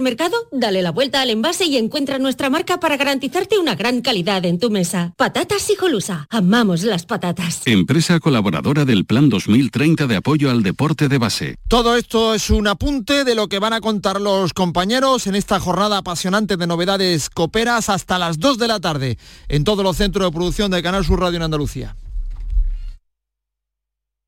mercado, 0.00 0.36
dale 0.52 0.82
la 0.82 0.90
vuelta 0.90 1.20
al 1.20 1.30
envase 1.30 1.66
y 1.66 1.76
encuentra 1.76 2.18
nuestra 2.18 2.50
marca 2.50 2.80
para 2.80 2.96
garantizarte 2.96 3.58
una 3.58 3.74
gran 3.74 4.00
calidad 4.00 4.44
en 4.44 4.58
tu 4.58 4.70
mesa. 4.70 5.12
Patatas 5.16 5.68
Hijolusa. 5.70 6.26
Amamos 6.30 6.82
las 6.82 7.06
patatas. 7.06 7.62
Empresa 7.66 8.20
colaboradora 8.20 8.84
del 8.84 9.04
Plan 9.04 9.28
2030 9.28 10.06
de 10.06 10.16
apoyo 10.16 10.50
al 10.50 10.62
deporte 10.62 11.08
de 11.08 11.18
base. 11.18 11.56
Todo 11.68 11.96
esto 11.96 12.34
es 12.34 12.50
un 12.50 12.66
apunte 12.66 13.24
de 13.24 13.34
lo 13.34 13.48
que 13.48 13.58
van 13.58 13.72
a 13.72 13.80
contar 13.80 14.20
los 14.20 14.52
compañeros 14.52 15.26
en 15.26 15.34
esta 15.34 15.60
jornada 15.60 15.98
apasionante 15.98 16.56
de 16.56 16.66
novedades 16.66 17.30
coperas 17.30 17.88
hasta 17.88 18.18
las 18.18 18.38
2 18.38 18.58
de 18.58 18.68
la 18.68 18.80
tarde 18.80 19.18
en 19.48 19.64
todos 19.64 19.84
los 19.84 19.96
centros 19.96 20.26
de 20.26 20.32
producción 20.32 20.70
de 20.70 20.82
Canal 20.82 21.04
Sur 21.04 21.20
Radio 21.20 21.36
en 21.36 21.42
Andalucía. 21.42 21.96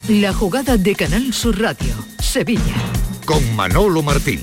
La 0.09 0.33
jugada 0.33 0.77
de 0.77 0.95
Canal 0.95 1.33
Sur 1.33 1.61
Radio, 1.61 1.95
Sevilla. 2.21 2.77
Con 3.25 3.57
Manolo 3.57 4.03
Martín. 4.03 4.41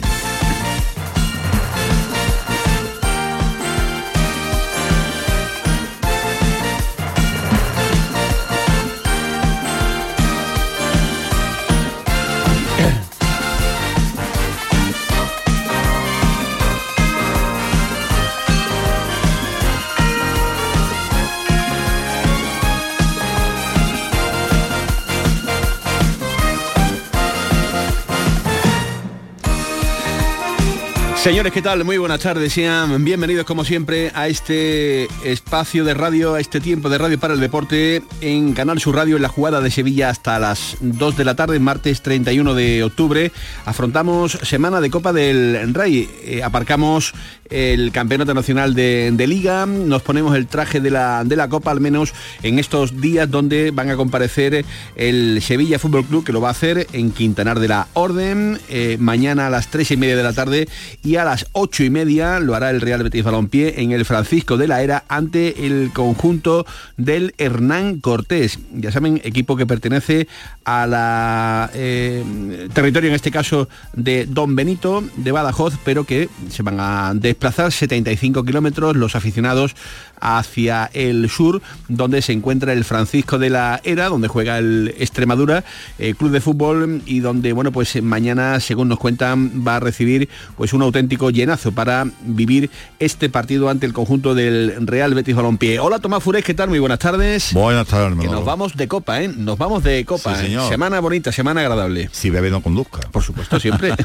Señores, 31.23 31.53
¿qué 31.53 31.61
tal? 31.61 31.85
Muy 31.85 31.97
buenas 31.97 32.19
tardes. 32.19 32.51
Sean 32.51 33.05
bienvenidos 33.05 33.45
como 33.45 33.63
siempre 33.63 34.11
a 34.13 34.27
este 34.27 35.07
espacio 35.23 35.85
de 35.85 35.93
radio, 35.93 36.33
a 36.33 36.41
este 36.41 36.59
tiempo 36.59 36.89
de 36.89 36.97
radio 36.97 37.17
para 37.17 37.33
el 37.33 37.39
deporte 37.39 38.03
en 38.19 38.51
Canal 38.51 38.81
Sur 38.81 38.97
Radio 38.97 39.15
en 39.15 39.21
la 39.21 39.29
jugada 39.29 39.61
de 39.61 39.71
Sevilla 39.71 40.09
hasta 40.09 40.37
las 40.37 40.75
2 40.81 41.15
de 41.15 41.23
la 41.23 41.35
tarde, 41.35 41.57
martes 41.59 42.01
31 42.01 42.53
de 42.55 42.83
octubre. 42.83 43.31
Afrontamos 43.63 44.33
semana 44.33 44.81
de 44.81 44.89
Copa 44.89 45.13
del 45.13 45.73
Rey. 45.73 46.09
Eh, 46.23 46.43
aparcamos 46.43 47.13
el 47.53 47.91
Campeonato 47.91 48.33
Nacional 48.33 48.73
de, 48.73 49.25
Liga, 49.27 49.67
nos 49.67 50.01
ponemos 50.01 50.35
el 50.35 50.47
traje 50.47 50.81
de 50.81 50.89
la, 50.89 51.23
de 51.23 51.35
la 51.35 51.47
Copa, 51.47 51.69
al 51.69 51.79
menos 51.79 52.13
en 52.41 52.57
estos 52.57 52.99
días 52.99 53.29
donde 53.29 53.69
van 53.69 53.91
a 53.91 53.95
comparecer 53.95 54.65
el 54.95 55.39
Sevilla 55.41 55.77
Fútbol 55.77 56.03
Club, 56.03 56.25
que 56.25 56.33
lo 56.33 56.41
va 56.41 56.47
a 56.47 56.51
hacer 56.51 56.87
en 56.93 57.11
Quintanar 57.11 57.59
de 57.59 57.67
la 57.67 57.87
Orden, 57.93 58.59
eh, 58.69 58.97
mañana 58.99 59.47
a 59.47 59.49
las 59.51 59.67
3 59.67 59.91
y 59.91 59.97
media 59.97 60.17
de 60.17 60.23
la 60.23 60.33
tarde 60.33 60.67
y 61.03 61.17
a 61.17 61.25
las 61.25 61.45
ocho 61.51 61.83
y 61.83 61.91
media 61.91 62.39
lo 62.39 62.55
hará 62.55 62.71
el 62.71 62.81
Real 62.81 63.03
Betis 63.03 63.23
Balompié 63.23 63.81
en 63.81 63.91
el 63.91 64.03
Francisco 64.03 64.57
de 64.57 64.67
la 64.67 64.81
Era 64.81 65.03
ante 65.07 65.67
el 65.67 65.91
conjunto 65.93 66.65
del 66.97 67.35
Hernán 67.37 67.99
Cortés. 67.99 68.57
Ya 68.73 68.91
saben, 68.91 69.21
equipo 69.23 69.55
que 69.55 69.67
pertenece 69.67 70.27
a 70.65 70.87
la 70.87 71.69
eh, 71.75 72.67
territorio 72.73 73.09
en 73.09 73.15
este 73.15 73.31
caso 73.31 73.69
de 73.93 74.25
Don 74.25 74.55
Benito 74.55 75.03
de 75.17 75.31
Badajoz, 75.31 75.75
pero 75.85 76.03
que 76.03 76.29
se 76.49 76.63
van 76.63 76.79
a 76.79 77.13
desplazar 77.13 77.42
75 77.51 78.43
kilómetros 78.43 78.95
los 78.95 79.15
aficionados 79.15 79.75
hacia 80.19 80.89
el 80.93 81.29
sur, 81.29 81.61
donde 81.89 82.21
se 82.21 82.31
encuentra 82.31 82.71
el 82.73 82.85
Francisco 82.85 83.37
de 83.37 83.49
la 83.49 83.81
Era, 83.83 84.07
donde 84.07 84.27
juega 84.27 84.57
el 84.57 84.95
Extremadura, 84.97 85.63
eh, 85.99 86.13
club 86.13 86.31
de 86.31 86.39
fútbol, 86.39 87.01
y 87.05 87.19
donde, 87.19 87.51
bueno, 87.51 87.71
pues 87.71 88.01
mañana, 88.01 88.59
según 88.59 88.87
nos 88.87 88.99
cuentan, 88.99 89.65
va 89.67 89.77
a 89.77 89.79
recibir 89.79 90.29
pues 90.55 90.73
un 90.73 90.81
auténtico 90.81 91.29
llenazo 91.29 91.71
para 91.73 92.07
vivir 92.21 92.69
este 92.99 93.29
partido 93.29 93.69
ante 93.69 93.85
el 93.85 93.93
conjunto 93.93 94.33
del 94.33 94.87
Real 94.87 95.13
Betis 95.13 95.35
Balompié. 95.35 95.79
Hola 95.79 95.99
Tomás 95.99 96.23
Furés, 96.23 96.43
¿qué 96.45 96.53
tal? 96.53 96.69
Muy 96.69 96.79
buenas 96.79 96.99
tardes. 96.99 97.53
Buenas 97.53 97.87
tardes, 97.87 98.17
Que 98.19 98.27
nos 98.27 98.45
vamos 98.45 98.75
de 98.75 98.87
copa, 98.87 99.21
¿eh? 99.21 99.27
Nos 99.27 99.57
vamos 99.57 99.83
de 99.83 100.05
copa. 100.05 100.41
¿eh? 100.43 100.57
Semana 100.69 100.99
bonita, 100.99 101.31
semana 101.31 101.61
agradable. 101.61 102.09
Si 102.11 102.29
bebe 102.29 102.49
no 102.49 102.61
conduzca. 102.61 103.01
Por 103.11 103.23
supuesto, 103.23 103.59
siempre. 103.59 103.93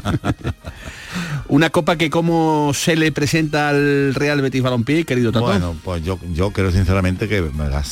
Una 1.47 1.69
copa 1.69 1.95
que 1.95 2.09
como 2.09 2.71
se 2.73 2.95
le 2.95 3.11
presenta 3.11 3.69
al 3.69 4.13
Real 4.13 4.41
Betis 4.41 4.61
Balompié, 4.61 5.05
querido 5.05 5.31
Tato. 5.31 5.45
Bueno, 5.45 5.75
pues 5.83 6.03
yo, 6.03 6.19
yo 6.33 6.51
creo 6.51 6.71
sinceramente 6.71 7.27
que 7.27 7.43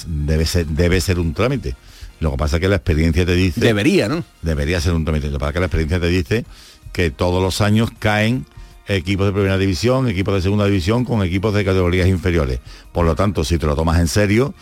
debe 0.08 0.46
ser, 0.46 0.68
debe 0.68 1.02
ser 1.02 1.20
un 1.20 1.34
trámite. 1.34 1.76
Lo 2.20 2.32
que 2.32 2.38
pasa 2.38 2.58
es 2.58 2.62
que 2.62 2.68
la 2.68 2.78
experiencia 2.78 3.26
te 3.26 3.36
dice... 3.36 3.62
Debería, 3.62 4.08
¿no? 4.08 4.24
Debería 4.42 4.82
ser 4.82 4.94
un 4.94 5.06
trámite. 5.06 5.28
Lo 5.28 5.34
que 5.34 5.40
pasa 5.40 5.50
es 5.50 5.54
que 5.54 5.60
la 5.60 5.66
experiencia 5.66 6.00
te 6.00 6.08
dice 6.08 6.46
que 6.92 7.12
todos 7.12 7.42
los 7.42 7.62
años 7.62 7.90
caen 8.00 8.46
equipos 8.88 9.28
de 9.28 9.34
primera 9.34 9.58
división, 9.58 10.08
equipos 10.08 10.34
de 10.36 10.42
segunda 10.42 10.66
división 10.66 11.06
con 11.06 11.24
equipos 11.24 11.54
de 11.54 11.66
categorías 11.66 12.08
inferiores. 12.08 12.60
Por 12.92 13.06
lo 13.06 13.16
tanto, 13.16 13.44
si 13.44 13.58
te 13.58 13.66
lo 13.66 13.76
tomas 13.76 14.00
en 14.00 14.08
serio, 14.08 14.54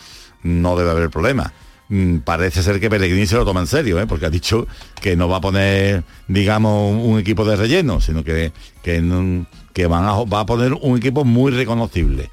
no 0.42 0.76
debe 0.76 0.90
haber 0.90 1.10
problema. 1.10 1.52
Mm, 1.88 2.18
parece 2.18 2.62
ser 2.62 2.80
que 2.80 2.90
Pellegrini 2.90 3.26
se 3.26 3.36
lo 3.36 3.44
toma 3.44 3.60
en 3.60 3.66
serio, 3.66 4.00
¿eh? 4.00 4.06
porque 4.06 4.26
ha 4.26 4.30
dicho 4.30 4.66
que 5.00 5.16
no 5.16 5.28
va 5.28 5.36
a 5.36 5.40
poner, 5.40 6.02
digamos, 6.26 7.00
un 7.00 7.18
equipo 7.18 7.44
de 7.44 7.56
relleno, 7.56 8.00
sino 8.00 8.24
que, 8.24 8.52
que, 8.82 9.44
que 9.72 9.86
van 9.86 10.04
a, 10.04 10.24
va 10.24 10.40
a 10.40 10.46
poner 10.46 10.72
un 10.74 10.98
equipo 10.98 11.24
muy 11.24 11.52
reconocible. 11.52 12.30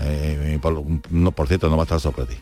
Eh, 0.00 0.58
por, 0.60 1.46
cierto, 1.46 1.68
no 1.68 1.76
va 1.76 1.82
a 1.82 1.84
estar 1.84 2.00
Sócrates. 2.00 2.38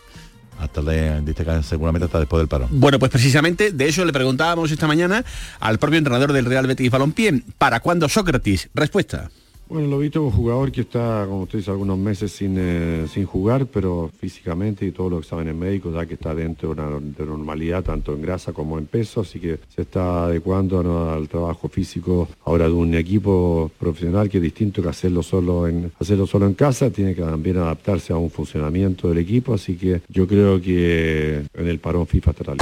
Hasta 0.59 0.83
le, 0.83 1.23
seguramente 1.63 2.07
hasta 2.07 2.19
después 2.19 2.41
del 2.41 2.49
paro. 2.49 2.67
Bueno, 2.71 2.99
pues 2.99 3.13
precisamente 3.13 3.71
de 3.71 3.89
eso 3.89 4.05
le 4.05 4.13
preguntábamos 4.13 4.73
esta 4.73 4.89
mañana 4.89 5.25
al 5.61 5.79
propio 5.79 5.99
entrenador 5.99 6.33
del 6.33 6.47
Real 6.47 6.67
Betis 6.67 6.91
Balompié. 6.91 7.45
¿Para 7.59 7.79
cuándo 7.81 8.09
Sócrates? 8.09 8.69
Respuesta. 8.75 9.31
Bueno, 9.71 9.87
lo 9.89 9.99
visto 9.99 10.23
un 10.23 10.31
jugador 10.31 10.73
que 10.73 10.81
está, 10.81 11.27
como 11.29 11.43
usted 11.43 11.59
dice, 11.59 11.71
algunos 11.71 11.99
meses 11.99 12.33
sin, 12.33 12.57
eh, 12.59 13.05
sin 13.07 13.27
jugar, 13.27 13.67
pero 13.67 14.11
físicamente 14.19 14.87
y 14.87 14.93
todo 14.93 15.11
lo 15.11 15.21
que 15.21 15.27
saben 15.27 15.49
en 15.49 15.59
médico, 15.59 15.93
ya 15.93 16.07
que 16.07 16.15
está 16.15 16.35
dentro 16.35 16.75
de 16.75 16.81
una 16.81 16.99
normalidad, 17.19 17.85
tanto 17.85 18.15
en 18.15 18.23
grasa 18.23 18.55
como 18.55 18.79
en 18.79 18.87
peso, 18.87 19.21
así 19.21 19.39
que 19.39 19.59
se 19.69 19.83
está 19.83 20.25
adecuando 20.25 21.11
al 21.13 21.29
trabajo 21.29 21.69
físico 21.69 22.29
ahora 22.47 22.65
de 22.65 22.73
un 22.73 22.95
equipo 22.95 23.71
profesional 23.79 24.31
que 24.31 24.39
es 24.39 24.43
distinto 24.43 24.81
que 24.83 24.89
hacerlo 24.89 25.23
solo 25.23 25.69
en, 25.69 25.93
hacerlo 26.01 26.27
solo 26.27 26.47
en 26.47 26.55
casa, 26.55 26.89
tiene 26.89 27.15
que 27.15 27.21
también 27.21 27.59
adaptarse 27.59 28.15
a 28.15 28.17
un 28.17 28.31
funcionamiento 28.31 29.11
del 29.11 29.19
equipo, 29.19 29.53
así 29.53 29.77
que 29.77 30.01
yo 30.09 30.27
creo 30.27 30.63
que 30.63 31.45
en 31.53 31.69
el 31.69 31.79
parón 31.79 32.07
FIFA 32.07 32.31
estará 32.31 32.55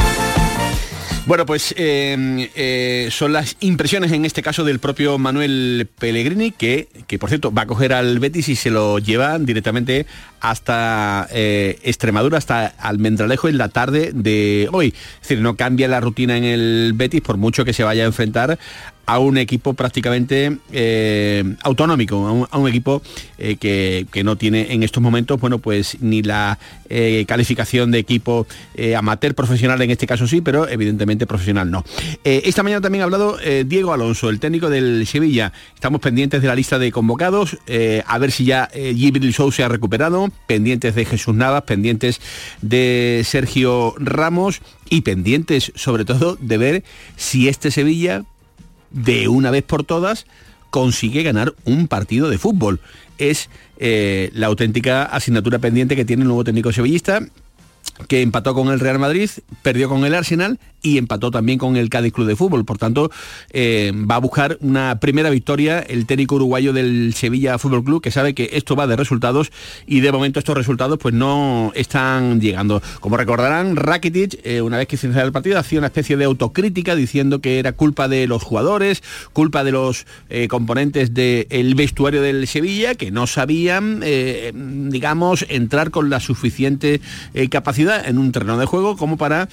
bueno, 1.27 1.45
pues 1.45 1.75
em, 1.77 2.49
eh, 2.55 3.09
son 3.11 3.33
las 3.33 3.57
impresiones 3.61 4.13
en 4.13 4.25
este 4.25 4.43
caso 4.43 4.63
del 4.65 4.79
propio 4.79 5.19
Manuel 5.19 5.89
Pellegrini, 5.99 6.53
que, 6.53 6.89
que 7.09 7.19
por 7.19 7.29
cierto 7.29 7.53
va 7.53 7.63
a 7.63 7.67
coger 7.67 7.93
al 7.93 8.21
Betis 8.21 8.49
y 8.49 8.55
se 8.55 8.71
lo 8.71 9.01
lleva 9.01 9.39
directamente 9.41 10.07
hasta 10.41 11.27
eh, 11.33 11.79
Extremadura, 11.83 12.39
hasta 12.39 12.67
Almendralejo 12.67 13.49
en 13.49 13.59
la 13.59 13.69
tarde 13.69 14.13
de 14.15 14.69
hoy. 14.73 14.95
Es 15.17 15.29
decir, 15.29 15.41
no 15.41 15.57
cambia 15.57 15.89
la 15.89 16.01
rutina 16.01 16.37
en 16.37 16.45
el 16.45 16.93
Betis 16.95 17.23
por 17.23 17.37
mucho 17.37 17.65
que 17.65 17.73
se 17.73 17.83
vaya 17.83 18.05
a 18.05 18.07
enfrentar 18.07 18.59
a 19.07 19.21
un 19.21 19.39
equipo 19.39 19.75
prácticamente 19.75 20.59
eh, 20.73 21.45
autonómico, 21.63 22.49
a 22.51 22.59
un, 22.59 22.69
equipo 22.69 23.03
eh, 23.39 23.57
que, 23.57 24.25
no 24.25 24.37
tiene 24.37 24.73
en 24.73 24.83
estos 24.83 25.03
momentos, 25.03 25.41
bueno, 25.41 25.59
pues 25.61 25.99
ni 26.01 26.23
la 26.23 26.59
eh, 26.89 27.25
calificación 27.29 27.93
de 27.93 27.99
equipo 27.99 28.47
amateur 28.97 29.35
profesional 29.35 29.81
en 29.83 29.91
este 29.93 30.07
caso 30.07 30.27
sí, 30.27 30.41
pero 30.41 30.69
evidentemente 30.69 31.27
profesional 31.27 31.71
no. 31.71 31.85
esta 32.25 32.63
mañana 32.63 32.81
también 32.81 33.03
ha 33.03 33.05
hablado 33.05 33.39
Diego 33.65 33.93
Alonso, 33.93 34.29
el 34.29 34.41
técnico 34.41 34.69
del 34.69 35.07
Sevilla. 35.07 35.53
Estamos 35.75 36.01
pendientes 36.01 36.43
de 36.43 36.49
la 36.49 36.55
lista 36.55 36.79
de 36.79 36.91
convocados, 36.91 37.57
a 38.07 38.19
ver 38.19 38.33
si 38.33 38.45
ya 38.45 38.69
Gibril 38.75 39.33
Show 39.33 39.53
se 39.53 39.63
ha 39.63 39.69
recuperado, 39.69 40.29
pendientes 40.47 40.95
de 40.95 41.05
Jesús 41.05 41.35
Navas, 41.35 41.63
pendientes 41.63 42.21
de 42.63 43.23
Sergio 43.25 43.95
Ramos 43.99 44.61
y 44.91 45.03
pendientes 45.03 45.73
sobre 45.75 46.05
todo 46.05 46.37
de 46.41 46.59
ver 46.59 46.85
si 47.17 47.49
este 47.49 47.71
Sevilla 47.71 48.25
de 48.97 49.29
una 49.29 49.51
vez 49.51 49.63
por 49.63 49.85
todas 49.85 50.27
consigue 50.71 51.23
ganar 51.23 51.55
un 51.65 51.87
partido 51.87 52.29
de 52.29 52.39
fútbol. 52.39 52.81
Es 53.19 53.49
eh, 53.79 54.31
la 54.35 54.49
auténtica 54.49 55.05
asignatura 55.05 55.59
pendiente 55.59 55.97
que 55.97 56.05
tiene 56.05 56.23
el 56.23 56.29
nuevo 56.29 56.45
técnico 56.45 56.73
sevillista 56.73 57.21
que 58.09 58.21
empató 58.21 58.55
con 58.55 58.69
el 58.69 58.81
Real 58.81 58.99
Madrid, 58.99 59.31
perdió 59.63 59.89
con 59.89 60.05
el 60.05 60.15
Arsenal 60.15 60.59
y 60.87 60.99
empató 60.99 61.33
también 61.33 61.59
con 61.59 61.77
el 61.77 61.89
Cádiz 61.89 62.13
Club 62.13 62.29
de 62.29 62.37
Fútbol. 62.37 62.65
Por 62.65 62.79
tanto, 62.79 63.11
eh, 63.51 63.93
va 64.09 64.15
a 64.15 64.19
buscar 64.19 64.57
una 64.61 65.01
primera 65.01 65.31
victoria 65.31 65.81
el 65.81 66.07
técnico 66.07 66.37
uruguayo 66.37 66.73
del 66.73 67.13
Sevilla 67.15 67.59
Fútbol 67.59 67.83
Club, 67.83 68.01
que 68.01 68.13
sabe 68.13 68.35
que 68.35 68.51
esto 68.53 68.77
va 68.77 68.87
de 68.87 68.95
resultados 68.95 69.51
y 69.89 69.99
de 69.99 70.13
momento 70.13 70.39
estos 70.39 70.57
resultados 70.57 70.99
pues 70.99 71.13
no 71.13 71.73
están 71.75 72.41
llegando. 72.41 72.81
Como 73.01 73.17
recordarán, 73.17 73.75
Rakitic, 73.75 74.39
eh, 74.45 74.63
una 74.63 74.79
vez 74.79 74.87
que 74.87 74.97
se 74.97 75.07
el 75.17 75.33
partido, 75.33 75.59
hacía 75.59 75.79
una 75.79 75.89
especie 75.89 76.17
de 76.17 76.25
autocrítica 76.25 76.95
diciendo 76.95 77.41
que 77.41 77.59
era 77.59 77.73
culpa 77.73 78.07
de 78.07 78.29
los 78.29 78.45
jugadores, 78.45 79.03
culpa 79.33 79.65
de 79.65 79.73
los 79.73 80.07
eh, 80.29 80.47
componentes 80.47 81.15
del 81.15 81.75
vestuario 81.75 82.23
del 82.23 82.47
Sevilla, 82.47 82.95
que 82.95 83.11
no 83.11 83.27
sabían, 83.27 84.03
digamos, 84.91 85.47
entrar 85.49 85.91
con 85.91 86.11
la 86.11 86.21
suficiente 86.21 87.01
capacidad 87.51 88.07
en 88.07 88.19
un 88.19 88.31
terreno 88.31 88.59
de 88.59 88.67
juego 88.67 88.97
como 88.97 89.17
para 89.17 89.49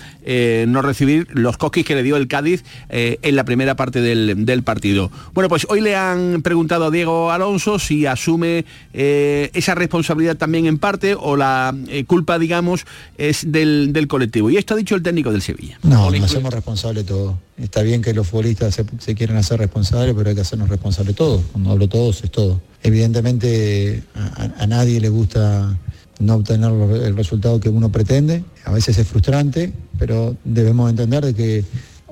no 0.68 0.82
recibir 0.82 1.23
los 1.30 1.58
cosquis 1.58 1.86
que 1.86 1.96
le 1.96 2.04
dio 2.04 2.18
el 2.18 2.28
Cádiz 2.28 2.64
eh, 2.90 3.20
en 3.22 3.36
la 3.36 3.44
primera 3.44 3.76
parte 3.76 4.02
del, 4.02 4.64
partido. 4.64 5.12
Bueno, 5.34 5.50
pues 5.50 5.66
hoy 5.70 5.82
le 5.82 5.96
han 5.96 6.42
preguntado 6.42 6.86
a 6.86 6.92
Diego 6.92 7.32
Alonso 7.32 7.80
si 7.80 8.06
asume 8.06 8.66
eh, 8.94 9.50
esa 9.54 9.76
responsabilidad 9.76 10.38
también 10.38 10.66
en 10.66 10.78
parte 10.78 11.16
o 11.16 11.36
la 11.36 11.76
eh, 11.88 12.06
culpa, 12.06 12.40
digamos, 12.40 12.86
es 13.18 13.52
del, 13.52 14.08
colectivo. 14.08 14.50
Y 14.50 14.58
esto 14.58 14.74
ha 14.74 14.78
dicho 14.78 14.96
el 14.96 15.04
técnico 15.04 15.32
del 15.32 15.42
Sevilla. 15.42 15.80
No, 15.84 16.12
nos 16.12 16.24
hacemos 16.24 16.54
responsables 16.54 17.06
todos. 17.06 17.36
Está 17.58 17.82
bien 17.82 18.02
que 18.02 18.14
los 18.14 18.28
futbolistas 18.28 18.76
se, 18.76 18.86
se 19.00 19.16
quieren 19.16 19.38
hacer 19.38 19.60
responsables, 19.60 20.14
pero 20.16 20.30
hay 20.30 20.36
que 20.36 20.42
hacernos 20.42 20.70
responsables 20.70 21.16
todos. 21.16 21.42
Cuando 21.52 21.72
hablo 21.72 21.88
todos, 21.88 22.24
es 22.24 22.32
todo. 22.32 22.62
Evidentemente 22.84 24.04
a 24.14 24.68
nadie 24.68 25.00
le 25.00 25.10
gusta 25.10 25.78
no 26.20 26.36
obtener 26.36 26.72
el 26.72 27.16
resultado 27.16 27.60
que 27.60 27.70
uno 27.70 27.92
pretende. 27.92 28.44
A 28.66 28.72
veces 28.72 28.98
es 28.98 29.08
frustrante, 29.08 29.74
pero 30.04 30.36
debemos 30.44 30.90
entender 30.90 31.24
de 31.24 31.34
que 31.34 31.64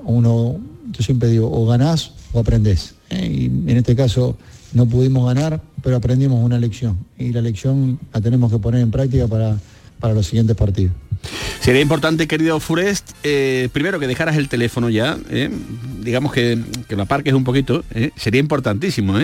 uno, 0.02 0.56
yo 0.92 1.02
siempre 1.04 1.28
digo, 1.28 1.52
o 1.52 1.66
ganás 1.66 2.12
o 2.32 2.38
aprendés. 2.38 2.94
¿eh? 3.10 3.26
Y 3.30 3.44
en 3.70 3.76
este 3.76 3.94
caso 3.94 4.38
no 4.72 4.86
pudimos 4.86 5.26
ganar, 5.26 5.60
pero 5.82 5.96
aprendimos 5.96 6.42
una 6.42 6.58
lección. 6.58 6.96
Y 7.18 7.32
la 7.32 7.42
lección 7.42 8.00
la 8.14 8.22
tenemos 8.22 8.50
que 8.50 8.58
poner 8.58 8.80
en 8.80 8.90
práctica 8.90 9.26
para, 9.26 9.58
para 10.00 10.14
los 10.14 10.24
siguientes 10.24 10.56
partidos. 10.56 10.94
Sería 11.60 11.80
importante, 11.80 12.26
querido 12.26 12.58
Furest, 12.60 13.10
eh, 13.22 13.68
primero 13.72 14.00
que 14.00 14.06
dejaras 14.06 14.36
el 14.36 14.48
teléfono 14.48 14.90
ya, 14.90 15.16
eh, 15.30 15.48
digamos 16.00 16.32
que, 16.32 16.58
que, 16.88 16.96
lo 16.96 17.02
aparques 17.02 17.32
un 17.34 17.44
poquito, 17.44 17.84
eh, 17.94 18.10
sería 18.16 18.40
importantísimo, 18.40 19.14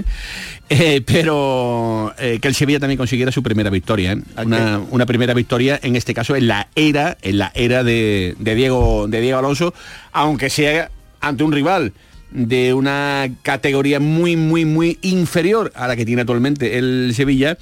pero 1.07 2.15
que 2.17 2.49
el 2.49 2.55
Sevilla 2.55 2.79
también 2.79 2.99
consiguiera 2.99 3.33
su 3.33 3.43
primera 3.43 3.71
victoria, 3.71 4.17
una, 4.45 4.81
una, 4.91 5.07
primera 5.07 5.35
victoria, 5.35 5.81
en 5.83 5.97
este 5.97 6.15
caso 6.15 6.37
en 6.37 6.47
la 6.47 6.69
era, 6.77 7.19
en 7.23 7.39
la 7.39 7.51
era 7.55 7.83
de, 7.83 8.37
de, 8.39 8.55
Diego, 8.55 9.09
de 9.09 9.21
Diego 9.21 9.39
Alonso, 9.39 9.75
aunque 10.13 10.51
sea 10.51 10.91
ante 11.21 11.43
un 11.43 11.53
rival 11.53 11.93
de 12.31 12.75
una 12.75 13.29
categoría 13.43 14.01
muy, 14.01 14.37
muy, 14.37 14.65
muy 14.65 14.99
inferior 15.03 15.73
a 15.75 15.89
la 15.89 15.97
que 15.97 16.05
tiene 16.05 16.23
actualmente 16.23 16.79
el 16.79 17.13
Sevilla, 17.15 17.57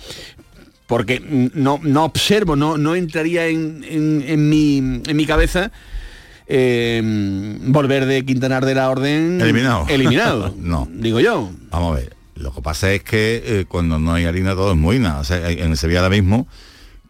porque 0.87 1.21
no, 1.55 1.81
no 1.83 2.05
observo, 2.05 2.57
no, 2.57 2.77
no 2.77 2.95
entraría 2.95 3.47
en, 3.47 3.85
en, 3.89 4.25
en, 4.27 4.49
mi, 4.49 4.79
en 4.79 5.17
mi 5.17 5.27
cabeza 5.27 5.73
eh, 6.47 7.03
volver 7.67 8.07
de 8.07 8.25
Quintanar 8.25 8.65
de 8.65 8.75
la 8.75 8.89
Orden 8.89 9.41
eliminado. 9.41 9.87
Eliminado. 9.89 10.55
no. 10.59 10.89
Digo 10.91 11.21
yo. 11.21 11.51
Vamos 11.71 11.93
a 11.93 12.01
ver. 12.01 12.17
Lo 12.37 12.53
que 12.53 12.61
pasa 12.61 12.93
es 12.93 13.03
que 13.03 13.43
eh, 13.45 13.65
cuando 13.67 13.99
no 13.99 14.13
hay 14.13 14.27
harina 14.27 14.55
todo 14.55 14.73
es 14.73 14.77
moina. 14.77 15.19
O 15.19 15.25
sea, 15.25 15.51
en 15.51 15.77
Sevilla 15.77 16.01
ahora 16.01 16.11
mismo, 16.11 16.47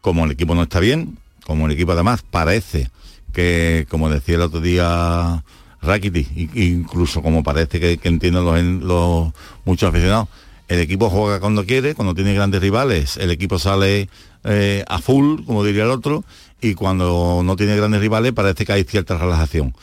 como 0.00 0.24
el 0.24 0.30
equipo 0.30 0.54
no 0.54 0.62
está 0.62 0.80
bien, 0.80 1.18
como 1.44 1.66
el 1.66 1.72
equipo 1.72 1.92
además 1.92 2.22
parece 2.22 2.90
que, 3.32 3.86
como 3.90 4.08
decía 4.08 4.36
el 4.36 4.42
otro 4.42 4.60
día 4.60 5.42
Rakiti, 5.82 6.50
incluso 6.54 7.22
como 7.22 7.42
parece 7.42 7.80
que, 7.80 7.98
que 7.98 8.08
entienden 8.08 8.44
los, 8.44 8.62
los 8.62 9.32
muchos 9.64 9.88
aficionados, 9.88 10.28
el 10.68 10.80
equipo 10.80 11.10
juega 11.10 11.40
cuando 11.40 11.64
quiere, 11.64 11.94
cuando 11.94 12.14
tiene 12.14 12.34
grandes 12.34 12.60
rivales, 12.60 13.16
el 13.18 13.30
equipo 13.30 13.58
sale 13.58 14.08
eh, 14.44 14.84
a 14.88 14.98
full, 14.98 15.44
como 15.44 15.64
diría 15.64 15.84
el 15.84 15.90
otro, 15.90 16.24
y 16.60 16.74
cuando 16.74 17.42
no 17.44 17.56
tiene 17.56 17.76
grandes 17.76 18.00
rivales 18.00 18.32
parece 18.32 18.64
que 18.64 18.72
hay 18.72 18.84
cierta 18.84 19.16
relajación. 19.16 19.74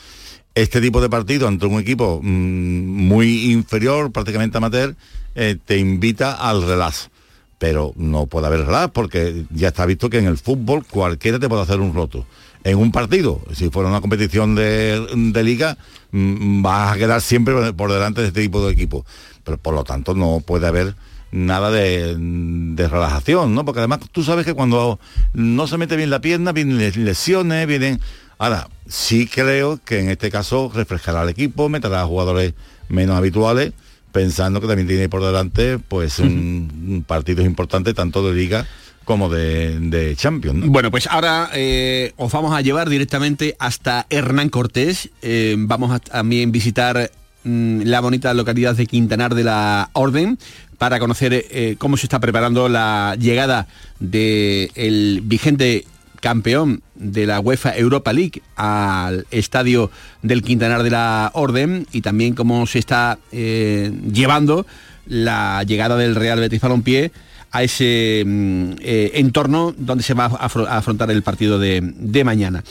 Este 0.54 0.80
tipo 0.80 1.00
de 1.00 1.08
partido 1.08 1.48
ante 1.48 1.66
un 1.66 1.80
equipo 1.80 2.20
mmm, 2.22 3.08
muy 3.08 3.52
inferior, 3.52 4.12
prácticamente 4.12 4.58
amateur, 4.58 4.94
eh, 5.34 5.56
te 5.64 5.78
invita 5.78 6.32
al 6.32 6.62
relax. 6.62 7.10
Pero 7.58 7.92
no 7.96 8.26
puede 8.26 8.48
haber 8.48 8.66
relax 8.66 8.92
porque 8.92 9.44
ya 9.50 9.68
está 9.68 9.86
visto 9.86 10.10
que 10.10 10.18
en 10.18 10.26
el 10.26 10.36
fútbol 10.36 10.84
cualquiera 10.84 11.38
te 11.38 11.48
puede 11.48 11.62
hacer 11.62 11.80
un 11.80 11.94
roto. 11.94 12.26
En 12.62 12.78
un 12.78 12.92
partido, 12.92 13.40
si 13.52 13.68
fuera 13.70 13.88
una 13.88 14.00
competición 14.00 14.54
de, 14.54 15.42
liga, 15.42 15.76
mmm, 16.12 16.62
vas 16.62 16.92
a 16.94 16.98
quedar 16.98 17.20
siempre 17.20 17.72
por 17.72 17.92
delante 17.92 18.20
de 18.20 18.28
este 18.28 18.42
tipo 18.42 18.64
de 18.64 18.72
equipos 18.72 19.04
pero 19.44 19.58
por 19.58 19.74
lo 19.74 19.84
tanto 19.84 20.14
no 20.14 20.40
puede 20.44 20.66
haber 20.66 20.94
nada 21.30 21.70
de, 21.70 22.16
de, 22.16 22.88
relajación, 22.88 23.54
¿no? 23.54 23.64
Porque 23.64 23.80
además 23.80 24.00
tú 24.12 24.22
sabes 24.22 24.44
que 24.44 24.54
cuando 24.54 25.00
no 25.32 25.66
se 25.66 25.78
mete 25.78 25.96
bien 25.96 26.10
la 26.10 26.20
pierna, 26.20 26.52
vienen 26.52 26.78
lesiones, 27.04 27.66
vienen... 27.66 28.00
Ahora, 28.38 28.68
sí 28.88 29.26
creo 29.26 29.80
que 29.84 30.00
en 30.00 30.10
este 30.10 30.30
caso 30.30 30.70
refrescará 30.72 31.22
al 31.22 31.28
equipo, 31.28 31.68
meterá 31.68 32.02
a 32.02 32.06
jugadores 32.06 32.54
menos 32.88 33.16
habituales, 33.16 33.72
pensando 34.12 34.60
que 34.60 34.66
también 34.66 34.86
tiene 34.86 35.08
por 35.08 35.24
delante 35.24 35.78
pues 35.78 36.18
un, 36.18 36.70
un 36.88 37.04
partido 37.04 37.42
importante 37.42 37.94
tanto 37.94 38.26
de 38.28 38.34
liga 38.34 38.66
como 39.04 39.28
de, 39.28 39.78
de 39.78 40.16
Champions. 40.16 40.58
¿no? 40.58 40.66
Bueno, 40.68 40.90
pues 40.90 41.06
ahora 41.06 41.50
eh, 41.54 42.12
os 42.16 42.32
vamos 42.32 42.54
a 42.54 42.60
llevar 42.60 42.88
directamente 42.88 43.56
hasta 43.58 44.06
Hernán 44.10 44.48
Cortés. 44.48 45.10
Eh, 45.22 45.54
vamos 45.58 45.92
a 45.92 45.98
también 45.98 46.52
visitar 46.52 47.10
la 47.44 48.00
bonita 48.00 48.32
localidad 48.34 48.74
de 48.74 48.86
Quintanar 48.86 49.34
de 49.34 49.44
la 49.44 49.90
Orden 49.92 50.38
para 50.78 50.98
conocer 50.98 51.32
eh, 51.32 51.76
cómo 51.78 51.96
se 51.96 52.06
está 52.06 52.18
preparando 52.18 52.68
la 52.68 53.16
llegada 53.18 53.66
del 54.00 54.70
el 54.74 55.20
vigente 55.22 55.84
campeón 56.20 56.82
de 56.94 57.26
la 57.26 57.38
UEFA 57.38 57.76
Europa 57.76 58.12
League 58.14 58.40
al 58.56 59.26
estadio 59.30 59.90
del 60.22 60.42
Quintanar 60.42 60.82
de 60.82 60.90
la 60.90 61.30
Orden 61.34 61.86
y 61.92 62.00
también 62.00 62.34
cómo 62.34 62.66
se 62.66 62.78
está 62.78 63.18
eh, 63.30 63.92
llevando 64.10 64.66
la 65.06 65.62
llegada 65.64 65.96
del 65.98 66.14
Real 66.14 66.40
Betis 66.40 66.62
Balompié 66.62 67.12
a 67.50 67.62
ese 67.62 68.24
eh, 68.26 69.10
entorno 69.14 69.74
donde 69.76 70.02
se 70.02 70.14
va 70.14 70.24
a, 70.24 70.46
afr 70.46 70.66
a 70.66 70.78
afrontar 70.78 71.10
el 71.10 71.22
partido 71.22 71.58
de, 71.58 71.80
de 71.82 72.24
mañana. 72.24 72.64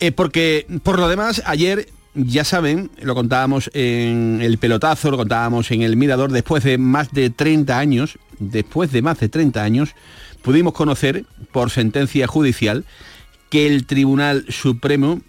Eh, 0.00 0.10
porque 0.10 0.66
por 0.82 0.98
lo 0.98 1.08
demás, 1.08 1.42
ayer 1.46 1.88
ya 2.14 2.44
saben, 2.44 2.90
lo 3.00 3.14
contábamos 3.14 3.70
en 3.74 4.40
el 4.40 4.58
pelotazo, 4.58 5.10
lo 5.10 5.16
contábamos 5.16 5.70
en 5.70 5.82
el 5.82 5.96
mirador, 5.96 6.30
después 6.30 6.62
de 6.64 6.78
más 6.78 7.12
de 7.12 7.30
30 7.30 7.78
años, 7.78 8.18
después 8.38 8.92
de 8.92 9.02
más 9.02 9.18
de 9.18 9.28
30 9.28 9.62
años, 9.62 9.94
pudimos 10.42 10.74
conocer 10.74 11.24
por 11.52 11.70
sentencia 11.70 12.26
judicial 12.26 12.84
que 13.50 13.66
el 13.66 13.86
Tribunal 13.86 14.46
Supremo 14.48 15.20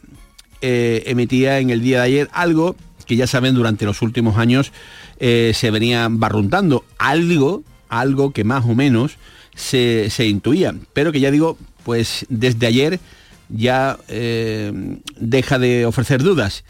eh, 0.62 1.04
emitía 1.08 1.60
en 1.60 1.70
el 1.70 1.82
día 1.82 2.00
de 2.00 2.06
ayer 2.06 2.30
algo 2.34 2.76
que 3.06 3.16
ya 3.16 3.28
saben 3.28 3.56
durante 3.56 3.86
los 3.86 4.02
últimos 4.02 4.38
años 4.38 4.72
eh, 5.20 5.52
se 5.54 5.72
venía 5.72 6.08
barruntando, 6.10 6.84
algo, 6.98 7.64
algo 7.90 8.32
que 8.32 8.44
más 8.44 8.66
o 8.66 8.76
menos 8.76 9.18
se, 9.56 10.10
se 10.10 10.26
intuía, 10.28 10.76
pero 10.94 11.12
que 11.12 11.20
ya 11.20 11.32
digo, 11.32 11.58
pues 11.84 12.26
desde 12.30 12.68
ayer 12.68 13.00
ya 13.50 13.98
eh, 14.08 14.72
deja 15.20 15.60
de 15.60 15.86
ofrecer 15.86 16.24
dudas 16.24 16.64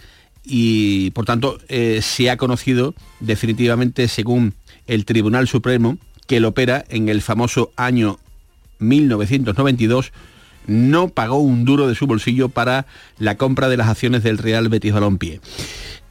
y 0.43 1.11
por 1.11 1.25
tanto 1.25 1.57
eh, 1.67 1.99
se 2.01 2.29
ha 2.29 2.37
conocido 2.37 2.93
definitivamente 3.19 4.07
según 4.07 4.53
el 4.87 5.05
Tribunal 5.05 5.47
Supremo 5.47 5.97
que 6.27 6.37
el 6.37 6.45
opera 6.45 6.85
en 6.89 7.09
el 7.09 7.21
famoso 7.21 7.71
año 7.75 8.19
1992 8.79 10.11
no 10.67 11.09
pagó 11.09 11.39
un 11.39 11.65
duro 11.65 11.87
de 11.87 11.95
su 11.95 12.07
bolsillo 12.07 12.49
para 12.49 12.85
la 13.17 13.37
compra 13.37 13.69
de 13.69 13.77
las 13.77 13.87
acciones 13.87 14.23
del 14.23 14.37
Real 14.37 14.69
Betis 14.69 14.93
Balompié. 14.93 15.39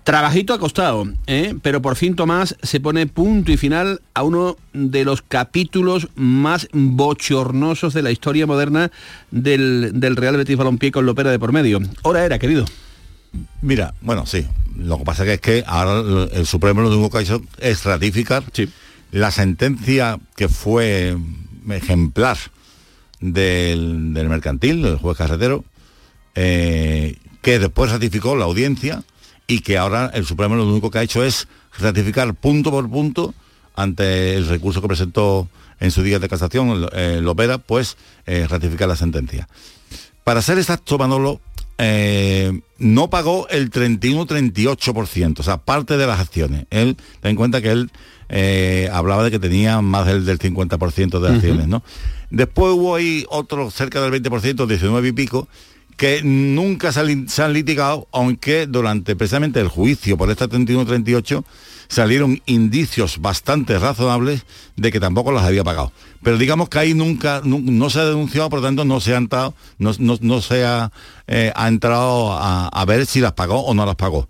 Trabajito 0.05 0.53
acostado, 0.53 1.09
¿eh? 1.27 1.55
pero 1.63 1.81
por 1.81 1.97
fin 1.97 2.15
Tomás 2.15 2.57
se 2.63 2.79
pone 2.79 3.07
punto 3.07 3.51
y 3.51 3.57
final 3.57 4.03
a 4.13 4.23
uno 4.23 4.59
de 4.75 5.03
los 5.03 5.23
capítulos 5.23 6.09
más 6.15 6.69
bochornosos 6.73 7.95
de 7.95 8.03
la 8.03 8.11
historia 8.11 8.47
moderna 8.47 8.93
del, 9.31 9.93
del 9.95 10.17
Real 10.17 10.37
Betis 10.37 10.59
Balompié 10.59 10.93
con 10.93 11.07
Lopera 11.07 11.31
de 11.31 11.39
por 11.39 11.53
medio. 11.53 11.81
Hora 12.03 12.23
era, 12.23 12.39
querido. 12.39 12.67
Mira, 13.63 13.95
bueno, 14.03 14.27
sí. 14.27 14.47
Lo 14.77 14.99
que 14.99 15.05
pasa 15.05 15.25
que 15.25 15.35
es 15.35 15.41
que 15.41 15.65
ahora 15.67 16.29
el 16.33 16.45
Supremo 16.45 16.83
lo 16.83 16.89
único 16.89 17.09
que 17.09 17.27
ha 17.27 17.41
es 17.67 17.85
ratificar 17.85 18.45
sí. 18.53 18.69
la 19.11 19.31
sentencia 19.31 20.19
que 20.37 20.51
fue 20.51 21.17
ejemplar 21.71 22.37
del, 23.21 24.13
del 24.13 24.29
mercantil, 24.29 24.83
del 24.83 24.99
juez 24.99 25.17
carretero, 25.17 25.65
eh, 26.35 27.17
que 27.41 27.59
después 27.59 27.91
ratificó 27.91 28.37
la 28.37 28.45
audiencia 28.45 29.03
y 29.47 29.61
que 29.61 29.79
ahora 29.79 30.11
el 30.15 30.25
Supremo 30.25 30.55
lo 30.55 30.67
único 30.67 30.91
que 30.91 30.99
ha 30.99 31.03
hecho 31.03 31.25
es 31.25 31.49
ratificar 31.79 32.35
punto 32.35 32.71
por 32.71 32.89
punto 32.89 33.35
ante 33.75 34.35
el 34.37 34.47
recurso 34.47 34.81
que 34.81 34.89
presentó 34.89 35.49
en 35.81 35.91
su 35.91 36.03
día 36.03 36.19
de 36.19 36.29
casación, 36.29 36.89
eh, 36.93 37.21
Lopera, 37.21 37.59
pues 37.59 37.97
eh, 38.27 38.47
ratificar 38.49 38.89
la 38.89 38.97
sentencia. 38.97 39.49
Para 40.23 40.41
ser 40.41 40.59
exacto, 40.59 40.97
Manolo, 40.97 41.41
eh, 41.77 42.61
no 42.79 43.11
pagó 43.11 43.49
el 43.49 43.71
31-38%, 43.71 45.41
o 45.41 45.43
sea, 45.43 45.59
parte 45.59 45.97
de 45.97 46.07
las 46.07 46.21
acciones. 46.21 46.67
Él, 46.71 46.97
ten 47.21 47.31
en 47.31 47.37
cuenta 47.37 47.61
que 47.61 47.71
él 47.73 47.91
eh, 48.29 48.89
hablaba 48.93 49.25
de 49.25 49.31
que 49.31 49.39
tenía 49.39 49.81
más 49.81 50.07
del, 50.07 50.25
del 50.25 50.39
50% 50.39 51.21
de 51.21 51.29
acciones, 51.35 51.65
uh 51.65 51.69
-huh. 51.69 51.71
¿no? 51.71 51.83
Después 52.31 52.73
hubo 52.75 52.95
ahí 52.95 53.27
otro 53.29 53.71
cerca 53.71 54.01
del 54.01 54.23
20%, 54.23 54.67
19 54.67 55.09
y 55.09 55.13
pico, 55.13 55.49
que 55.97 56.23
nunca 56.23 56.93
se 56.93 57.01
han, 57.01 57.29
se 57.29 57.43
han 57.43 57.53
litigado, 57.53 58.09
aunque 58.13 58.67
durante 58.67 59.15
precisamente 59.17 59.61
el 59.61 59.69
juicio 59.69 60.17
por 60.17 60.31
esta 60.31 60.49
31-38 60.49 61.45
salieron 61.89 62.41
indicios 62.47 63.21
bastante 63.21 63.79
razonables 63.79 64.45
de 64.77 64.91
que 64.91 64.99
tampoco 65.01 65.31
las 65.33 65.45
había 65.45 65.63
pagado. 65.65 65.93
Pero 66.23 66.39
digamos 66.39 66.69
que 66.69 66.79
ahí 66.79 66.95
nunca, 66.95 67.43
nu- 67.45 67.61
no, 67.63 67.91
se 67.91 68.01
ha 68.01 68.05
denunciado, 68.07 68.49
por 68.51 68.61
lo 68.61 68.67
tanto 68.67 68.85
no 68.85 69.01
se 69.01 69.15
ha 69.15 69.19
entrado, 69.19 69.55
no, 69.79 69.93
no- 69.99 70.19
no 70.21 70.41
se 70.41 70.65
ha, 70.65 70.91
eh, 71.27 71.53
entrado 71.57 72.33
a, 72.33 72.69
a 72.69 72.85
ver 72.87 73.07
si 73.07 73.21
las 73.21 73.33
pagó 73.35 73.61
o 73.61 73.75
no 73.75 73.85
las 73.87 73.97
pagó. 73.97 74.29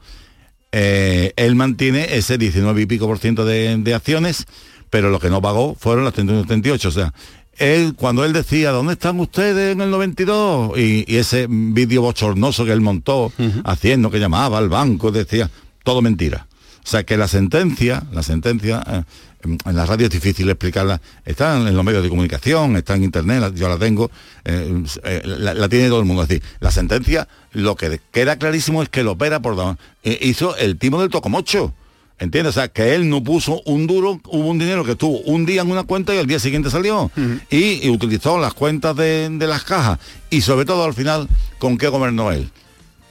Eh, 0.73 1.33
él 1.37 1.55
mantiene 1.55 2.17
ese 2.17 2.37
19 2.37 2.83
y 2.83 2.87
pico 2.87 3.07
por 3.07 3.19
ciento 3.19 3.45
de, 3.45 3.77
de 3.79 3.95
acciones, 3.95 4.47
pero 4.91 5.09
lo 5.11 5.21
que 5.21 5.31
no 5.31 5.41
pagó 5.41 5.77
fueron 5.79 6.05
las 6.05 6.15
31 6.15 6.45
38. 6.47 6.89
O 6.89 6.93
sea, 6.93 7.15
él, 7.59 7.95
cuando 7.97 8.25
él 8.25 8.33
decía, 8.33 8.71
¿dónde 8.71 8.95
están 8.95 9.19
ustedes 9.21 9.73
en 9.73 9.81
el 9.81 9.91
92? 9.91 10.79
Y, 10.79 11.05
y 11.07 11.17
ese 11.17 11.47
vídeo 11.49 12.03
bochornoso 12.03 12.65
que 12.65 12.73
él 12.73 12.81
montó, 12.81 13.33
haciendo 13.65 14.11
que 14.11 14.19
llamaba 14.19 14.59
al 14.59 14.69
banco, 14.69 15.11
decía, 15.11 15.51
todo 15.83 16.03
mentira. 16.03 16.47
O 16.85 16.87
sea 16.87 17.05
que 17.05 17.17
la 17.17 17.29
sentencia, 17.29 18.03
la 18.13 18.23
sentencia, 18.23 18.83
eh, 18.87 19.03
en- 19.45 19.59
en 19.65 19.77
la 19.77 19.87
radio 19.87 20.07
es 20.07 20.13
difícil 20.13 20.49
explicarla, 20.51 21.01
está 21.25 21.57
en 21.57 21.75
los 21.75 21.85
medios 21.85 22.03
de 22.03 22.09
comunicación, 22.11 22.77
está 22.77 22.95
en 22.95 23.05
internet, 23.05 23.55
yo 23.55 23.69
la 23.69 23.79
tengo, 23.79 24.11
eh, 24.45 24.83
eh, 25.05 25.23
la, 25.25 25.55
la 25.55 25.69
tiene 25.69 25.89
todo 25.89 26.01
el 26.01 26.05
mundo. 26.05 26.23
Es 26.23 26.29
decir, 26.29 26.43
la 26.61 26.71
sentencia, 26.71 27.27
lo 27.53 27.75
que 27.77 28.01
queda 28.13 28.37
clarísimo 28.39 28.83
es 28.83 28.89
que 28.91 29.03
lo 29.03 29.13
opera 29.13 29.41
por 29.41 29.57
don- 29.57 29.79
hizo 30.03 30.57
el 30.57 30.79
timo 30.79 31.01
del 31.01 31.11
tocomocho. 31.11 31.73
¿Entiendes? 32.19 32.51
O 32.57 32.61
sea, 32.61 32.69
que 32.69 32.95
él 32.95 33.09
no 33.09 33.23
puso 33.25 33.61
un 33.67 33.87
duro, 33.87 34.21
hubo 34.29 34.49
un 34.49 34.59
dinero 34.59 34.85
que 34.85 34.93
estuvo 34.93 35.19
un 35.21 35.45
día 35.47 35.63
en 35.63 35.71
una 35.71 35.83
cuenta 35.83 36.15
y 36.15 36.19
al 36.19 36.27
día 36.27 36.39
siguiente 36.39 36.71
salió. 36.71 37.11
y, 37.51 37.87
y 37.87 37.91
utilizó 37.91 38.39
las 38.39 38.55
cuentas 38.55 38.95
de, 38.97 39.29
de 39.31 39.47
las 39.47 39.65
cajas. 39.65 39.99
Y 40.31 40.41
sobre 40.43 40.65
todo 40.65 40.85
al 40.85 40.95
final, 40.95 41.29
¿con 41.59 41.77
qué 41.79 41.89
gobernó 41.89 42.31
él? 42.33 42.51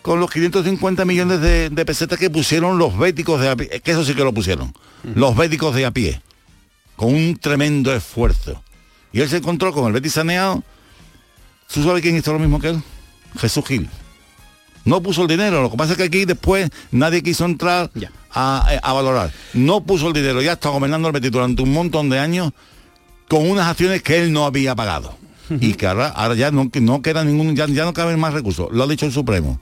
con 0.02 0.20
los 0.20 0.30
550 0.32 1.06
millones 1.06 1.40
de, 1.40 1.70
de 1.70 1.86
pesetas 1.86 2.20
que 2.20 2.30
pusieron 2.30 2.78
los 2.78 2.98
béticos 2.98 3.40
de 3.40 3.48
a 3.50 3.56
pie, 3.56 3.70
que 3.82 3.92
eso 3.92 4.04
sí 4.04 4.14
que 4.14 4.24
lo 4.26 4.34
pusieron, 4.34 4.74
los 5.16 5.34
béticos 5.34 5.74
de 5.74 5.86
a 5.86 5.92
pie, 5.92 6.22
con 6.98 7.14
un 7.16 7.38
tremendo 7.38 7.96
esfuerzo. 7.96 8.62
Y 9.14 9.22
él 9.22 9.30
se 9.30 9.38
encontró 9.38 9.72
con 9.72 9.86
el 9.88 9.94
Betis 9.94 10.12
saneado. 10.12 10.62
¿Tú 11.74 11.84
sabes 11.84 12.02
quién 12.02 12.18
hizo 12.18 12.34
lo 12.34 12.40
mismo 12.40 12.60
que 12.60 12.72
él? 12.72 12.82
Jesús 13.40 13.64
Gil. 13.66 13.90
No 14.84 15.02
puso 15.02 15.22
el 15.22 15.30
dinero, 15.30 15.62
lo 15.62 15.72
que 15.72 15.78
pasa 15.78 15.94
es 15.94 15.98
que 15.98 16.04
aquí 16.04 16.26
después 16.26 16.70
nadie 16.92 17.24
quiso 17.24 17.46
entrar 17.46 17.90
Ya. 17.96 18.12
A, 18.34 18.68
a 18.82 18.94
valorar. 18.94 19.32
No 19.54 19.84
puso 19.84 20.08
el 20.08 20.14
dinero, 20.14 20.42
ya 20.42 20.54
está 20.54 20.70
gobernando 20.70 21.08
el 21.08 21.14
Betis 21.14 21.32
durante 21.32 21.62
un 21.62 21.72
montón 21.74 22.10
de 22.10 22.20
años 22.20 22.52
con 23.30 23.50
unas 23.50 23.68
acciones 23.68 24.02
que 24.04 24.22
él 24.22 24.32
no 24.34 24.46
había 24.46 24.76
pagado. 24.76 25.16
Y 25.60 25.74
que 25.74 25.86
ahora, 25.88 26.08
ahora 26.08 26.36
ya 26.36 26.52
no, 26.52 26.70
no 26.74 27.02
queda 27.02 27.24
ningún, 27.24 27.56
ya, 27.56 27.68
ya 27.68 27.84
no 27.86 27.94
caben 27.94 28.20
más 28.20 28.34
recursos. 28.34 28.70
Lo 28.72 28.84
ha 28.84 28.88
dicho 28.88 29.06
el 29.06 29.12
Supremo. 29.12 29.60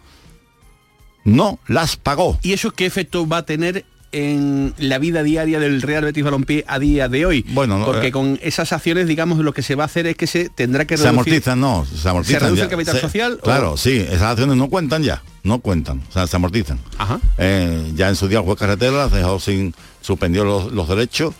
No 1.23 1.59
las 1.67 1.97
pagó. 1.97 2.39
¿Y 2.41 2.53
eso 2.53 2.71
qué 2.71 2.85
efecto 2.85 3.27
va 3.27 3.37
a 3.37 3.45
tener 3.45 3.85
en 4.13 4.73
la 4.77 4.97
vida 4.99 5.23
diaria 5.23 5.59
del 5.59 5.81
Real 5.81 6.03
Betis 6.03 6.23
Balompié 6.23 6.65
a 6.67 6.79
día 6.79 7.07
de 7.09 7.25
hoy? 7.25 7.45
Bueno, 7.49 7.77
no, 7.77 7.85
porque 7.85 8.07
eh, 8.07 8.11
con 8.11 8.39
esas 8.41 8.73
acciones, 8.73 9.07
digamos, 9.07 9.39
lo 9.39 9.53
que 9.53 9.61
se 9.61 9.75
va 9.75 9.83
a 9.83 9.85
hacer 9.85 10.07
es 10.07 10.15
que 10.15 10.27
se 10.27 10.49
tendrá 10.49 10.85
que 10.85 10.97
Se 10.97 11.03
reducir. 11.03 11.19
amortizan, 11.33 11.59
no, 11.59 11.85
se 11.85 12.09
amortizan. 12.09 12.41
reduce 12.41 12.57
ya. 12.59 12.63
el 12.65 12.69
capital 12.69 12.99
social 12.99 13.33
o- 13.41 13.43
Claro, 13.43 13.77
sí, 13.77 13.97
esas 13.97 14.21
acciones 14.23 14.55
no 14.57 14.69
cuentan 14.69 15.03
ya, 15.03 15.21
no 15.43 15.60
cuentan, 15.60 16.01
o 16.10 16.12
sea, 16.12 16.27
se 16.27 16.36
amortizan. 16.36 16.79
Ajá. 16.98 17.19
Eh, 17.38 17.91
ya 17.95 18.10
en 18.10 18.15
su 18.15 18.27
día 18.27 18.41
juez 18.41 18.57
carretera 18.60 18.91
las 18.93 19.12
dejó 19.12 19.39
sin, 19.39 19.74
suspendió 20.01 20.43
los, 20.45 20.71
los 20.71 20.88
derechos, 20.88 21.33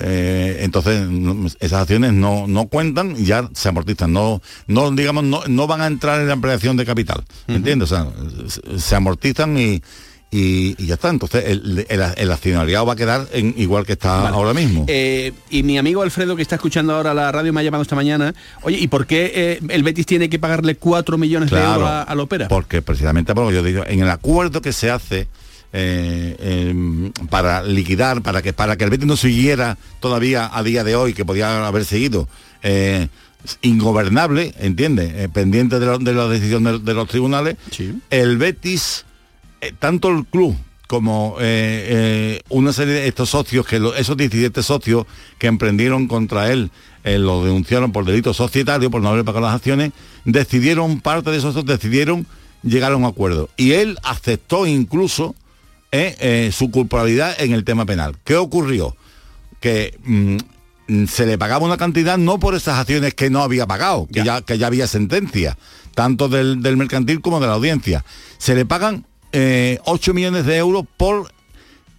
eh, 0.00 0.58
entonces 0.60 1.08
no- 1.08 1.46
esas 1.60 1.80
acciones 1.82 2.12
no, 2.12 2.46
no 2.46 2.66
cuentan 2.66 3.14
y 3.18 3.24
ya 3.24 3.48
se 3.54 3.68
amortizan, 3.70 4.12
no, 4.12 4.42
no 4.66 4.90
digamos, 4.90 5.24
no, 5.24 5.40
no 5.48 5.66
van 5.66 5.80
a 5.80 5.86
entrar 5.86 6.20
en 6.20 6.26
la 6.26 6.34
ampliación 6.34 6.76
de 6.76 6.84
capital, 6.84 7.24
¿entiendes? 7.46 7.90
O 7.92 7.94
sea, 7.96 8.06
se, 8.48 8.78
se 8.78 8.94
amortizan 8.94 9.56
y, 9.58 9.82
y, 10.30 10.74
y 10.82 10.86
ya 10.86 10.94
está. 10.94 11.08
Entonces 11.08 11.44
el, 11.46 11.86
el, 11.88 12.02
el 12.16 12.32
accionariado 12.32 12.84
va 12.86 12.94
a 12.94 12.96
quedar 12.96 13.26
en, 13.32 13.54
igual 13.56 13.86
que 13.86 13.92
está 13.92 14.22
Vale. 14.22 14.36
ahora 14.36 14.52
mismo. 14.54 14.84
Eh, 14.88 15.32
y 15.50 15.62
mi 15.62 15.78
amigo 15.78 16.02
Alfredo, 16.02 16.36
que 16.36 16.42
está 16.42 16.56
escuchando 16.56 16.94
ahora 16.94 17.14
la 17.14 17.30
radio, 17.32 17.52
me 17.52 17.60
ha 17.60 17.64
llamado 17.64 17.82
esta 17.82 17.94
mañana. 17.96 18.34
Oye, 18.62 18.78
¿y 18.78 18.88
por 18.88 19.06
qué 19.06 19.32
eh, 19.34 19.60
el 19.68 19.82
Betis 19.82 20.04
tiene 20.06 20.28
que 20.28 20.38
pagarle 20.38 20.74
4 20.76 21.16
millones 21.18 21.50
de 21.50 21.58
euros 21.58 21.88
a, 21.88 22.02
a 22.02 22.14
la 22.14 22.22
ópera? 22.22 22.48
Porque 22.48 22.82
precisamente 22.82 23.34
por 23.34 23.44
lo 23.44 23.50
que 23.50 23.56
yo 23.56 23.62
digo, 23.62 23.84
en 23.86 24.00
el 24.00 24.10
acuerdo 24.10 24.60
que 24.60 24.72
se 24.72 24.90
hace 24.90 25.28
eh, 25.72 26.36
em, 26.70 27.12
para 27.28 27.62
liquidar, 27.62 28.22
para 28.22 28.40
que 28.42 28.52
para 28.52 28.76
que 28.76 28.84
el 28.84 28.90
Betis 28.90 29.06
no 29.06 29.16
siguiera 29.16 29.76
todavía 30.00 30.50
a 30.52 30.62
día 30.62 30.84
de 30.84 30.96
hoy, 30.96 31.12
que 31.14 31.24
podía 31.24 31.66
haber 31.66 31.84
seguido, 31.84 32.28
eh, 32.62 33.08
ingobernable, 33.62 34.54
¿entiende? 34.58 35.28
Pendiente 35.32 35.78
de, 35.78 35.86
la- 35.86 35.98
de 35.98 36.12
la 36.14 36.28
decisión 36.28 36.64
de, 36.64 36.78
de 36.78 36.94
los 36.94 37.08
tribunales, 37.08 37.56
Sí. 37.70 37.94
el 38.10 38.38
Betis, 38.38 39.04
eh, 39.60 39.72
tanto 39.78 40.08
el 40.10 40.24
club 40.26 40.56
como 40.86 41.36
eh, 41.40 41.42
eh, 41.44 42.40
una 42.48 42.72
serie 42.72 42.94
de 42.94 43.08
estos 43.08 43.30
socios, 43.30 43.66
que 43.66 43.80
lo- 43.80 43.94
esos 43.96 44.16
17 44.16 44.62
socios 44.62 45.04
que 45.38 45.48
emprendieron 45.48 46.06
contra 46.06 46.52
él, 46.52 46.70
eh, 47.02 47.18
lo 47.18 47.44
denunciaron 47.44 47.90
por 47.92 48.04
delito 48.04 48.32
societario, 48.34 48.90
por 48.90 49.02
no 49.02 49.08
haber 49.08 49.24
pagado 49.24 49.46
las 49.46 49.54
acciones, 49.56 49.90
decidieron, 50.24 51.00
parte 51.00 51.30
de 51.30 51.38
esos 51.38 51.54
socios 51.54 51.66
decidieron 51.78 52.26
llegar 52.62 52.92
a 52.92 52.96
un 52.96 53.04
acuerdo. 53.04 53.48
Y 53.56 53.72
él 53.72 53.98
aceptó 54.04 54.66
incluso 54.66 55.34
su 56.52 56.70
culpabilidad 56.70 57.34
en 57.40 57.52
el 57.52 57.64
tema 57.64 57.86
penal. 57.86 58.16
¿Qué 58.22 58.36
ocurrió? 58.36 58.94
Que 59.60 59.98
mm, 60.04 61.06
se 61.06 61.24
le 61.26 61.38
pagaba 61.38 61.64
una 61.64 61.78
cantidad 61.78 62.18
no 62.18 62.38
por 62.38 62.54
esas 62.54 62.78
acciones 62.78 63.14
que 63.14 63.30
no 63.30 63.40
había 63.42 63.66
pagado, 63.66 64.06
que 64.12 64.22
ya, 64.22 64.42
que 64.42 64.58
ya 64.58 64.66
había 64.66 64.86
sentencia, 64.86 65.56
tanto 65.94 66.28
del, 66.28 66.60
del 66.62 66.76
mercantil 66.76 67.20
como 67.22 67.40
de 67.40 67.46
la 67.46 67.54
audiencia. 67.54 68.04
Se 68.38 68.54
le 68.54 68.66
pagan 68.66 69.06
eh, 69.32 69.78
8 69.84 70.14
millones 70.14 70.46
de 70.46 70.56
euros 70.56 70.84
por 70.96 71.30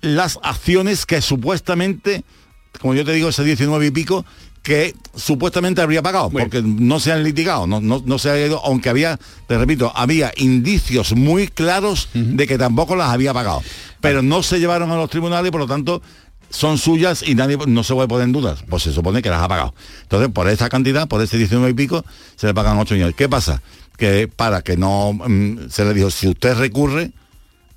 las 0.02 0.40
acciones 0.44 1.06
que 1.06 1.22
supuestamente, 1.22 2.24
como 2.82 2.94
yo 2.94 3.04
te 3.06 3.14
digo, 3.14 3.30
ese 3.30 3.44
19 3.44 3.88
y 3.88 3.92
pico, 3.92 4.26
que 4.64 4.94
supuestamente 5.16 5.82
habría 5.82 6.02
pagado, 6.02 6.30
Bueno. 6.30 6.50
porque 6.50 6.62
no 6.62 7.00
se 7.00 7.14
han 7.14 7.24
litigado, 7.24 7.68
no, 7.68 7.80
no, 7.80 8.04
no 8.06 8.20
se 8.20 8.30
ha 8.30 8.46
ido, 8.46 8.62
aunque 8.66 8.90
había, 8.90 9.18
te 9.48 9.58
repito, 9.58 9.94
había 9.96 10.32
indicios 10.36 11.14
muy 11.16 11.48
claros 11.48 12.10
de 12.14 12.48
que 12.48 12.58
tampoco 12.58 12.96
las 12.98 13.10
había 13.10 13.34
pagado. 13.34 13.62
Pero 14.02 14.22
no 14.22 14.44
se 14.44 14.60
llevaron 14.60 14.92
a 14.92 14.98
los 14.98 15.10
tribunales 15.10 15.52
por 15.52 15.62
lo 15.62 15.68
tanto 15.68 16.02
son 16.50 16.78
suyas 16.78 17.24
y 17.28 17.36
nadie 17.36 17.58
no 17.68 17.84
se 17.84 17.94
puede 17.94 18.08
poner 18.08 18.24
en 18.26 18.32
dudas. 18.32 18.64
Pues 18.70 18.84
se 18.84 18.94
supone 18.94 19.22
que 19.22 19.30
las 19.30 19.42
ha 19.42 19.48
pagado. 19.50 19.74
Entonces, 20.04 20.30
por 20.32 20.48
esa 20.50 20.70
cantidad, 20.70 21.06
por 21.08 21.22
ese 21.22 21.38
19 21.38 21.72
y 21.72 21.74
pico, 21.74 22.06
se 22.38 22.48
le 22.48 22.54
pagan 22.54 22.78
8 22.78 22.94
millones. 22.94 23.16
¿Qué 23.16 23.28
pasa? 23.28 23.62
Que 23.98 24.28
para 24.28 24.62
que 24.62 24.78
no 24.78 25.14
mm, 25.14 25.70
se 25.70 25.84
le 25.84 25.94
dijo, 25.94 26.12
si 26.12 26.28
usted 26.28 26.56
recurre, 26.56 27.12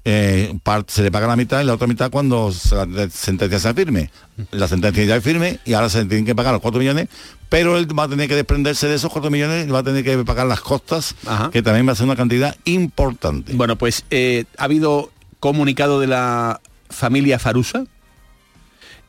eh, 0.04 0.54
se 0.86 1.02
le 1.02 1.10
paga 1.10 1.26
la 1.26 1.36
mitad 1.36 1.60
y 1.60 1.64
la 1.64 1.74
otra 1.74 1.86
mitad 1.86 2.10
cuando 2.10 2.52
la 2.88 3.10
sentencia 3.10 3.58
sea 3.58 3.74
firme. 3.74 4.10
La 4.50 4.66
sentencia 4.68 5.04
ya 5.04 5.16
es 5.16 5.24
firme 5.24 5.60
y 5.64 5.74
ahora 5.74 5.90
se 5.90 6.04
tienen 6.06 6.24
que 6.24 6.34
pagar 6.34 6.52
los 6.52 6.62
4 6.62 6.78
millones, 6.80 7.08
pero 7.48 7.76
él 7.76 7.86
va 7.98 8.04
a 8.04 8.08
tener 8.08 8.28
que 8.28 8.34
desprenderse 8.34 8.88
de 8.88 8.94
esos 8.94 9.12
4 9.12 9.30
millones 9.30 9.66
y 9.66 9.70
va 9.70 9.80
a 9.80 9.82
tener 9.82 10.02
que 10.04 10.16
pagar 10.24 10.46
las 10.46 10.60
costas, 10.60 11.14
Ajá. 11.26 11.50
que 11.50 11.62
también 11.62 11.86
va 11.86 11.92
a 11.92 11.96
ser 11.96 12.06
una 12.06 12.16
cantidad 12.16 12.56
importante. 12.64 13.52
Bueno, 13.54 13.76
pues 13.76 14.04
eh, 14.10 14.44
ha 14.56 14.64
habido 14.64 15.10
comunicado 15.38 16.00
de 16.00 16.06
la 16.06 16.60
familia 16.88 17.38
Farusa 17.38 17.84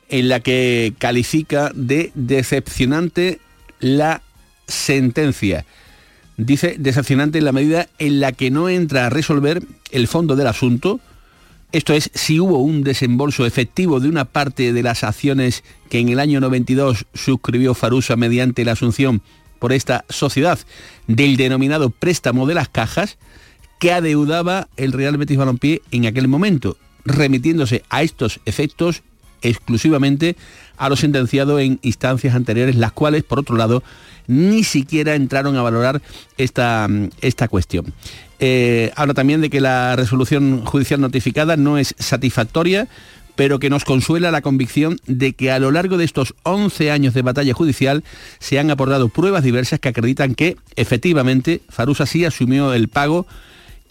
en 0.10 0.28
la 0.28 0.42
que 0.42 0.94
califica 0.98 1.72
de 1.74 2.12
decepcionante 2.16 3.40
la 3.80 4.22
sentencia. 4.68 5.66
Dice 6.38 6.76
decepcionante 6.80 7.38
en 7.38 7.46
la 7.46 7.52
medida 7.52 7.88
en 8.00 8.20
la 8.20 8.32
que 8.32 8.52
no 8.52 8.70
entra 8.70 9.06
a 9.06 9.10
resolver 9.10 9.62
el 9.92 10.08
fondo 10.08 10.36
del 10.36 10.48
asunto, 10.48 11.00
esto 11.72 11.94
es, 11.94 12.12
si 12.14 12.40
hubo 12.40 12.60
un 12.60 12.84
desembolso 12.84 13.46
efectivo 13.46 14.00
de 14.00 14.10
una 14.10 14.26
parte 14.26 14.74
de 14.74 14.84
las 14.84 15.04
acciones 15.04 15.64
que 15.90 16.00
en 16.00 16.10
el 16.10 16.20
año 16.20 16.42
92 16.42 17.06
suscribió 17.14 17.74
Farusa 17.74 18.18
mediante 18.18 18.66
la 18.66 18.74
asunción 18.74 19.22
por 19.60 19.72
esta 19.72 20.04
sociedad 20.10 20.60
del 21.08 21.38
denominado 21.38 21.90
préstamo 21.90 22.46
de 22.48 22.56
las 22.56 22.68
cajas 22.68 23.18
que 23.80 23.94
adeudaba 23.94 24.68
el 24.76 24.92
Real 24.92 25.18
Betis 25.18 25.38
Balompié 25.38 25.82
en 25.92 26.08
aquel 26.08 26.28
momento, 26.28 26.78
remitiéndose 27.06 27.84
a 27.90 28.04
estos 28.04 28.42
efectos 28.46 29.04
exclusivamente 29.42 30.36
a 30.78 30.90
lo 30.90 30.96
sentenciado 30.96 31.60
en 31.60 31.80
instancias 31.82 32.36
anteriores, 32.36 32.76
las 32.76 32.92
cuales, 32.92 33.24
por 33.24 33.40
otro 33.40 33.56
lado, 33.56 33.84
ni 34.28 34.64
siquiera 34.64 35.16
entraron 35.16 35.56
a 35.58 35.62
valorar 35.62 36.02
esta, 36.38 36.88
esta 37.22 37.48
cuestión. 37.48 37.94
Eh, 38.40 38.92
habla 38.96 39.14
también 39.14 39.42
de 39.42 39.50
que 39.50 39.62
la 39.62 39.96
resolución 39.96 40.66
judicial 40.66 41.00
notificada 41.00 41.58
no 41.58 41.78
es 41.78 41.94
satisfactoria, 42.00 42.88
pero 43.36 43.60
que 43.60 43.70
nos 43.70 43.86
consuela 43.86 44.32
la 44.32 44.42
convicción 44.42 45.00
de 45.06 45.34
que 45.34 45.52
a 45.52 45.60
lo 45.60 45.72
largo 45.72 45.98
de 45.98 46.06
estos 46.06 46.36
11 46.44 46.92
años 46.92 47.14
de 47.14 47.22
batalla 47.22 47.54
judicial 47.54 48.04
se 48.40 48.60
han 48.60 48.72
aportado 48.72 49.10
pruebas 49.10 49.44
diversas 49.44 49.80
que 49.80 49.90
acreditan 49.90 50.36
que, 50.36 50.58
efectivamente, 50.76 51.62
Farusa 51.70 52.06
sí 52.06 52.26
asumió 52.26 52.74
el 52.74 52.88
pago 52.88 53.28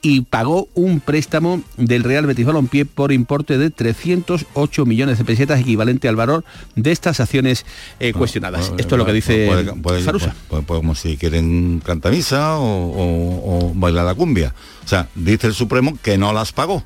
y 0.03 0.23
pagó 0.23 0.69
un 0.75 1.01
préstamo 1.01 1.63
del 1.77 2.05
Real 2.05 2.25
Betis 2.27 2.47
Balompié 2.47 2.87
por 2.87 3.13
importe 3.13 3.59
de 3.59 3.71
308 3.71 4.87
millones 4.87 5.19
de 5.19 5.25
pesetas 5.25 5.61
equivalente 5.61 6.09
al 6.09 6.17
valor 6.17 6.45
de 6.75 6.91
estas 6.93 7.21
acciones 7.21 7.67
eh, 7.99 8.13
cuestionadas. 8.15 8.73
Esto 8.79 8.95
es 8.95 8.99
lo 8.99 9.05
que 9.05 9.13
dice 9.13 9.47
Puede- 9.47 9.73
puede- 9.75 10.03
Zarusa. 10.03 10.35
puede- 10.49 10.65
como 10.65 10.95
si 10.95 11.17
quieren 11.17 11.83
cantar 11.85 12.13
misa 12.13 12.57
o, 12.59 12.63
o- 12.65 13.67
o 13.69 13.73
bailar 13.75 14.07
la 14.07 14.15
cumbia. 14.15 14.55
O 14.85 14.89
sea, 14.89 15.09
dice 15.15 15.49
el 15.49 15.55
Supremo 15.55 15.99
que 16.03 16.17
no 16.17 16.33
las 16.33 16.53
pagó. 16.53 16.83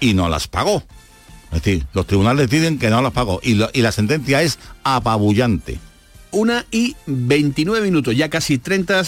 Y 0.00 0.14
no 0.14 0.28
las 0.28 0.48
pagó. 0.48 0.82
Es 1.52 1.62
decir, 1.62 1.86
los 1.94 2.06
tribunales 2.06 2.50
deciden 2.50 2.78
que 2.78 2.90
no 2.90 3.00
las 3.02 3.12
pagó. 3.12 3.40
Y, 3.42 3.54
lo- 3.54 3.70
y 3.72 3.82
la 3.82 3.92
sentencia 3.92 4.42
es 4.42 4.58
apabullante. 4.84 5.78
Una 6.30 6.66
y 6.70 6.94
29 7.06 7.86
minutos, 7.86 8.14
ya 8.16 8.28
casi 8.28 8.58
30 8.58 9.02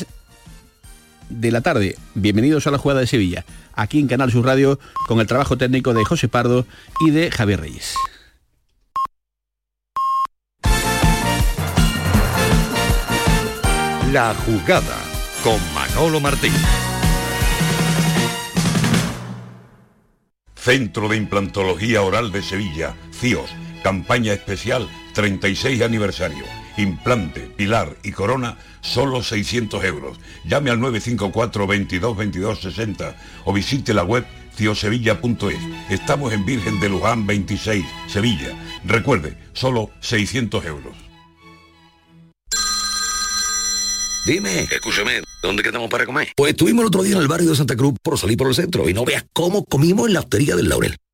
de 1.30 1.50
la 1.50 1.62
tarde. 1.62 1.96
Bienvenidos 2.14 2.66
a 2.66 2.70
la 2.70 2.78
jugada 2.78 3.00
de 3.00 3.06
Sevilla, 3.06 3.44
aquí 3.72 3.98
en 3.98 4.08
Canal 4.08 4.30
Sur 4.30 4.44
Radio, 4.44 4.78
con 5.06 5.20
el 5.20 5.26
trabajo 5.26 5.56
técnico 5.56 5.94
de 5.94 6.04
José 6.04 6.28
Pardo 6.28 6.66
y 7.00 7.10
de 7.10 7.30
Javier 7.30 7.60
Reyes. 7.60 7.94
La 14.12 14.34
jugada 14.34 14.96
con 15.44 15.58
Manolo 15.72 16.20
Martín. 16.20 16.52
Centro 20.56 21.08
de 21.08 21.16
Implantología 21.16 22.02
Oral 22.02 22.32
de 22.32 22.42
Sevilla, 22.42 22.94
CIOS, 23.12 23.50
campaña 23.82 24.32
especial 24.32 24.88
36 25.14 25.80
aniversario. 25.82 26.59
Implante, 26.76 27.40
pilar 27.40 27.96
y 28.02 28.12
corona, 28.12 28.58
solo 28.80 29.22
600 29.22 29.84
euros. 29.84 30.18
Llame 30.44 30.70
al 30.70 30.80
954 30.80 31.66
22 31.66 32.16
22 32.16 32.60
60 32.60 33.16
o 33.44 33.52
visite 33.52 33.94
la 33.94 34.04
web 34.04 34.26
ciosevilla.es. 34.56 35.58
Estamos 35.90 36.32
en 36.32 36.44
Virgen 36.44 36.80
de 36.80 36.88
Luján 36.88 37.26
26, 37.26 37.84
Sevilla. 38.08 38.56
Recuerde, 38.84 39.36
solo 39.52 39.90
600 40.00 40.64
euros. 40.66 40.96
Dime, 44.26 44.60
escúchame, 44.70 45.22
¿dónde 45.42 45.62
quedamos 45.62 45.88
para 45.88 46.04
comer? 46.04 46.28
Pues 46.36 46.50
estuvimos 46.50 46.82
el 46.82 46.88
otro 46.88 47.02
día 47.02 47.16
en 47.16 47.22
el 47.22 47.28
barrio 47.28 47.50
de 47.50 47.56
Santa 47.56 47.74
Cruz 47.74 47.94
por 48.02 48.18
salir 48.18 48.36
por 48.36 48.48
el 48.48 48.54
centro 48.54 48.88
y 48.88 48.92
no 48.92 49.04
veas 49.04 49.24
cómo 49.32 49.64
comimos 49.64 50.08
en 50.08 50.14
la 50.14 50.20
hostería 50.20 50.56
del 50.56 50.68
Laurel. 50.68 50.96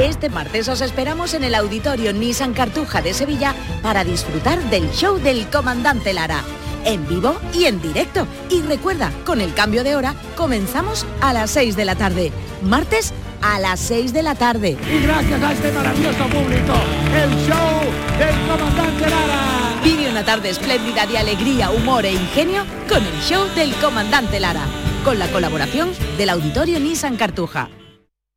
Este 0.00 0.28
martes 0.28 0.68
os 0.68 0.82
esperamos 0.82 1.32
en 1.32 1.42
el 1.42 1.54
auditorio 1.54 2.12
Nissan 2.12 2.52
Cartuja 2.52 3.00
de 3.00 3.14
Sevilla 3.14 3.54
para 3.82 4.04
disfrutar 4.04 4.62
del 4.68 4.90
show 4.90 5.18
del 5.18 5.48
comandante 5.48 6.12
Lara. 6.12 6.42
En 6.84 7.08
vivo 7.08 7.34
y 7.54 7.64
en 7.64 7.80
directo. 7.80 8.26
Y 8.50 8.60
recuerda, 8.60 9.10
con 9.24 9.40
el 9.40 9.54
cambio 9.54 9.84
de 9.84 9.96
hora, 9.96 10.14
comenzamos 10.36 11.06
a 11.22 11.32
las 11.32 11.50
6 11.52 11.76
de 11.76 11.84
la 11.86 11.96
tarde. 11.96 12.30
Martes 12.62 13.14
a 13.40 13.58
las 13.58 13.80
6 13.80 14.12
de 14.12 14.22
la 14.22 14.34
tarde. 14.34 14.76
Y 14.86 15.02
gracias 15.02 15.42
a 15.42 15.52
este 15.52 15.72
maravilloso 15.72 16.24
público, 16.26 16.74
el 17.14 17.30
show 17.48 18.18
del 18.18 18.36
comandante 18.46 19.08
Lara. 19.08 19.80
Vive 19.82 20.10
una 20.10 20.24
tarde 20.26 20.50
espléndida 20.50 21.06
de 21.06 21.16
alegría, 21.16 21.70
humor 21.70 22.04
e 22.04 22.12
ingenio 22.12 22.66
con 22.86 23.02
el 23.02 23.20
show 23.22 23.46
del 23.54 23.74
comandante 23.76 24.40
Lara. 24.40 24.66
Con 25.04 25.18
la 25.18 25.28
colaboración 25.28 25.90
del 26.18 26.28
auditorio 26.28 26.78
Nissan 26.80 27.16
Cartuja. 27.16 27.70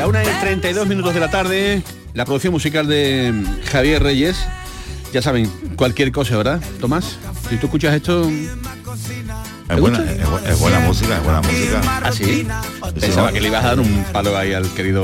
La 0.00 0.06
una 0.06 0.22
y 0.24 0.26
32 0.40 0.86
minutos 0.86 1.12
de 1.12 1.20
la 1.20 1.30
tarde, 1.30 1.82
la 2.14 2.24
producción 2.24 2.54
musical 2.54 2.86
de 2.86 3.34
Javier 3.70 4.02
Reyes. 4.02 4.36
Ya 5.12 5.20
saben, 5.20 5.46
cualquier 5.76 6.10
cosa, 6.10 6.38
¿verdad, 6.38 6.58
Tomás? 6.80 7.18
Si 7.50 7.56
tú 7.58 7.66
escuchas 7.66 7.94
esto... 7.94 8.22
¿te 8.24 9.74
Es 9.74 9.78
buena, 9.80 9.98
es, 9.98 10.24
bu- 10.26 10.46
es 10.48 10.58
buena 10.58 10.80
música, 10.80 11.18
es 11.18 11.22
buena 11.22 11.42
música. 11.42 11.80
¿Ah, 12.02 12.10
sí? 12.12 12.46
Pensaba 12.98 13.30
que 13.30 13.42
le 13.42 13.48
ibas 13.48 13.62
a 13.62 13.68
dar 13.68 13.80
un 13.80 14.04
palo 14.10 14.34
ahí 14.38 14.54
al 14.54 14.72
querido 14.72 15.02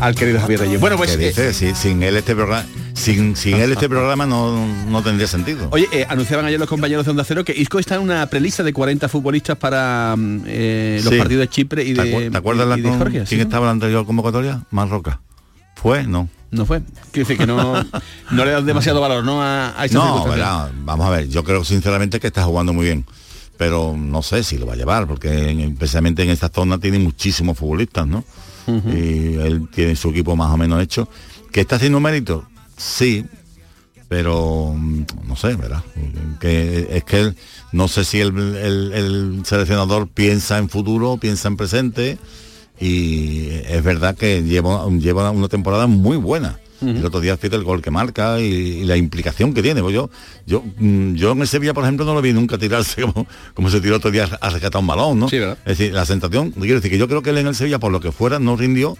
al 0.00 0.16
querido 0.16 0.40
Javier 0.40 0.60
Reyes. 0.60 0.80
Bueno, 0.80 0.96
pues... 0.96 1.16
Dice, 1.16 1.54
si- 1.54 1.74
sin 1.76 2.02
él 2.02 2.16
este 2.16 2.34
programa, 2.34 2.66
sin, 3.04 3.36
sin 3.36 3.56
él 3.56 3.72
este 3.72 3.88
programa 3.88 4.26
no, 4.26 4.66
no 4.88 5.02
tendría 5.02 5.26
sentido. 5.28 5.68
Oye, 5.70 5.86
eh, 5.92 6.06
anunciaban 6.08 6.44
ayer 6.46 6.58
los 6.58 6.68
compañeros 6.68 7.04
de 7.04 7.10
Onda 7.12 7.24
Cero 7.24 7.44
que 7.44 7.52
Isco 7.56 7.78
está 7.78 7.96
en 7.96 8.02
una 8.02 8.26
prelista 8.26 8.62
de 8.62 8.72
40 8.72 9.08
futbolistas 9.08 9.56
para 9.56 10.14
mm, 10.16 10.42
eh, 10.46 11.00
los 11.02 11.12
Sí. 11.12 11.18
partidos 11.18 11.40
de 11.40 11.48
Chipre 11.48 11.84
y 11.84 11.94
¿Te, 11.94 12.02
de, 12.02 12.12
acu- 12.28 12.32
te 12.32 12.38
acuerdas 12.38 12.66
y 12.66 12.68
la 12.82 12.90
de 12.90 12.98
con- 12.98 13.10
quién 13.10 13.26
¿sí? 13.26 13.40
estaba 13.40 13.64
en 13.64 13.66
la 13.66 13.72
anterior 13.72 14.06
convocatoria? 14.06 14.62
Marroca. 14.70 15.20
¿Fue? 15.76 16.04
No. 16.06 16.28
No 16.50 16.64
fue. 16.66 16.82
Quiere 17.10 17.28
decir 17.28 17.36
que 17.36 17.46
no, 17.46 17.74
no 18.30 18.44
le 18.44 18.50
das 18.52 18.64
demasiado 18.64 19.00
valor, 19.00 19.24
¿no? 19.24 19.42
A, 19.42 19.78
a 19.80 19.84
esta 19.86 19.98
No, 19.98 20.24
verá, 20.26 20.70
vamos 20.84 21.06
a 21.06 21.10
ver, 21.10 21.28
yo 21.28 21.42
creo 21.42 21.64
sinceramente 21.64 22.20
que 22.20 22.28
está 22.28 22.44
jugando 22.44 22.72
muy 22.72 22.84
bien. 22.86 23.04
Pero 23.56 23.94
no 23.96 24.22
sé 24.22 24.42
si 24.44 24.56
lo 24.58 24.66
va 24.66 24.72
a 24.74 24.76
llevar, 24.76 25.06
porque 25.06 25.50
en- 25.50 25.60
especialmente 25.60 26.22
en 26.22 26.30
esta 26.30 26.48
zona 26.48 26.78
tiene 26.78 26.98
muchísimos 27.00 27.58
futbolistas, 27.58 28.06
¿no? 28.06 28.24
Y 28.66 29.34
él 29.34 29.68
tiene 29.72 29.94
su 29.94 30.08
equipo 30.10 30.34
más 30.36 30.50
o 30.50 30.56
menos 30.56 30.80
hecho. 30.82 31.08
¿Que 31.52 31.60
está 31.60 31.76
haciendo 31.76 32.00
mérito? 32.00 32.46
Sí, 32.76 33.24
pero 34.08 34.74
mm, 34.76 35.04
no 35.26 35.36
sé, 35.36 35.54
¿verdad? 35.56 35.82
Que 36.40 36.88
es 36.90 37.04
que 37.04 37.20
él, 37.20 37.36
no 37.72 37.88
sé 37.88 38.04
si 38.04 38.20
el, 38.20 38.36
el- 38.56 38.92
el 38.92 39.42
seleccionador 39.44 40.08
piensa 40.08 40.58
en 40.58 40.68
futuro, 40.68 41.16
piensa 41.16 41.48
en 41.48 41.56
presente, 41.56 42.18
y 42.80 43.48
es 43.66 43.82
verdad 43.82 44.16
que 44.16 44.42
lleva, 44.42 44.88
lleva 44.98 45.30
una 45.30 45.48
temporada 45.48 45.86
muy 45.86 46.16
buena. 46.16 46.58
El 46.80 47.06
otro 47.06 47.20
día 47.20 47.36
fíjate 47.38 47.56
el 47.56 47.64
gol 47.64 47.80
que 47.80 47.90
marca 47.90 48.38
y, 48.40 48.44
y 48.44 48.84
la 48.84 48.96
implicación 48.98 49.54
que 49.54 49.62
tiene. 49.62 49.80
Pues 49.80 49.94
yo, 49.94 50.10
yo, 50.44 50.62
mm, 50.76 51.14
yo 51.14 51.32
en 51.32 51.40
el 51.40 51.48
Sevilla, 51.48 51.72
por 51.72 51.82
ejemplo, 51.84 52.04
no 52.04 52.12
lo 52.12 52.20
vi 52.20 52.34
nunca 52.34 52.58
tirarse 52.58 53.00
como, 53.10 53.26
como 53.54 53.70
se 53.70 53.80
tiró 53.80 53.96
otro 53.96 54.10
día 54.10 54.28
a 54.38 54.50
rescatar 54.50 54.80
un 54.82 54.86
balón, 54.88 55.18
¿no? 55.18 55.28
es 55.64 55.78
decir, 55.78 55.94
la 55.94 56.04
sensación, 56.04 56.50
quiero 56.50 56.74
decir 56.76 56.90
que 56.90 56.98
yo 56.98 57.08
creo 57.08 57.22
que 57.22 57.30
él 57.30 57.38
en 57.38 57.46
el 57.46 57.54
Sevilla, 57.54 57.78
por 57.78 57.90
lo 57.90 58.00
que 58.00 58.12
fuera, 58.12 58.38
no 58.38 58.54
rindió, 58.56 58.98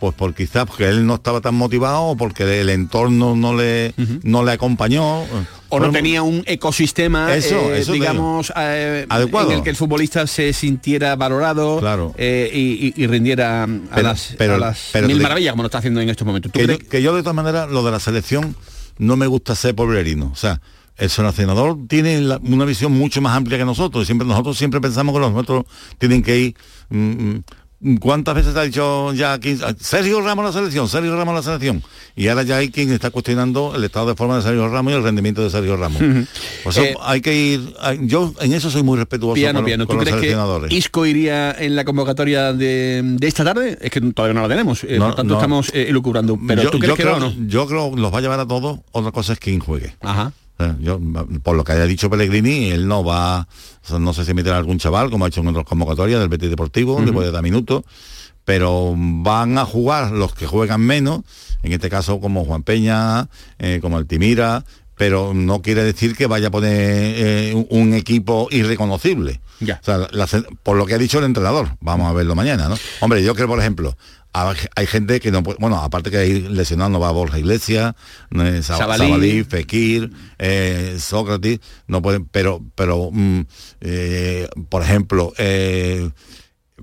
pues 0.00 0.14
por 0.14 0.34
quizás 0.34 0.64
porque 0.66 0.88
él 0.88 1.06
no 1.06 1.14
estaba 1.16 1.40
tan 1.40 1.54
motivado 1.54 2.02
o 2.02 2.16
porque 2.16 2.60
el 2.60 2.68
entorno 2.70 3.34
no 3.36 3.54
le, 3.56 3.94
no 4.22 4.44
le 4.44 4.52
acompañó. 4.52 5.22
O 5.70 5.80
no 5.80 5.90
tenía 5.90 6.22
un 6.22 6.42
ecosistema, 6.46 7.34
Eso, 7.34 7.56
eh, 7.74 7.80
eso 7.80 7.92
digamos, 7.92 8.52
eh, 8.56 9.04
Adecuado. 9.08 9.50
en 9.50 9.58
el 9.58 9.62
que 9.64 9.70
el 9.70 9.76
futbolista 9.76 10.26
se 10.26 10.52
sintiera 10.52 11.14
valorado 11.16 11.78
Claro. 11.80 12.14
eh, 12.16 12.50
y, 12.96 13.06
rindiera 13.06 13.64
a 13.64 13.66
Pero- 13.94 14.02
las, 14.08 14.34
pero- 14.38 14.54
a 14.54 14.58
las 14.58 14.88
pero 14.92 15.06
mil 15.08 15.20
maravillas 15.20 15.52
como 15.52 15.62
lo 15.64 15.66
está 15.66 15.78
haciendo 15.78 16.00
en 16.00 16.08
estos 16.08 16.26
momentos. 16.26 16.52
¿Tú 16.52 16.58
que, 16.58 16.66
yo, 16.66 16.78
que 16.78 17.02
yo 17.02 17.14
de 17.14 17.22
todas 17.22 17.36
maneras 17.36 17.68
lo 17.70 17.82
de 17.84 17.90
la 17.90 18.00
selección 18.00 18.56
no 18.98 19.16
me 19.16 19.26
gusta 19.26 19.54
ser 19.54 19.74
poblerino. 19.74 20.30
O 20.32 20.36
sea, 20.36 20.60
el 20.96 21.10
seleccionador 21.10 21.76
tiene 21.86 22.20
la- 22.22 22.38
una 22.42 22.64
visión 22.64 22.92
mucho 22.92 23.20
más 23.20 23.36
amplia 23.36 23.58
que 23.58 23.64
nosotros. 23.64 24.06
Siempre 24.06 24.26
nosotros 24.26 24.56
siempre 24.56 24.80
pensamos 24.80 25.14
que 25.14 25.20
los 25.20 25.32
nuestros 25.32 25.64
tienen 25.98 26.22
que 26.22 26.38
ir. 26.38 26.54
mm, 26.90 26.96
mm, 26.98 27.42
¿Cuántas 28.00 28.34
veces 28.34 28.56
ha 28.56 28.62
dicho 28.62 29.12
ya 29.14 29.34
aquí 29.34 29.56
Sergio 29.78 30.20
Ramos 30.20 30.44
la 30.44 30.52
selección, 30.52 30.88
Sergio 30.88 31.14
Ramos 31.16 31.32
la 31.32 31.42
selección? 31.44 31.80
Y 32.16 32.26
ahora 32.26 32.42
ya 32.42 32.56
hay 32.56 32.70
quien 32.70 32.90
está 32.90 33.10
cuestionando 33.10 33.72
el 33.76 33.84
estado 33.84 34.08
de 34.08 34.16
forma 34.16 34.34
de 34.34 34.42
Sergio 34.42 34.68
Ramos 34.68 34.92
y 34.92 34.96
el 34.96 35.02
rendimiento 35.04 35.42
de 35.44 35.50
Sergio 35.50 35.76
Ramos. 35.76 35.98
Por 36.64 36.72
eso 36.72 36.82
Eh, 36.82 36.96
hay 37.00 37.20
que 37.20 37.34
ir. 37.36 37.74
Yo 38.00 38.34
en 38.40 38.52
eso 38.52 38.68
soy 38.70 38.82
muy 38.82 38.98
respetuoso 38.98 39.34
Piano, 39.34 39.60
con, 39.60 39.66
piano. 39.66 39.86
con 39.86 39.96
¿Tú 39.98 40.04
los 40.04 40.12
crees 40.16 40.36
que. 40.68 40.74
Isco 40.74 41.06
iría 41.06 41.52
en 41.52 41.76
la 41.76 41.84
convocatoria 41.84 42.52
de, 42.52 43.00
de 43.04 43.26
esta 43.28 43.44
tarde? 43.44 43.78
Es 43.80 43.92
que 43.92 44.00
todavía 44.00 44.34
no 44.34 44.42
la 44.42 44.48
tenemos, 44.48 44.82
eh, 44.82 44.96
No, 44.98 45.06
por 45.06 45.14
tanto 45.14 45.34
no. 45.34 45.38
estamos 45.40 45.70
eh, 45.72 45.86
elucubrando. 45.88 46.36
Pero 46.48 46.62
yo, 46.64 46.70
¿tú 46.70 46.78
crees 46.80 46.90
yo 46.90 46.96
que 46.96 47.02
creo, 47.04 47.20
no? 47.20 47.32
yo 47.46 47.66
creo 47.68 47.94
que 47.94 48.00
los 48.00 48.12
va 48.12 48.18
a 48.18 48.20
llevar 48.22 48.40
a 48.40 48.46
todos, 48.48 48.80
otra 48.90 49.12
cosa 49.12 49.34
es 49.34 49.38
quién 49.38 49.60
juegue. 49.60 49.94
Ajá. 50.00 50.32
Eh, 50.58 50.74
Yo, 50.80 50.98
por 51.42 51.56
lo 51.56 51.62
que 51.64 51.72
haya 51.72 51.84
dicho 51.86 52.10
Pellegrini, 52.10 52.70
él 52.70 52.88
no 52.88 53.04
va, 53.04 53.46
no 53.98 54.12
sé 54.12 54.24
si 54.24 54.34
meterá 54.34 54.56
algún 54.58 54.78
chaval, 54.78 55.10
como 55.10 55.24
ha 55.24 55.28
hecho 55.28 55.40
en 55.40 55.48
otras 55.48 55.64
convocatorias 55.64 56.18
del 56.20 56.28
Betis 56.28 56.50
Deportivo, 56.50 57.00
le 57.00 57.12
puede 57.12 57.30
dar 57.30 57.42
minutos, 57.42 57.84
pero 58.44 58.94
van 58.96 59.58
a 59.58 59.64
jugar 59.64 60.10
los 60.12 60.34
que 60.34 60.46
juegan 60.46 60.80
menos, 60.80 61.20
en 61.62 61.72
este 61.72 61.88
caso 61.90 62.20
como 62.20 62.44
Juan 62.44 62.62
Peña, 62.62 63.28
eh, 63.58 63.78
como 63.80 63.98
Altimira, 63.98 64.64
pero 64.96 65.32
no 65.32 65.62
quiere 65.62 65.84
decir 65.84 66.16
que 66.16 66.26
vaya 66.26 66.48
a 66.48 66.50
poner 66.50 66.72
eh, 66.74 67.52
un, 67.54 67.66
un 67.70 67.94
equipo 67.94 68.48
irreconocible. 68.50 69.40
Ya. 69.60 69.78
O 69.82 69.84
sea, 69.84 69.98
la- 70.10 70.26
por 70.62 70.76
lo 70.76 70.86
que 70.86 70.94
ha 70.94 70.98
dicho 70.98 71.18
el 71.18 71.24
entrenador, 71.24 71.76
vamos 71.80 72.08
a 72.08 72.12
verlo 72.12 72.34
mañana, 72.34 72.68
¿no? 72.68 72.76
Hombre, 73.00 73.22
yo 73.22 73.34
creo, 73.34 73.46
por 73.48 73.60
ejemplo, 73.60 73.96
hay 74.32 74.86
gente 74.86 75.20
que 75.20 75.30
no 75.32 75.42
puede, 75.42 75.58
bueno, 75.60 75.76
aparte 75.76 76.10
que 76.10 76.18
hay 76.18 76.40
lesionado 76.42 76.90
no 76.90 77.00
va 77.00 77.10
Borja 77.10 77.38
Iglesias, 77.38 77.94
eh, 78.30 78.60
Sab- 78.62 78.78
Sabalí. 79.06 79.44
Fekir, 79.44 80.12
eh, 80.38 80.96
Sócrates, 81.00 81.60
no 81.86 82.02
pueden, 82.02 82.24
pero, 82.26 82.62
pero 82.74 83.10
mm, 83.12 83.40
eh, 83.80 84.48
por 84.68 84.82
ejemplo, 84.82 85.32
eh, 85.38 86.10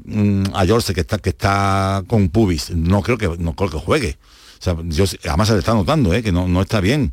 mm, 0.03 0.43
a 0.53 0.65
Jorge 0.67 0.93
que 0.93 1.01
está 1.01 1.17
que 1.19 1.29
está 1.29 2.03
con 2.07 2.29
pubis, 2.29 2.71
no 2.71 3.01
creo 3.01 3.17
que 3.17 3.29
no 3.37 3.53
creo 3.55 3.69
que 3.69 3.77
juegue. 3.77 4.17
O 4.59 4.63
sea, 4.65 4.75
yo, 4.85 5.05
además 5.25 5.47
se 5.47 5.53
le 5.53 5.59
está 5.59 5.73
notando, 5.73 6.13
eh, 6.13 6.23
que 6.23 6.31
no, 6.31 6.47
no 6.47 6.61
está 6.61 6.79
bien. 6.81 7.11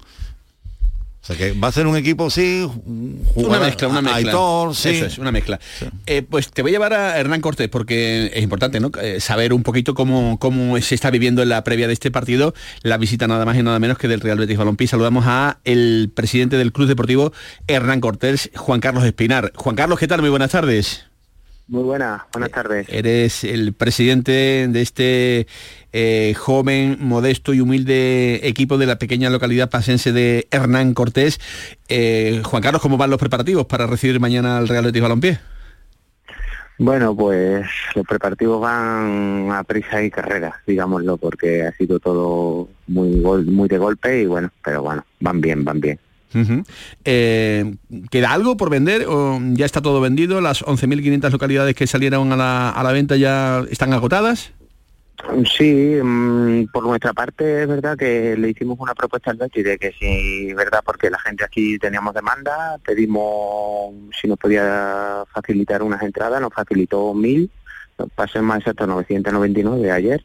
O 1.22 1.24
sea 1.24 1.36
que 1.36 1.52
va 1.52 1.68
a 1.68 1.72
ser 1.72 1.86
un 1.86 1.96
equipo, 1.96 2.30
sí, 2.30 2.68
Una 3.36 3.60
mezcla, 3.60 3.86
una 3.86 4.02
mezcla. 4.02 4.16
Aitor, 4.16 4.74
sí. 4.74 4.88
Eso 4.88 5.06
es, 5.06 5.18
una 5.18 5.30
mezcla. 5.30 5.60
Eh, 6.06 6.22
pues 6.22 6.50
te 6.50 6.62
voy 6.62 6.72
a 6.72 6.74
llevar 6.74 6.94
a 6.94 7.16
Hernán 7.16 7.40
Cortés 7.40 7.68
porque 7.68 8.32
es 8.34 8.42
importante 8.42 8.80
¿no? 8.80 8.90
Eh, 9.00 9.20
saber 9.20 9.52
un 9.52 9.62
poquito 9.62 9.94
cómo, 9.94 10.36
cómo 10.40 10.76
se 10.80 10.96
está 10.96 11.10
viviendo 11.10 11.40
en 11.42 11.50
la 11.50 11.62
previa 11.62 11.86
de 11.86 11.92
este 11.92 12.10
partido 12.10 12.54
la 12.82 12.98
visita 12.98 13.28
nada 13.28 13.44
más 13.44 13.56
y 13.56 13.62
nada 13.62 13.78
menos 13.78 13.98
que 13.98 14.08
del 14.08 14.20
Real 14.20 14.38
Betis 14.38 14.58
Balompié. 14.58 14.88
Saludamos 14.88 15.24
a 15.28 15.60
el 15.64 16.10
presidente 16.12 16.56
del 16.56 16.72
Club 16.72 16.88
Deportivo 16.88 17.32
Hernán 17.68 18.00
Cortés, 18.00 18.50
Juan 18.56 18.80
Carlos 18.80 19.04
Espinar. 19.04 19.52
Juan 19.54 19.76
Carlos, 19.76 20.00
¿qué 20.00 20.08
tal? 20.08 20.22
Muy 20.22 20.30
buenas 20.30 20.50
tardes. 20.50 21.11
Muy 21.72 21.84
buenas, 21.84 22.20
buenas 22.34 22.50
tardes. 22.50 22.86
Eres 22.90 23.44
el 23.44 23.72
presidente 23.72 24.68
de 24.68 24.82
este 24.82 25.46
eh, 25.94 26.34
joven, 26.36 26.98
modesto 27.00 27.54
y 27.54 27.62
humilde 27.62 28.46
equipo 28.46 28.76
de 28.76 28.84
la 28.84 28.98
pequeña 28.98 29.30
localidad 29.30 29.70
pasense 29.70 30.12
de 30.12 30.48
Hernán 30.50 30.92
Cortés. 30.92 31.40
Eh, 31.88 32.42
Juan 32.44 32.62
Carlos, 32.62 32.82
¿cómo 32.82 32.98
van 32.98 33.08
los 33.08 33.18
preparativos 33.18 33.64
para 33.64 33.86
recibir 33.86 34.20
mañana 34.20 34.58
al 34.58 34.68
Real 34.68 34.84
Betis 34.84 35.00
Balompié? 35.00 35.40
Bueno, 36.76 37.16
pues 37.16 37.66
los 37.94 38.06
preparativos 38.06 38.60
van 38.60 39.48
a 39.50 39.64
prisa 39.64 40.02
y 40.02 40.10
carrera, 40.10 40.60
digámoslo, 40.66 41.16
porque 41.16 41.62
ha 41.62 41.72
sido 41.72 41.98
todo 42.00 42.68
muy 42.86 43.08
muy 43.46 43.68
de 43.70 43.78
golpe 43.78 44.20
y 44.20 44.26
bueno, 44.26 44.50
pero 44.62 44.82
bueno, 44.82 45.06
van 45.20 45.40
bien, 45.40 45.64
van 45.64 45.80
bien. 45.80 45.98
Eh, 47.04 47.74
¿Queda 48.10 48.32
algo 48.32 48.56
por 48.56 48.70
vender 48.70 49.06
o 49.08 49.38
ya 49.52 49.66
está 49.66 49.80
todo 49.80 50.00
vendido? 50.00 50.40
¿Las 50.40 50.64
11.500 50.64 51.30
localidades 51.30 51.74
que 51.74 51.86
salieron 51.86 52.32
a 52.32 52.36
la, 52.36 52.70
a 52.70 52.82
la 52.82 52.92
venta 52.92 53.16
ya 53.16 53.64
están 53.70 53.92
agotadas? 53.92 54.52
Sí, 55.56 55.98
mm, 56.02 56.66
por 56.72 56.84
nuestra 56.84 57.12
parte 57.12 57.62
es 57.62 57.68
verdad 57.68 57.96
que 57.96 58.36
le 58.36 58.50
hicimos 58.50 58.78
una 58.80 58.94
propuesta 58.94 59.30
al 59.30 59.36
Betis 59.36 59.64
de 59.64 59.78
que 59.78 59.94
es 60.00 60.56
verdad 60.56 60.82
porque 60.84 61.10
la 61.10 61.18
gente 61.20 61.44
aquí 61.44 61.78
teníamos 61.78 62.12
demanda, 62.14 62.76
pedimos 62.84 63.94
si 64.20 64.26
nos 64.26 64.38
podía 64.38 65.24
facilitar 65.32 65.82
unas 65.82 66.02
entradas, 66.02 66.40
nos 66.40 66.52
facilitó 66.52 67.14
mil, 67.14 67.50
pasé 68.16 68.40
más 68.42 68.60
exacto 68.60 68.86
999 68.86 69.92
ayer 69.92 70.24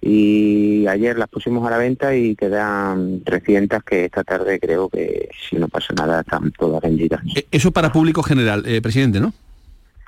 y 0.00 0.86
ayer 0.86 1.18
las 1.18 1.28
pusimos 1.28 1.66
a 1.66 1.70
la 1.70 1.78
venta 1.78 2.14
y 2.14 2.36
quedan 2.36 3.22
300 3.24 3.82
que 3.82 4.04
esta 4.04 4.22
tarde 4.24 4.60
creo 4.60 4.88
que 4.88 5.28
si 5.48 5.56
no 5.56 5.68
pasa 5.68 5.92
nada 5.94 6.20
están 6.20 6.52
todas 6.52 6.80
vendidas. 6.82 7.20
Eh, 7.34 7.46
Eso 7.50 7.72
para 7.72 7.92
público 7.92 8.22
general, 8.22 8.64
eh, 8.66 8.80
presidente, 8.80 9.18
¿no? 9.20 9.32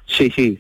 Sí, 0.07 0.31
sí. 0.35 0.59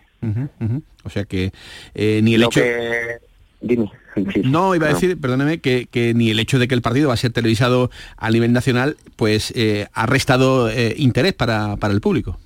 O 1.04 1.10
sea 1.10 1.24
que 1.24 1.52
eh, 1.94 2.20
ni 2.22 2.34
el 2.34 2.40
Lo 2.42 2.46
hecho... 2.48 2.60
que- 2.60 3.18
Dime. 3.62 3.90
Sí. 4.32 4.40
No, 4.42 4.74
iba 4.74 4.86
a 4.86 4.94
decir, 4.94 5.20
perdóneme, 5.20 5.58
que, 5.60 5.86
que 5.90 6.14
ni 6.14 6.30
el 6.30 6.40
hecho 6.40 6.58
de 6.58 6.66
que 6.66 6.74
el 6.74 6.80
partido 6.80 7.08
va 7.08 7.14
a 7.14 7.18
ser 7.18 7.30
televisado 7.30 7.90
a 8.16 8.30
nivel 8.30 8.52
nacional, 8.54 8.96
pues 9.16 9.52
eh, 9.54 9.86
ha 9.92 10.06
restado 10.06 10.70
eh, 10.70 10.94
interés 10.96 11.34
para, 11.34 11.76
para 11.76 11.92
el 11.92 12.00
público. 12.00 12.38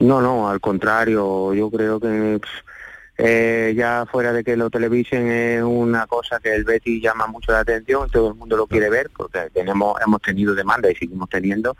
No, 0.00 0.22
no, 0.22 0.48
al 0.48 0.58
contrario, 0.60 1.52
yo 1.52 1.70
creo 1.70 2.00
que 2.00 2.40
pff, 2.42 2.50
eh, 3.18 3.74
ya 3.76 4.06
fuera 4.10 4.32
de 4.32 4.42
que 4.42 4.56
lo 4.56 4.70
televisen 4.70 5.30
es 5.30 5.62
una 5.62 6.06
cosa 6.06 6.40
que 6.40 6.54
el 6.54 6.64
Betty 6.64 7.00
llama 7.00 7.26
mucho 7.26 7.52
la 7.52 7.60
atención, 7.60 8.08
todo 8.10 8.28
el 8.28 8.34
mundo 8.34 8.56
lo 8.56 8.66
quiere 8.66 8.88
ver 8.88 9.10
porque 9.14 9.50
tenemos 9.52 9.96
hemos 10.04 10.22
tenido 10.22 10.54
demanda 10.54 10.90
y 10.90 10.94
seguimos 10.94 11.28
teniendo. 11.28 11.76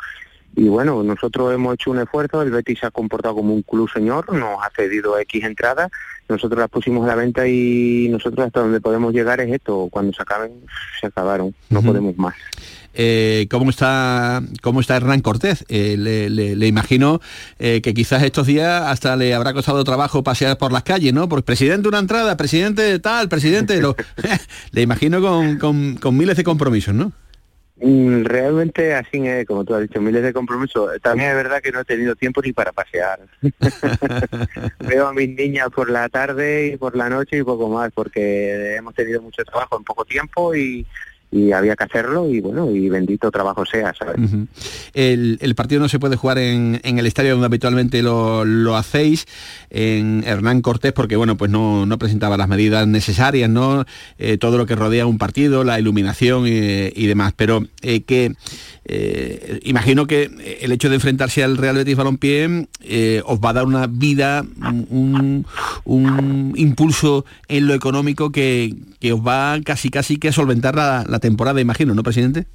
Y 0.54 0.68
bueno, 0.68 1.02
nosotros 1.02 1.54
hemos 1.54 1.74
hecho 1.74 1.90
un 1.90 2.00
esfuerzo, 2.00 2.42
el 2.42 2.50
Betis 2.50 2.80
se 2.80 2.86
ha 2.86 2.90
comportado 2.90 3.36
como 3.36 3.54
un 3.54 3.62
club 3.62 3.90
señor, 3.90 4.30
nos 4.34 4.62
ha 4.62 4.70
cedido 4.76 5.18
X 5.18 5.44
entradas, 5.44 5.90
nosotros 6.28 6.60
las 6.60 6.68
pusimos 6.68 7.04
a 7.04 7.08
la 7.08 7.14
venta 7.14 7.48
y 7.48 8.08
nosotros 8.10 8.46
hasta 8.46 8.60
donde 8.60 8.80
podemos 8.80 9.14
llegar 9.14 9.40
es 9.40 9.50
esto, 9.50 9.88
cuando 9.90 10.12
se 10.12 10.20
acaben, 10.20 10.52
se 11.00 11.06
acabaron, 11.06 11.54
no 11.70 11.80
podemos 11.80 12.16
más. 12.18 12.34
Eh, 12.94 13.46
¿cómo, 13.50 13.70
está, 13.70 14.42
¿Cómo 14.62 14.80
está 14.80 14.96
Hernán 14.96 15.20
Cortés? 15.20 15.64
Eh, 15.68 15.96
le, 15.98 16.28
le- 16.30 16.56
le 16.56 16.66
imagino 16.66 17.20
eh, 17.58 17.80
que 17.82 17.94
quizás 17.94 18.22
estos 18.22 18.46
días 18.46 18.82
hasta 18.86 19.16
le 19.16 19.34
habrá 19.34 19.52
costado 19.52 19.82
trabajo 19.84 20.22
pasear 20.22 20.58
por 20.58 20.72
las 20.72 20.82
calles, 20.82 21.12
¿no? 21.14 21.28
Porque 21.28 21.44
presidente 21.44 21.88
una 21.88 21.98
entrada, 22.00 22.36
presidente 22.36 22.98
tal, 22.98 23.28
presidente... 23.28 23.80
Lo, 23.80 23.96
le 24.72 24.82
imagino 24.82 25.20
con, 25.20 25.58
con- 25.58 25.96
con 25.96 26.16
miles 26.16 26.36
de 26.36 26.44
compromisos, 26.44 26.94
¿no? 26.94 27.12
Mm, 27.84 28.24
Realmente 28.24 28.94
así 28.94 29.26
es, 29.26 29.44
como 29.46 29.64
tú 29.64 29.74
has 29.74 29.80
dicho, 29.82 30.00
miles 30.00 30.22
de 30.22 30.32
compromisos. 30.32 30.90
También 31.02 31.30
es 31.30 31.36
verdad 31.36 31.60
que 31.60 31.72
no 31.72 31.80
he 31.80 31.84
tenido 31.84 32.14
tiempo 32.14 32.40
ni 32.40 32.52
para 32.52 32.70
pasear. 32.72 33.18
Veo 34.80 35.08
a 35.08 35.12
mis 35.12 35.28
niñas 35.30 35.68
por 35.74 35.90
la 35.90 36.08
tarde 36.08 36.68
y 36.74 36.76
por 36.76 36.96
la 36.96 37.08
noche 37.08 37.38
y 37.38 37.42
poco 37.42 37.68
más, 37.68 37.90
porque 37.92 38.76
hemos 38.76 38.94
tenido 38.94 39.20
mucho 39.22 39.42
trabajo 39.44 39.76
en 39.78 39.84
poco 39.84 40.04
tiempo 40.04 40.54
y, 40.54 40.86
y 41.32 41.50
había 41.52 41.74
que 41.74 41.84
hacerlo 41.84 42.28
y 42.28 42.40
bueno, 42.40 42.70
y 42.70 42.90
bendito 42.90 43.30
trabajo 43.30 43.64
sea, 43.64 43.94
¿sabes? 43.98 44.16
El, 44.92 45.38
el 45.40 45.54
partido 45.54 45.80
no 45.80 45.88
se 45.88 45.98
puede 45.98 46.16
jugar 46.16 46.36
en, 46.36 46.78
en 46.84 46.98
el 46.98 47.06
estadio 47.06 47.32
donde 47.32 47.46
habitualmente 47.46 48.02
lo, 48.02 48.44
lo 48.44 48.76
hacéis, 48.76 49.26
en 49.70 50.22
Hernán 50.26 50.60
Cortés, 50.60 50.92
porque 50.92 51.16
bueno, 51.16 51.38
pues 51.38 51.50
no, 51.50 51.86
no 51.86 51.98
presentaba 51.98 52.36
las 52.36 52.48
medidas 52.48 52.86
necesarias, 52.86 53.48
¿no? 53.48 53.86
Eh, 54.18 54.36
todo 54.36 54.58
lo 54.58 54.66
que 54.66 54.76
rodea 54.76 55.06
un 55.06 55.16
partido, 55.16 55.64
la 55.64 55.80
iluminación 55.80 56.46
y, 56.46 57.06
demás. 57.06 57.32
Pero 57.34 57.64
eh, 57.80 58.02
que 58.02 58.34
eh, 58.84 59.60
imagino 59.64 60.06
que 60.06 60.58
el 60.60 60.72
hecho 60.72 60.90
de 60.90 60.96
enfrentarse 60.96 61.42
al 61.42 61.56
Real 61.56 61.76
Betis 61.76 61.96
Balompié 61.96 62.68
os 63.24 63.40
va 63.40 63.50
a 63.50 63.52
dar 63.54 63.64
una 63.64 63.86
vida, 63.86 64.44
un, 64.90 65.46
un 65.84 66.52
impulso 66.56 67.24
en 67.48 67.66
lo 67.66 67.74
económico 67.74 68.30
que, 68.30 68.74
que 69.00 69.12
os 69.12 69.26
va 69.26 69.58
casi 69.64 69.88
casi 69.88 70.18
que 70.18 70.28
a 70.28 70.32
solventar 70.32 70.74
la, 70.74 71.04
la 71.08 71.18
temporada, 71.22 71.60
imagino, 71.60 71.94
¿no, 71.94 72.02
presidente? 72.02 72.46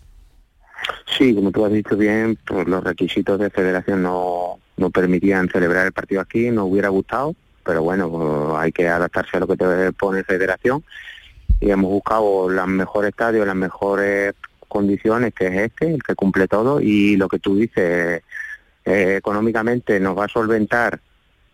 Sí, 1.17 1.33
como 1.33 1.51
tú 1.51 1.65
has 1.65 1.71
dicho 1.71 1.97
bien, 1.97 2.37
pues 2.45 2.67
los 2.67 2.83
requisitos 2.83 3.39
de 3.39 3.49
federación 3.49 4.03
no, 4.03 4.59
no 4.77 4.91
permitían 4.91 5.49
celebrar 5.49 5.87
el 5.87 5.91
partido 5.93 6.21
aquí, 6.21 6.51
nos 6.51 6.69
hubiera 6.69 6.89
gustado, 6.89 7.35
pero 7.63 7.81
bueno, 7.81 8.11
pues 8.11 8.59
hay 8.59 8.71
que 8.71 8.87
adaptarse 8.87 9.37
a 9.37 9.39
lo 9.39 9.47
que 9.47 9.57
te 9.57 9.91
pone 9.93 10.23
federación 10.23 10.83
y 11.59 11.71
hemos 11.71 11.89
buscado 11.89 12.49
los 12.49 12.67
mejores 12.67 13.09
estadios, 13.09 13.47
las 13.47 13.55
mejores 13.55 14.35
condiciones, 14.67 15.33
que 15.33 15.47
es 15.47 15.53
este, 15.53 15.95
el 15.95 16.03
que 16.03 16.13
cumple 16.13 16.47
todo, 16.47 16.79
y 16.79 17.15
lo 17.15 17.27
que 17.27 17.39
tú 17.39 17.55
dices, 17.55 18.21
eh, 18.85 19.15
económicamente 19.17 19.99
nos 19.99 20.17
va 20.17 20.25
a 20.25 20.29
solventar 20.29 20.99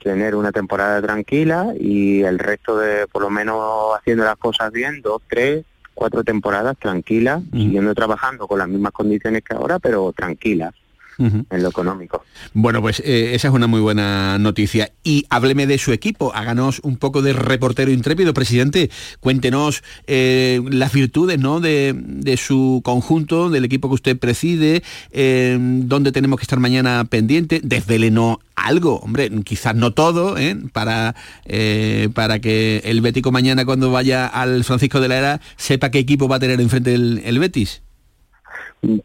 tener 0.03 0.35
una 0.35 0.51
temporada 0.51 1.01
tranquila 1.01 1.73
y 1.79 2.23
el 2.23 2.37
resto 2.37 2.77
de, 2.77 3.07
por 3.07 3.21
lo 3.21 3.29
menos 3.29 3.95
haciendo 3.97 4.25
las 4.25 4.35
cosas 4.35 4.71
bien, 4.71 5.01
dos, 5.01 5.21
tres, 5.29 5.63
cuatro 5.93 6.23
temporadas 6.23 6.77
tranquilas, 6.77 7.41
siguiendo 7.51 7.93
trabajando 7.93 8.47
con 8.47 8.59
las 8.59 8.67
mismas 8.67 8.91
condiciones 8.91 9.43
que 9.43 9.53
ahora, 9.55 9.79
pero 9.79 10.11
tranquilas 10.13 10.73
En 11.19 11.63
lo 11.63 11.69
económico. 11.69 12.23
Bueno, 12.53 12.81
pues 12.81 12.99
eh, 13.05 13.35
esa 13.35 13.47
es 13.47 13.53
una 13.53 13.67
muy 13.67 13.81
buena 13.81 14.37
noticia. 14.39 14.91
Y 15.03 15.25
hábleme 15.29 15.67
de 15.67 15.77
su 15.77 15.91
equipo, 15.91 16.33
háganos 16.33 16.79
un 16.83 16.97
poco 16.97 17.21
de 17.21 17.33
reportero 17.33 17.91
intrépido, 17.91 18.33
presidente. 18.33 18.89
Cuéntenos 19.19 19.83
eh, 20.07 20.61
las 20.69 20.91
virtudes 20.91 21.39
¿no? 21.39 21.59
de, 21.59 21.93
de 21.95 22.37
su 22.37 22.81
conjunto, 22.83 23.49
del 23.49 23.65
equipo 23.65 23.89
que 23.89 23.95
usted 23.95 24.17
preside, 24.17 24.83
eh, 25.11 25.57
dónde 25.59 26.11
tenemos 26.11 26.39
que 26.39 26.43
estar 26.43 26.59
mañana 26.59 27.05
pendiente. 27.05 27.61
Desvélenos 27.63 28.37
algo, 28.55 28.97
hombre, 28.97 29.29
quizás 29.43 29.75
no 29.75 29.93
todo, 29.93 30.37
¿eh? 30.37 30.57
para, 30.71 31.15
eh, 31.45 32.09
para 32.13 32.39
que 32.39 32.81
el 32.85 33.01
Bético 33.01 33.31
mañana 33.31 33.65
cuando 33.65 33.91
vaya 33.91 34.27
al 34.27 34.63
Francisco 34.63 34.99
de 34.99 35.07
la 35.07 35.17
Era 35.17 35.41
sepa 35.57 35.91
qué 35.91 35.99
equipo 35.99 36.27
va 36.27 36.37
a 36.37 36.39
tener 36.39 36.59
enfrente 36.61 36.93
el, 36.93 37.21
el 37.25 37.39
Betis. 37.39 37.82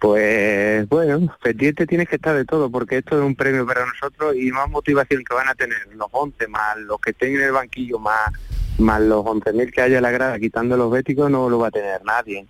Pues 0.01 0.89
bueno, 0.89 1.37
pendiente 1.41 1.87
tienes 1.87 2.09
que 2.09 2.17
estar 2.17 2.35
de 2.35 2.45
todo, 2.45 2.69
porque 2.69 2.99
esto 2.99 3.17
es 3.17 3.25
un 3.25 3.37
premio 3.37 3.65
para 3.65 3.87
nosotros 3.87 4.35
y 4.35 4.51
más 4.51 4.69
motivación 4.69 5.23
que 5.23 5.35
van 5.35 5.49
a 5.49 5.55
tener 5.55 5.79
los 5.95 6.09
11 6.11 6.49
más 6.49 6.79
los 6.79 7.01
que 7.01 7.13
estén 7.13 7.37
en 7.37 7.43
el 7.43 7.53
banquillo 7.53 8.01
más 8.01 8.33
más 8.79 9.01
los 9.01 9.25
11.000 9.25 9.73
que 9.73 9.81
haya 9.81 9.99
en 9.99 10.03
la 10.03 10.11
grada, 10.11 10.39
quitando 10.39 10.77
los 10.77 10.91
béticos, 10.91 11.31
no 11.31 11.49
lo 11.49 11.61
va 11.61 11.69
a 11.69 11.73
tener 11.73 12.05
nadie. 12.05 12.47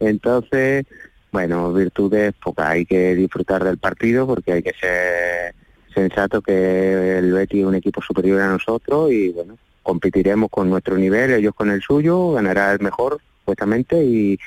Entonces, 0.00 0.84
bueno, 1.30 1.72
virtudes 1.72 2.34
pocas, 2.42 2.66
hay 2.66 2.86
que 2.86 3.14
disfrutar 3.14 3.62
del 3.62 3.78
partido 3.78 4.26
porque 4.26 4.52
hay 4.52 4.62
que 4.62 4.72
ser 4.72 5.54
sensato 5.94 6.42
que 6.42 7.18
el 7.18 7.32
Betis 7.32 7.60
es 7.60 7.66
un 7.66 7.74
equipo 7.76 8.02
superior 8.02 8.40
a 8.40 8.48
nosotros 8.48 9.12
y 9.12 9.30
bueno, 9.30 9.56
competiremos 9.84 10.50
con 10.50 10.68
nuestro 10.70 10.96
nivel, 10.96 11.32
ellos 11.32 11.54
con 11.54 11.70
el 11.70 11.82
suyo, 11.82 12.32
ganará 12.32 12.72
el 12.72 12.80
mejor, 12.80 13.20
supuestamente, 13.40 14.02
y, 14.02 14.38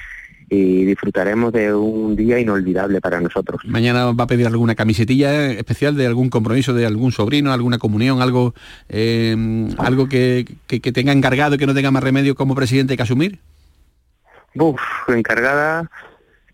y 0.50 0.86
disfrutaremos 0.86 1.52
de 1.52 1.74
un 1.74 2.16
día 2.16 2.40
inolvidable 2.40 3.02
para 3.02 3.20
nosotros. 3.20 3.62
Mañana 3.66 4.12
va 4.14 4.24
a 4.24 4.28
pedir 4.28 4.48
alguna 4.48 4.76
camisetilla 4.76 5.52
especial 5.52 5.96
de 5.98 6.06
algún 6.08 6.30
compromiso 6.30 6.74
de 6.74 6.86
algún 6.86 7.12
sobrino, 7.12 7.52
alguna 7.52 7.78
comunión, 7.80 8.22
algo 8.22 8.54
eh, 8.88 9.36
algo 9.78 10.08
que, 10.08 10.46
que, 10.68 10.80
que 10.80 10.92
tenga 10.94 11.12
encargado 11.12 11.56
y 11.56 11.58
que 11.58 11.68
no 11.68 11.74
tenga 11.74 11.92
más 11.92 12.04
remedio 12.04 12.36
como 12.36 12.56
presidente 12.56 12.96
que 12.96 13.04
asumir. 13.04 13.40
Uf, 14.56 14.80
encargada 15.10 15.90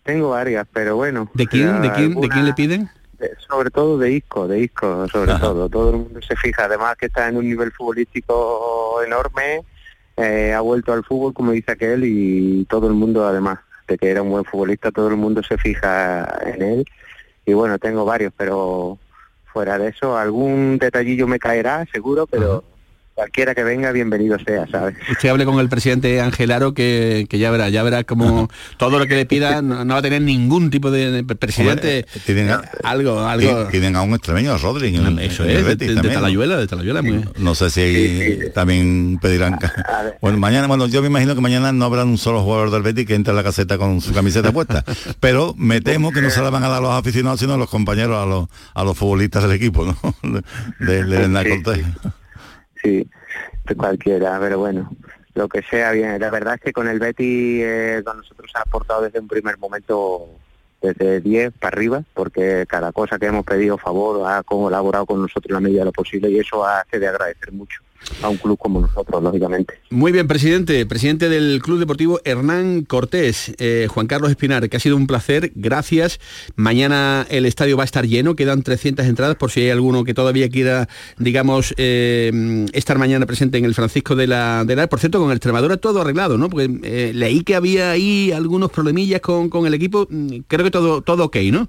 tengo 0.02 0.30
varias, 0.30 0.66
pero 0.72 0.96
bueno. 0.96 1.30
¿De 1.34 1.46
quién? 1.46 1.80
¿De 1.80 1.90
quién? 1.92 2.20
¿De 2.20 2.28
quién 2.28 2.44
le 2.44 2.52
piden? 2.52 2.90
de- 3.18 3.30
sobre 3.48 3.70
todo 3.70 3.96
de 3.96 4.12
Isco, 4.12 4.46
de 4.48 4.60
Isco, 4.60 5.08
sobre 5.08 5.32
Ajá. 5.32 5.40
todo. 5.40 5.68
Todo 5.68 5.90
el 5.90 5.96
mundo 5.98 6.20
se 6.20 6.34
fija, 6.36 6.64
además 6.64 6.96
que 6.98 7.06
está 7.06 7.28
en 7.28 7.36
un 7.36 7.48
nivel 7.48 7.70
futbolístico 7.72 9.00
enorme, 9.06 9.60
eh, 10.16 10.52
ha 10.52 10.60
vuelto 10.60 10.92
al 10.92 11.04
fútbol, 11.04 11.32
como 11.32 11.52
dice 11.52 11.72
aquel, 11.72 12.04
y 12.04 12.66
todo 12.68 12.88
el 12.88 12.94
mundo, 12.94 13.26
además 13.26 13.60
de 13.86 13.98
que 13.98 14.10
era 14.10 14.22
un 14.22 14.30
buen 14.30 14.44
futbolista, 14.44 14.90
todo 14.90 15.08
el 15.08 15.16
mundo 15.16 15.42
se 15.42 15.58
fija 15.58 16.26
en 16.44 16.62
él. 16.62 16.84
Y 17.46 17.52
bueno, 17.52 17.78
tengo 17.78 18.04
varios, 18.04 18.32
pero 18.36 18.98
fuera 19.44 19.78
de 19.78 19.88
eso, 19.88 20.16
algún 20.16 20.78
detallillo 20.78 21.26
me 21.26 21.38
caerá, 21.38 21.86
seguro, 21.92 22.26
pero 22.26 22.64
cualquiera 23.14 23.54
que 23.54 23.62
venga, 23.62 23.92
bienvenido 23.92 24.36
sea, 24.44 24.66
¿sabes? 24.66 24.96
Usted 25.10 25.28
hable 25.28 25.44
con 25.44 25.58
el 25.60 25.68
presidente 25.68 26.20
Ángel 26.20 26.50
Aro 26.50 26.74
que, 26.74 27.26
que 27.28 27.38
ya 27.38 27.50
verá, 27.52 27.68
ya 27.68 27.82
verá 27.84 28.02
como 28.04 28.50
todo 28.76 28.98
lo 28.98 29.06
que 29.06 29.14
le 29.14 29.24
pida 29.26 29.62
no, 29.62 29.84
no 29.84 29.94
va 29.94 30.00
a 30.00 30.02
tener 30.02 30.20
ningún 30.22 30.70
tipo 30.70 30.90
de, 30.90 31.10
de 31.22 31.22
presidente. 31.36 31.98
Hombre, 32.06 32.20
tienen 32.26 32.50
a- 32.50 32.62
algo, 32.82 33.20
algo. 33.20 33.66
Ti- 33.66 33.70
Tienen 33.70 33.94
a 33.96 34.02
un 34.02 34.14
extremeño, 34.14 34.52
a 34.52 34.58
Rodri. 34.58 34.96
en- 34.96 35.18
Eso 35.20 35.44
en 35.44 35.50
es, 35.50 35.56
el 35.58 35.62
de, 35.62 35.68
Betis 35.68 35.94
de- 35.94 36.02
de. 36.02 36.08
Talayuela, 36.14 36.56
de 36.56 36.66
Talayuela. 36.66 37.02
muy- 37.02 37.24
No 37.38 37.54
sé 37.54 37.70
si 37.70 38.38
también 38.52 39.18
pedirán. 39.22 39.58
Bueno, 40.20 40.38
mañana, 40.38 40.66
bueno, 40.66 40.86
yo 40.88 41.00
me 41.00 41.06
imagino 41.08 41.34
que 41.36 41.40
mañana 41.40 41.72
no 41.72 41.84
habrá 41.84 42.04
un 42.04 42.18
solo 42.18 42.42
jugador 42.42 42.70
del 42.72 42.82
Betis 42.82 43.06
que 43.06 43.14
entre 43.14 43.32
a 43.32 43.36
la 43.36 43.44
caseta 43.44 43.78
con 43.78 44.00
su 44.00 44.12
camiseta 44.12 44.50
puesta. 44.52 44.84
Pero 45.20 45.54
me 45.56 45.80
temo 45.80 46.10
que 46.12 46.20
no 46.20 46.30
se 46.30 46.42
la 46.42 46.50
van 46.50 46.64
a 46.64 46.68
dar 46.68 46.78
a 46.78 46.80
los 46.80 46.92
aficionados, 46.92 47.38
sino 47.40 47.54
a 47.54 47.58
los 47.58 47.70
compañeros, 47.70 48.20
a 48.20 48.26
los, 48.26 48.48
a 48.74 48.82
los 48.84 48.98
futbolistas 48.98 49.42
del 49.44 49.52
equipo, 49.52 49.84
¿no? 49.84 50.42
Del 50.80 51.08
de, 51.10 51.16
Hernán 51.16 51.46
Sí, 52.84 53.08
de 53.64 53.74
cualquiera, 53.74 54.38
pero 54.38 54.58
bueno, 54.58 54.90
lo 55.34 55.48
que 55.48 55.62
sea 55.62 55.92
bien. 55.92 56.20
La 56.20 56.30
verdad 56.30 56.56
es 56.56 56.60
que 56.60 56.72
con 56.74 56.86
el 56.86 56.98
Betty 56.98 57.62
eh, 57.62 58.02
con 58.04 58.18
nosotros 58.18 58.52
ha 58.54 58.60
aportado 58.60 59.02
desde 59.02 59.20
un 59.20 59.28
primer 59.28 59.56
momento 59.56 60.28
desde 60.82 61.22
10 61.22 61.54
para 61.54 61.74
arriba, 61.74 62.04
porque 62.12 62.66
cada 62.68 62.92
cosa 62.92 63.18
que 63.18 63.24
hemos 63.24 63.46
pedido 63.46 63.78
favor 63.78 64.30
ha 64.30 64.42
colaborado 64.42 65.06
con 65.06 65.22
nosotros 65.22 65.48
en 65.48 65.54
la 65.54 65.60
medida 65.60 65.78
de 65.80 65.86
lo 65.86 65.92
posible 65.92 66.28
y 66.28 66.38
eso 66.38 66.64
hace 66.66 66.98
de 66.98 67.08
agradecer 67.08 67.52
mucho 67.52 67.83
a 68.22 68.28
un 68.28 68.36
club 68.36 68.58
como 68.58 68.80
nosotros, 68.80 69.22
lógicamente. 69.22 69.74
Muy 69.90 70.12
bien, 70.12 70.28
presidente, 70.28 70.86
presidente 70.86 71.28
del 71.28 71.60
Club 71.62 71.78
Deportivo 71.78 72.20
Hernán 72.24 72.84
Cortés, 72.84 73.54
eh, 73.58 73.86
Juan 73.90 74.06
Carlos 74.06 74.30
Espinar, 74.30 74.68
que 74.68 74.76
ha 74.76 74.80
sido 74.80 74.96
un 74.96 75.06
placer, 75.06 75.52
gracias. 75.54 76.20
Mañana 76.56 77.26
el 77.28 77.46
estadio 77.46 77.76
va 77.76 77.82
a 77.82 77.86
estar 77.86 78.06
lleno, 78.06 78.36
quedan 78.36 78.62
300 78.62 79.06
entradas 79.06 79.36
por 79.36 79.50
si 79.50 79.62
hay 79.62 79.70
alguno 79.70 80.04
que 80.04 80.14
todavía 80.14 80.48
quiera, 80.48 80.88
digamos, 81.18 81.74
eh, 81.76 82.66
estar 82.72 82.98
mañana 82.98 83.26
presente 83.26 83.58
en 83.58 83.64
el 83.64 83.74
Francisco 83.74 84.14
de 84.14 84.26
la, 84.26 84.64
de 84.64 84.76
la... 84.76 84.86
Por 84.86 85.00
cierto, 85.00 85.18
con 85.18 85.30
el 85.30 85.36
Extremadura 85.36 85.76
todo 85.76 86.00
arreglado, 86.00 86.38
¿no? 86.38 86.48
Porque 86.48 86.70
eh, 86.82 87.12
leí 87.14 87.42
que 87.42 87.54
había 87.54 87.90
ahí 87.90 88.32
algunos 88.32 88.70
problemillas 88.70 89.20
con, 89.20 89.48
con 89.48 89.66
el 89.66 89.74
equipo, 89.74 90.06
Mm, 90.14 90.40
creo 90.46 90.64
que 90.64 90.70
todo, 90.70 91.02
todo 91.02 91.24
ok, 91.24 91.36
¿no? 91.52 91.68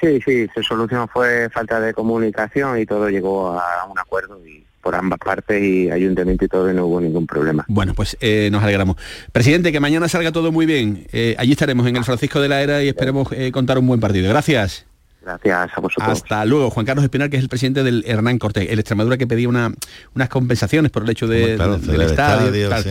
Sí, 0.00 0.20
sí, 0.22 0.48
su 0.54 0.62
solución 0.62 1.08
fue 1.08 1.48
falta 1.50 1.80
de 1.80 1.94
comunicación 1.94 2.78
y 2.78 2.86
todo 2.86 3.08
llegó 3.08 3.58
a 3.58 3.86
un 3.88 3.98
acuerdo 3.98 4.44
y 4.46 4.63
por 4.84 4.94
ambas 4.94 5.18
partes 5.18 5.62
y 5.62 5.90
ayuntamiento 5.90 6.44
y 6.44 6.48
todo 6.48 6.70
y 6.70 6.74
no 6.74 6.86
hubo 6.86 7.00
ningún 7.00 7.26
problema. 7.26 7.64
Bueno, 7.68 7.94
pues 7.94 8.18
eh, 8.20 8.50
nos 8.52 8.62
alegramos. 8.62 8.96
Presidente, 9.32 9.72
que 9.72 9.80
mañana 9.80 10.08
salga 10.08 10.30
todo 10.30 10.52
muy 10.52 10.66
bien. 10.66 11.06
Eh, 11.12 11.34
allí 11.38 11.52
estaremos 11.52 11.86
en 11.86 11.96
el 11.96 12.04
Francisco 12.04 12.40
de 12.40 12.48
la 12.48 12.62
Era 12.62 12.82
y 12.82 12.88
esperemos 12.88 13.28
eh, 13.32 13.50
contar 13.50 13.78
un 13.78 13.86
buen 13.86 13.98
partido. 13.98 14.28
Gracias. 14.28 14.86
Gracias 15.24 15.70
a 15.74 15.80
vosotros. 15.80 16.08
Hasta 16.22 16.44
luego. 16.44 16.70
Juan 16.70 16.84
Carlos 16.84 17.02
Espinar, 17.04 17.30
que 17.30 17.36
es 17.38 17.42
el 17.42 17.48
presidente 17.48 17.82
del 17.82 18.04
Hernán 18.06 18.38
Cortés, 18.38 18.68
el 18.70 18.78
Extremadura 18.78 19.16
que 19.16 19.26
pedía 19.26 19.48
una, 19.48 19.72
unas 20.14 20.28
compensaciones 20.28 20.90
por 20.90 21.02
el 21.04 21.10
hecho 21.10 21.26
de, 21.26 21.56
Claro, 21.56 21.78
de- 21.78 21.86
del 21.86 21.98
del 21.98 22.10
estadio. 22.10 22.46
estadio, 22.46 22.68
tal. 22.68 22.82
sí. 22.84 22.90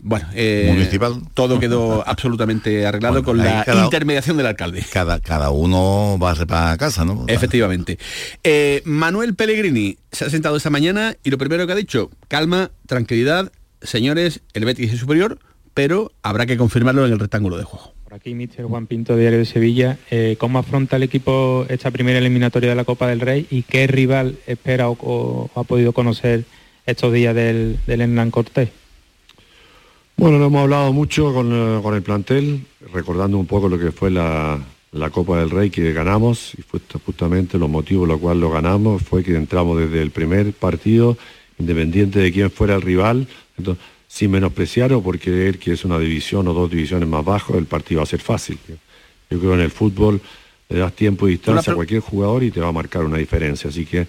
Bueno, 0.00 0.26
eh, 0.34 0.66
Municipal. 0.72 1.20
todo 1.34 1.58
quedó 1.60 2.02
absolutamente 2.06 2.86
arreglado 2.86 3.14
Bueno, 3.22 3.26
con 3.26 3.38
la 3.38 3.64
cada- 3.64 3.84
intermediación 3.84 4.36
del 4.36 4.46
alcalde. 4.46 4.84
Cada, 4.92 5.20
cada 5.20 5.50
uno 5.50 6.18
va 6.22 6.32
a 6.72 6.76
casa, 6.76 7.04
¿no? 7.04 7.24
Efectivamente. 7.28 7.98
Eh, 8.42 8.82
Manuel 8.84 9.34
Pellegrini 9.34 9.96
se 10.12 10.24
ha 10.24 10.30
sentado 10.30 10.56
esta 10.56 10.70
mañana 10.70 11.14
y 11.22 11.30
lo 11.30 11.38
primero 11.38 11.66
que 11.66 11.72
ha 11.72 11.76
dicho, 11.76 12.10
calma, 12.28 12.70
tranquilidad, 12.86 13.50
señores, 13.82 14.40
el 14.52 14.64
Betis 14.64 14.92
es 14.92 15.00
superior, 15.00 15.38
pero 15.74 16.12
habrá 16.22 16.46
que 16.46 16.56
confirmarlo 16.56 17.06
en 17.06 17.12
el 17.12 17.18
rectángulo 17.18 17.56
de 17.56 17.64
juego. 17.64 17.93
Aquí, 18.14 18.32
Mister 18.32 18.64
Juan 18.64 18.86
Pinto, 18.86 19.16
Diario 19.16 19.40
de 19.40 19.44
Sevilla. 19.44 19.98
Eh, 20.08 20.36
¿Cómo 20.38 20.60
afronta 20.60 20.94
el 20.94 21.02
equipo 21.02 21.66
esta 21.68 21.90
primera 21.90 22.20
eliminatoria 22.20 22.70
de 22.70 22.76
la 22.76 22.84
Copa 22.84 23.08
del 23.08 23.18
Rey 23.18 23.48
y 23.50 23.62
qué 23.62 23.88
rival 23.88 24.36
espera 24.46 24.88
o, 24.88 24.96
o 25.00 25.50
ha 25.56 25.64
podido 25.64 25.92
conocer 25.92 26.44
estos 26.86 27.12
días 27.12 27.34
del, 27.34 27.80
del 27.88 28.02
Hernán 28.02 28.30
Cortés? 28.30 28.68
Bueno, 30.16 30.38
lo 30.38 30.46
hemos 30.46 30.62
hablado 30.62 30.92
mucho 30.92 31.34
con, 31.34 31.50
eh, 31.52 31.80
con 31.82 31.92
el 31.96 32.02
plantel, 32.02 32.60
recordando 32.92 33.36
un 33.36 33.46
poco 33.46 33.68
lo 33.68 33.80
que 33.80 33.90
fue 33.90 34.12
la, 34.12 34.64
la 34.92 35.10
Copa 35.10 35.40
del 35.40 35.50
Rey 35.50 35.70
que 35.70 35.92
ganamos 35.92 36.54
y 36.56 36.62
fue 36.62 36.78
justamente 37.04 37.58
los 37.58 37.68
motivos 37.68 38.02
por 38.02 38.10
los 38.10 38.20
cuales 38.20 38.40
lo 38.40 38.50
ganamos 38.50 39.02
fue 39.02 39.24
que 39.24 39.34
entramos 39.34 39.76
desde 39.80 40.00
el 40.00 40.12
primer 40.12 40.52
partido, 40.52 41.18
independiente 41.58 42.20
de 42.20 42.30
quién 42.30 42.48
fuera 42.52 42.76
el 42.76 42.82
rival, 42.82 43.26
entonces, 43.58 43.84
sin 44.14 44.30
menospreciar 44.30 44.92
o 44.92 45.02
por 45.02 45.18
creer 45.18 45.58
que 45.58 45.72
es 45.72 45.84
una 45.84 45.98
división 45.98 46.46
o 46.46 46.54
dos 46.54 46.70
divisiones 46.70 47.08
más 47.08 47.24
bajo, 47.24 47.58
el 47.58 47.66
partido 47.66 47.98
va 47.98 48.04
a 48.04 48.06
ser 48.06 48.20
fácil. 48.20 48.56
Yo 49.28 49.40
creo 49.40 49.50
que 49.50 49.54
en 49.56 49.60
el 49.62 49.72
fútbol 49.72 50.20
le 50.68 50.78
das 50.78 50.92
tiempo 50.92 51.26
y 51.26 51.32
distancia 51.32 51.72
a 51.72 51.74
cualquier 51.74 51.98
jugador 51.98 52.44
y 52.44 52.52
te 52.52 52.60
va 52.60 52.68
a 52.68 52.72
marcar 52.72 53.04
una 53.04 53.16
diferencia. 53.16 53.70
Así 53.70 53.84
que 53.84 54.06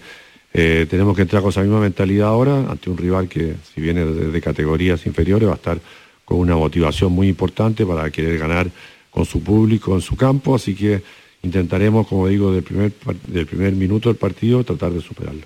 eh, 0.54 0.86
tenemos 0.88 1.16
que 1.16 1.22
entrar 1.22 1.42
con 1.42 1.50
esa 1.50 1.62
misma 1.62 1.80
mentalidad 1.80 2.28
ahora 2.28 2.70
ante 2.70 2.88
un 2.88 2.96
rival 2.96 3.28
que, 3.28 3.56
si 3.74 3.80
viene 3.80 4.04
de, 4.04 4.30
de 4.30 4.40
categorías 4.40 5.04
inferiores, 5.06 5.48
va 5.48 5.54
a 5.54 5.56
estar 5.56 5.80
con 6.24 6.38
una 6.38 6.54
motivación 6.54 7.10
muy 7.10 7.26
importante 7.26 7.84
para 7.84 8.08
querer 8.08 8.38
ganar 8.38 8.70
con 9.10 9.24
su 9.24 9.42
público 9.42 9.96
en 9.96 10.02
su 10.02 10.14
campo. 10.14 10.54
Así 10.54 10.76
que 10.76 11.02
intentaremos, 11.42 12.06
como 12.06 12.28
digo, 12.28 12.52
del 12.52 12.62
primer, 12.62 12.92
del 13.26 13.46
primer 13.46 13.72
minuto 13.72 14.08
del 14.08 14.18
partido, 14.18 14.62
tratar 14.62 14.92
de 14.92 15.00
superarlo. 15.00 15.42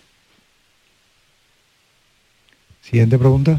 Siguiente 2.82 3.16
pregunta. 3.16 3.58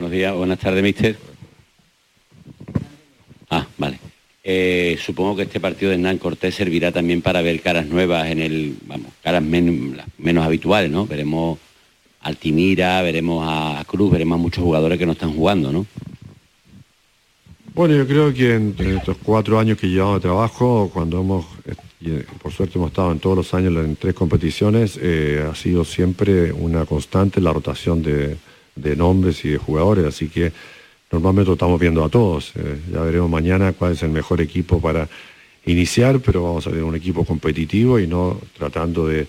Buenos 0.00 0.16
días, 0.16 0.34
buenas 0.34 0.58
tardes, 0.58 0.82
mister. 0.82 1.14
Ah, 3.50 3.66
vale. 3.76 3.98
Eh, 4.42 4.98
supongo 4.98 5.36
que 5.36 5.42
este 5.42 5.60
partido 5.60 5.90
de 5.90 5.96
Hernán 5.96 6.16
Cortés 6.16 6.54
servirá 6.54 6.90
también 6.90 7.20
para 7.20 7.42
ver 7.42 7.60
caras 7.60 7.86
nuevas 7.86 8.26
en 8.30 8.40
el, 8.40 8.76
vamos, 8.86 9.12
caras 9.22 9.42
menos 9.42 10.42
habituales, 10.42 10.90
¿no? 10.90 11.06
Veremos 11.06 11.58
a 12.22 12.28
Altimira, 12.28 13.02
veremos 13.02 13.46
a 13.46 13.84
Cruz, 13.86 14.10
veremos 14.10 14.38
a 14.38 14.42
muchos 14.42 14.64
jugadores 14.64 14.98
que 14.98 15.04
no 15.04 15.12
están 15.12 15.34
jugando, 15.34 15.70
¿no? 15.70 15.84
Bueno, 17.74 17.94
yo 17.94 18.06
creo 18.06 18.32
que 18.32 18.54
en, 18.54 18.74
estos 18.78 19.18
cuatro 19.22 19.58
años 19.58 19.76
que 19.76 19.86
llevamos 19.86 20.14
de 20.14 20.28
trabajo, 20.28 20.90
cuando 20.94 21.20
hemos, 21.20 21.44
eh, 21.66 21.74
eh, 22.06 22.24
por 22.42 22.52
suerte 22.52 22.78
hemos 22.78 22.88
estado 22.88 23.12
en 23.12 23.18
todos 23.18 23.36
los 23.36 23.52
años 23.52 23.76
en 23.84 23.96
tres 23.96 24.14
competiciones, 24.14 24.96
ha 24.96 25.54
sido 25.54 25.84
siempre 25.84 26.52
una 26.52 26.86
constante 26.86 27.38
la 27.38 27.52
rotación 27.52 28.02
de, 28.02 28.38
de 28.76 28.96
nombres 28.96 29.44
y 29.44 29.50
de 29.50 29.58
jugadores, 29.58 30.04
así 30.04 30.28
que 30.28 30.52
normalmente 31.10 31.48
lo 31.48 31.54
estamos 31.54 31.80
viendo 31.80 32.04
a 32.04 32.08
todos. 32.08 32.52
Eh, 32.56 32.80
ya 32.92 33.00
veremos 33.00 33.30
mañana 33.30 33.72
cuál 33.72 33.92
es 33.92 34.02
el 34.02 34.10
mejor 34.10 34.40
equipo 34.40 34.80
para 34.80 35.08
iniciar, 35.66 36.20
pero 36.20 36.42
vamos 36.42 36.66
a 36.66 36.70
ver 36.70 36.82
un 36.82 36.94
equipo 36.94 37.24
competitivo 37.24 37.98
y 37.98 38.06
no 38.06 38.40
tratando 38.56 39.06
de, 39.06 39.26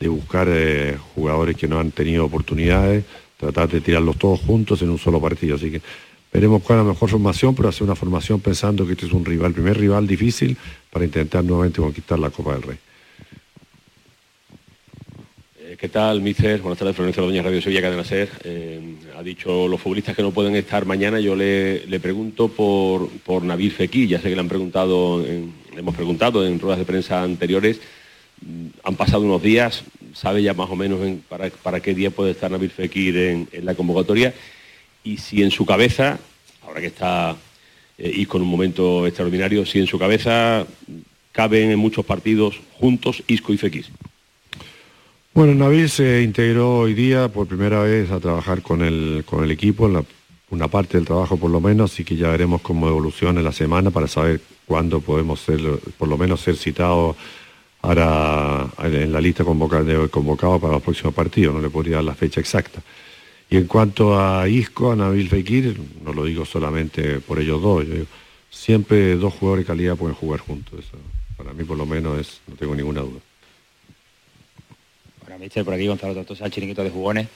de 0.00 0.08
buscar 0.08 0.48
eh, 0.50 0.96
jugadores 1.14 1.56
que 1.56 1.68
no 1.68 1.78
han 1.78 1.90
tenido 1.90 2.24
oportunidades, 2.24 3.04
tratar 3.36 3.68
de 3.68 3.80
tirarlos 3.80 4.16
todos 4.16 4.40
juntos 4.40 4.80
en 4.82 4.90
un 4.90 4.98
solo 4.98 5.20
partido. 5.20 5.56
Así 5.56 5.70
que 5.70 5.82
veremos 6.32 6.62
cuál 6.62 6.80
es 6.80 6.84
la 6.86 6.92
mejor 6.92 7.10
formación, 7.10 7.54
pero 7.54 7.68
hacer 7.68 7.84
una 7.84 7.94
formación 7.94 8.40
pensando 8.40 8.86
que 8.86 8.92
este 8.92 9.06
es 9.06 9.12
un 9.12 9.24
rival, 9.24 9.52
primer 9.52 9.78
rival 9.78 10.06
difícil 10.06 10.56
para 10.90 11.04
intentar 11.04 11.44
nuevamente 11.44 11.80
conquistar 11.80 12.18
la 12.18 12.30
Copa 12.30 12.54
del 12.54 12.62
Rey. 12.62 12.78
¿Qué 15.84 15.90
tal, 15.90 16.22
mister? 16.22 16.62
Buenas 16.62 16.78
tardes, 16.78 16.96
Florencio 16.96 17.22
Doña 17.26 17.42
Radio 17.42 17.60
Sevilla 17.60 17.82
Cadena 17.82 18.04
Ser. 18.04 18.30
Eh, 18.42 18.80
ha 19.18 19.22
dicho 19.22 19.68
los 19.68 19.78
futbolistas 19.78 20.16
que 20.16 20.22
no 20.22 20.30
pueden 20.30 20.56
estar 20.56 20.86
mañana. 20.86 21.20
Yo 21.20 21.36
le, 21.36 21.84
le 21.86 22.00
pregunto 22.00 22.48
por, 22.48 23.10
por 23.18 23.42
Nabil 23.42 23.70
Fekir. 23.70 24.08
Ya 24.08 24.16
sé 24.18 24.30
que 24.30 24.34
le 24.34 24.40
han 24.40 24.48
preguntado, 24.48 25.22
en- 25.26 25.52
hemos 25.76 25.94
preguntado 25.94 26.46
en 26.46 26.58
ruedas 26.58 26.78
de 26.78 26.86
prensa 26.86 27.22
anteriores. 27.22 27.82
Mm, 28.40 28.68
Han 28.82 28.96
pasado 28.96 29.24
unos 29.24 29.42
días. 29.42 29.84
¿Sabe 30.14 30.42
ya 30.42 30.54
más 30.54 30.70
o 30.70 30.74
menos 30.74 31.02
en- 31.02 31.18
para, 31.28 31.50
para 31.50 31.80
qué 31.80 31.92
día 31.92 32.10
puede 32.10 32.30
estar 32.30 32.50
Nabil 32.50 32.70
Fekir 32.70 33.18
en, 33.18 33.48
en 33.52 33.66
la 33.66 33.74
convocatoria? 33.74 34.32
Y 35.04 35.18
si 35.18 35.42
en 35.42 35.50
su 35.50 35.66
cabeza, 35.66 36.18
ahora 36.66 36.80
que 36.80 36.86
está 36.86 37.36
eh, 37.98 38.10
Isco 38.10 38.38
en 38.38 38.44
un 38.44 38.48
momento 38.48 39.06
extraordinario, 39.06 39.66
si 39.66 39.80
en 39.80 39.86
su 39.86 39.98
cabeza 39.98 40.66
caben 41.32 41.70
en 41.72 41.78
muchos 41.78 42.06
partidos 42.06 42.58
juntos 42.72 43.22
Isco 43.26 43.52
y 43.52 43.58
Fekir. 43.58 43.84
Bueno, 45.34 45.54
Nabil 45.54 45.90
se 45.90 46.22
integró 46.22 46.78
hoy 46.78 46.94
día 46.94 47.28
por 47.28 47.48
primera 47.48 47.80
vez 47.82 48.10
a 48.12 48.20
trabajar 48.20 48.62
con 48.62 48.82
el, 48.82 49.24
con 49.26 49.42
el 49.42 49.50
equipo, 49.50 49.90
una 50.50 50.68
parte 50.68 50.96
del 50.96 51.06
trabajo 51.06 51.36
por 51.36 51.50
lo 51.50 51.60
menos, 51.60 51.92
así 51.92 52.04
que 52.04 52.14
ya 52.14 52.30
veremos 52.30 52.60
cómo 52.60 52.86
evoluciona 52.88 53.42
la 53.42 53.50
semana 53.50 53.90
para 53.90 54.06
saber 54.06 54.40
cuándo 54.64 55.00
podemos 55.00 55.40
ser, 55.40 55.60
por 55.98 56.06
lo 56.08 56.16
menos 56.16 56.40
ser 56.40 56.56
citados 56.56 57.16
en 57.82 59.12
la 59.12 59.20
lista 59.20 59.44
convoca- 59.44 59.82
de 59.82 60.08
convocado 60.08 60.60
para 60.60 60.74
los 60.74 60.82
próximos 60.82 61.12
partidos, 61.12 61.52
no 61.54 61.60
le 61.60 61.68
podría 61.68 61.96
dar 61.96 62.04
la 62.04 62.14
fecha 62.14 62.40
exacta. 62.40 62.80
Y 63.50 63.56
en 63.56 63.66
cuanto 63.66 64.18
a 64.18 64.48
Isco, 64.48 64.92
a 64.92 64.96
Nabil 64.96 65.28
Fekir, 65.28 65.78
no 66.04 66.12
lo 66.12 66.24
digo 66.24 66.44
solamente 66.44 67.18
por 67.20 67.40
ellos 67.40 67.60
dos, 67.60 67.84
yo 67.86 67.92
digo, 67.94 68.06
siempre 68.50 69.16
dos 69.16 69.34
jugadores 69.34 69.64
de 69.64 69.66
calidad 69.66 69.96
pueden 69.96 70.14
jugar 70.14 70.38
juntos, 70.40 70.84
para 71.36 71.52
mí 71.52 71.64
por 71.64 71.76
lo 71.76 71.86
menos 71.86 72.40
no 72.46 72.54
tengo 72.54 72.74
ninguna 72.76 73.00
duda. 73.00 73.18
Por 75.64 75.74
aquí 75.74 75.86
Gonzalo 75.86 76.14
Tortosa, 76.14 76.46
el 76.46 76.52
chiringuito 76.52 76.82
de 76.82 76.90
jugones. 76.90 77.28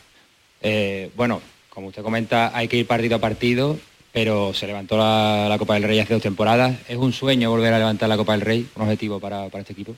Eh, 0.62 1.11
bueno, 1.16 1.40
como 1.68 1.88
usted 1.88 2.02
comenta, 2.02 2.56
hay 2.56 2.68
que 2.68 2.76
ir 2.76 2.87
partido 2.87 3.16
a 3.16 3.20
partido, 3.20 3.78
pero 4.12 4.54
se 4.54 4.66
levantó 4.66 4.96
la, 4.96 5.46
la 5.48 5.58
Copa 5.58 5.74
del 5.74 5.82
Rey 5.82 5.98
hace 6.00 6.14
dos 6.14 6.22
temporadas. 6.22 6.76
¿Es 6.88 6.96
un 6.96 7.12
sueño 7.12 7.50
volver 7.50 7.72
a 7.74 7.78
levantar 7.78 8.08
la 8.08 8.16
Copa 8.16 8.32
del 8.32 8.42
Rey? 8.42 8.66
¿Un 8.76 8.82
objetivo 8.82 9.20
para, 9.20 9.48
para 9.48 9.62
este 9.62 9.72
equipo? 9.72 9.94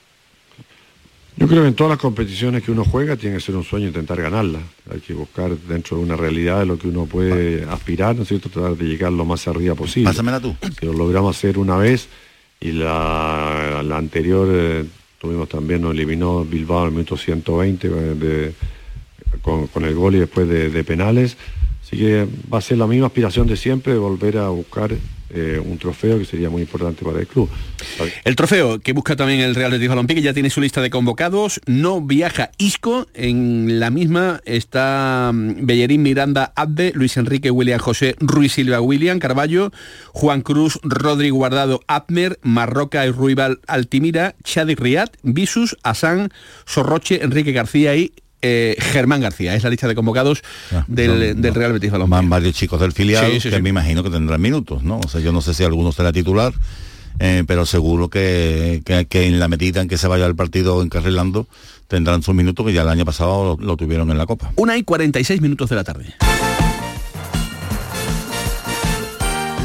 Yo 1.37 1.47
creo 1.47 1.63
que 1.63 1.69
en 1.69 1.75
todas 1.75 1.91
las 1.91 1.99
competiciones 1.99 2.63
que 2.63 2.71
uno 2.71 2.85
juega 2.85 3.17
tiene 3.17 3.37
que 3.37 3.41
ser 3.41 3.57
un 3.57 3.65
sueño 3.65 3.87
intentar 3.87 4.21
ganarla. 4.21 4.59
Hay 4.93 5.01
que 5.01 5.15
buscar 5.15 5.57
dentro 5.57 5.97
de 5.97 6.03
una 6.03 6.17
realidad 6.17 6.59
de 6.59 6.67
lo 6.67 6.79
que 6.79 6.89
uno 6.89 7.07
puede 7.07 7.65
aspirar, 7.65 8.17
¿no 8.17 8.23
es 8.23 8.29
cierto? 8.29 8.51
Tratar 8.51 8.77
de 8.77 8.85
llegar 8.85 9.13
lo 9.13 9.25
más 9.25 9.49
arriba 9.49 9.75
posible. 9.75 10.11
Pásamela 10.11 10.41
tú. 10.41 10.55
Si 10.79 10.85
lo 10.85 10.93
logramos 10.93 11.35
hacer 11.35 11.57
una 11.57 11.77
vez 11.77 12.09
y 12.61 12.73
la, 12.73 13.83
la 13.83 13.97
anterior 13.97 14.49
eh, 14.51 14.85
tuvimos 15.21 15.49
también, 15.51 15.83
nos 15.83 15.93
eliminó 15.93 16.45
Bilbao 16.45 16.81
en 16.81 16.87
el 16.87 16.93
minuto 16.93 17.17
120 17.17 17.91
eh, 17.93 18.53
con, 19.43 19.67
con 19.67 19.85
el 19.85 19.95
gol 19.95 20.15
y 20.15 20.19
después 20.19 20.49
de, 20.49 20.71
de 20.71 20.83
penales. 20.85 21.37
Así 21.83 21.99
que 21.99 22.27
va 22.53 22.59
a 22.59 22.63
ser 22.63 22.79
la 22.79 22.87
misma 22.87 23.09
aspiración 23.09 23.47
de 23.47 23.57
siempre, 23.57 23.93
de 23.93 23.99
volver 23.99 24.39
a 24.39 24.49
buscar 24.49 24.93
eh, 25.33 25.61
un 25.65 25.79
trofeo 25.79 26.19
que 26.19 26.25
sería 26.25 26.51
muy 26.51 26.63
importante 26.63 27.05
para 27.05 27.21
el 27.21 27.27
club. 27.27 27.49
El 28.25 28.37
trofeo 28.37 28.81
que 28.81 28.93
busca 28.93 29.15
también 29.17 29.41
el 29.41 29.55
Real 29.55 29.71
Betis 29.71 29.89
Balompié, 29.89 30.17
que 30.17 30.23
ya 30.23 30.35
tiene 30.35 30.51
su 30.51 30.61
lista 30.61 30.81
de 30.81 30.91
convocados, 30.91 31.61
no 31.67 32.01
viaja 32.01 32.51
Isco, 32.59 33.07
en 33.15 33.79
la 33.79 33.91
misma 33.91 34.41
está 34.45 35.31
mm, 35.33 35.67
Bellerín, 35.67 36.03
Miranda, 36.03 36.53
Abde, 36.57 36.93
Luis 36.95 37.17
Enrique, 37.17 37.51
William 37.51 37.79
José, 37.79 38.17
Ruiz 38.19 38.53
Silva, 38.53 38.81
William, 38.81 39.19
Carballo, 39.19 39.71
Juan 40.13 40.43
Cruz, 40.43 40.81
Rodrigo 40.83 41.37
Guardado, 41.37 41.81
Abner, 41.87 42.39
Marroca 42.43 43.07
y 43.07 43.11
Ruibal 43.11 43.61
Altimira, 43.67 44.35
Chadi 44.43 44.75
Riad, 44.75 45.11
Visus, 45.23 45.77
Asán, 45.83 46.31
Sorroche, 46.67 47.23
Enrique 47.23 47.53
García 47.53 47.95
y 47.95 48.13
eh, 48.43 48.77
Germán 48.79 49.21
García. 49.21 49.55
Es 49.55 49.63
la 49.65 49.71
lista 49.71 49.87
de 49.89 49.95
convocados 49.95 50.43
del, 50.87 51.41
del 51.41 51.55
Real 51.55 51.73
Betis 51.73 51.91
Balompié. 51.91 52.17
Van 52.17 52.29
varios 52.31 52.55
chicos 52.55 52.81
del 52.81 52.93
filial 52.93 53.27
Sí, 53.31 53.41
sí, 53.41 53.51
que 53.51 53.57
sí. 53.57 53.63
me 53.63 53.69
imagino 53.71 54.03
que 54.03 54.11
tendrán 54.11 54.41
minutos, 54.41 54.83
¿no? 54.83 54.99
O 55.05 55.09
sea, 55.09 55.21
yo 55.21 55.33
no 55.33 55.41
sé 55.43 55.55
si 55.55 55.65
alguno 55.65 55.93
será 55.93 56.13
titular, 56.13 56.53
eh, 57.19 57.45
pero 57.47 57.67
seguro 57.67 58.09
que, 58.09 58.83
que- 58.85 59.07
que 59.07 59.27
en 59.27 59.39
la 59.41 59.49
medida 59.49 59.81
en 59.83 59.89
que 59.89 59.99
se 59.99 60.07
vaya 60.09 60.27
el 60.27 60.35
partido 60.37 60.83
encarrilando 60.83 61.47
tendrán 61.89 62.23
sus 62.23 62.35
minutos 62.35 62.65
que 62.65 62.73
ya 62.73 62.83
el 62.83 62.89
año 62.89 63.05
pasado 63.05 63.57
lo, 63.59 63.67
lo 63.67 63.77
tuvieron 63.77 64.11
en 64.11 64.19
la 64.19 64.27
Copa. 64.27 64.53
Una 64.57 64.77
y 64.77 64.85
46 64.85 65.41
minutos 65.41 65.69
de 65.71 65.77
la 65.77 65.85
tarde. 65.85 66.15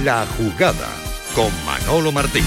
La 0.04 0.26
jugada 0.38 0.88
con 1.36 1.50
Manolo 1.66 2.12
Martín. 2.12 2.44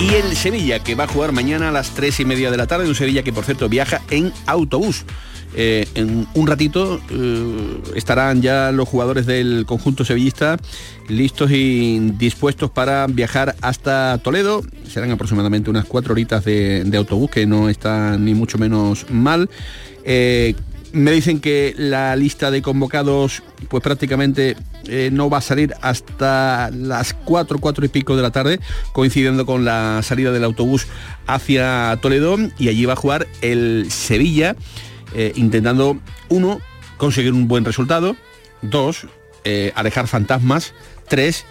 Y 0.00 0.14
el 0.14 0.34
Sevilla, 0.34 0.78
que 0.78 0.94
va 0.94 1.04
a 1.04 1.06
jugar 1.06 1.32
mañana 1.32 1.68
a 1.68 1.72
las 1.72 1.90
3 1.90 2.20
y 2.20 2.24
media 2.24 2.50
de 2.50 2.56
la 2.56 2.66
tarde, 2.66 2.88
un 2.88 2.94
Sevilla 2.94 3.22
que 3.22 3.34
por 3.34 3.44
cierto 3.44 3.68
viaja 3.68 4.00
en 4.10 4.32
autobús. 4.46 5.04
Eh, 5.54 5.86
en 5.94 6.26
un 6.34 6.46
ratito 6.46 7.00
eh, 7.10 7.82
estarán 7.96 8.40
ya 8.40 8.70
los 8.72 8.88
jugadores 8.88 9.26
del 9.26 9.64
conjunto 9.66 10.04
sevillista 10.04 10.58
listos 11.08 11.50
y 11.50 11.98
dispuestos 12.16 12.70
para 12.70 13.06
viajar 13.08 13.56
hasta 13.60 14.18
Toledo. 14.18 14.62
Serán 14.88 15.10
aproximadamente 15.10 15.68
unas 15.68 15.84
cuatro 15.84 16.12
horitas 16.12 16.44
de, 16.44 16.90
autobús, 16.96 17.30
que 17.30 17.46
no 17.46 17.68
está 17.68 18.16
ni 18.16 18.32
mucho 18.32 18.56
menos 18.56 19.04
mal. 19.10 19.50
Eh, 20.04 20.54
me 20.92 21.12
dicen 21.12 21.40
que 21.40 21.74
la 21.76 22.16
lista 22.16 22.50
de 22.50 22.62
convocados 22.62 23.42
pues 23.68 23.82
prácticamente 23.82 24.56
eh, 24.86 25.10
no 25.12 25.30
va 25.30 25.38
a 25.38 25.42
salir 25.42 25.74
hasta 25.82 26.70
las 26.70 27.14
4, 27.14 27.58
4 27.58 27.84
y 27.84 27.88
pico 27.88 28.16
de 28.16 28.22
la 28.22 28.30
tarde, 28.30 28.60
coincidiendo 28.92 29.46
con 29.46 29.64
la 29.64 30.00
salida 30.02 30.32
del 30.32 30.44
autobús 30.44 30.86
hacia 31.26 31.98
Toledo. 32.00 32.36
Y 32.58 32.68
allí 32.68 32.84
va 32.86 32.94
a 32.94 32.96
jugar 32.96 33.26
el 33.42 33.86
Sevilla, 33.90 34.56
eh, 35.14 35.32
intentando, 35.36 35.98
uno, 36.28 36.60
conseguir 36.96 37.32
un 37.32 37.46
buen 37.46 37.64
resultado, 37.64 38.16
dos, 38.62 39.06
eh, 39.44 39.72
alejar 39.74 40.06
fantasmas, 40.06 40.74
tres, 41.08 41.44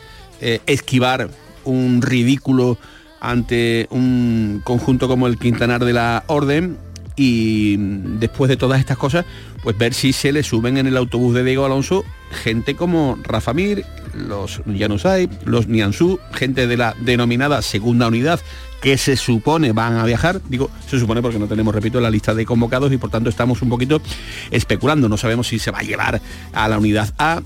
esquivar 0.67 1.29
un 1.65 2.01
ridículo 2.01 2.77
ante 3.19 3.87
un 3.89 4.61
conjunto 4.63 5.09
como 5.09 5.27
el 5.27 5.37
Quintanar 5.37 5.83
de 5.83 5.91
la 5.91 6.23
Orden 6.27 6.77
y 7.21 7.75
después 8.17 8.47
de 8.47 8.55
todas 8.55 8.79
estas 8.79 8.97
cosas, 8.97 9.25
pues 9.61 9.77
ver 9.77 9.93
si 9.93 10.13
se 10.13 10.31
le 10.31 10.41
suben 10.41 10.77
en 10.77 10.87
el 10.87 10.95
autobús 10.95 11.35
de 11.35 11.43
Diego 11.43 11.65
Alonso 11.65 12.05
gente 12.31 12.75
como 12.75 13.17
Rafa 13.23 13.53
Mir, 13.53 13.85
los 14.13 14.61
Janusay, 14.65 15.29
los 15.43 15.67
Nianzú, 15.67 16.17
gente 16.31 16.65
de 16.65 16.77
la 16.77 16.95
denominada 17.01 17.61
segunda 17.61 18.07
unidad 18.07 18.39
que 18.81 18.97
se 18.97 19.17
supone 19.17 19.73
van 19.73 19.97
a 19.97 20.05
viajar, 20.05 20.39
digo, 20.47 20.69
se 20.87 20.97
supone 20.97 21.21
porque 21.21 21.39
no 21.39 21.47
tenemos, 21.47 21.75
repito, 21.75 21.99
la 21.99 22.09
lista 22.09 22.33
de 22.33 22.45
convocados 22.45 22.93
y 22.93 22.97
por 22.97 23.09
tanto 23.09 23.29
estamos 23.29 23.61
un 23.61 23.67
poquito 23.67 24.01
especulando, 24.49 25.09
no 25.09 25.17
sabemos 25.17 25.47
si 25.47 25.59
se 25.59 25.71
va 25.71 25.79
a 25.79 25.83
llevar 25.83 26.21
a 26.53 26.67
la 26.69 26.77
unidad 26.77 27.13
A, 27.17 27.41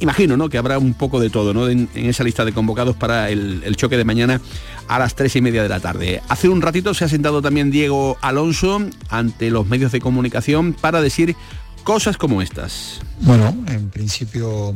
imagino 0.00 0.36
¿no? 0.36 0.48
que 0.48 0.58
habrá 0.58 0.78
un 0.78 0.94
poco 0.94 1.20
de 1.20 1.30
todo 1.30 1.54
¿no? 1.54 1.68
en, 1.68 1.88
esa 1.94 2.24
lista 2.24 2.44
de 2.44 2.52
convocados 2.52 2.96
para 2.96 3.30
el, 3.30 3.76
choque 3.76 3.96
de 3.96 4.04
mañana 4.04 4.40
a 4.88 4.98
las 4.98 5.14
tres 5.14 5.36
y 5.36 5.40
media 5.40 5.62
de 5.62 5.68
la 5.68 5.80
tarde. 5.80 6.22
Hace 6.28 6.48
un 6.48 6.62
ratito 6.62 6.94
se 6.94 7.04
ha 7.04 7.08
sentado 7.08 7.42
también 7.42 7.70
Diego 7.70 8.16
Alonso 8.20 8.80
ante 9.08 9.50
los 9.50 9.66
medios 9.66 9.92
de 9.92 10.00
comunicación 10.00 10.72
para 10.72 11.00
decir 11.00 11.36
cosas 11.84 12.16
como 12.16 12.42
estas. 12.42 13.00
Bueno, 13.20 13.54
en 13.68 13.90
principio 13.90 14.74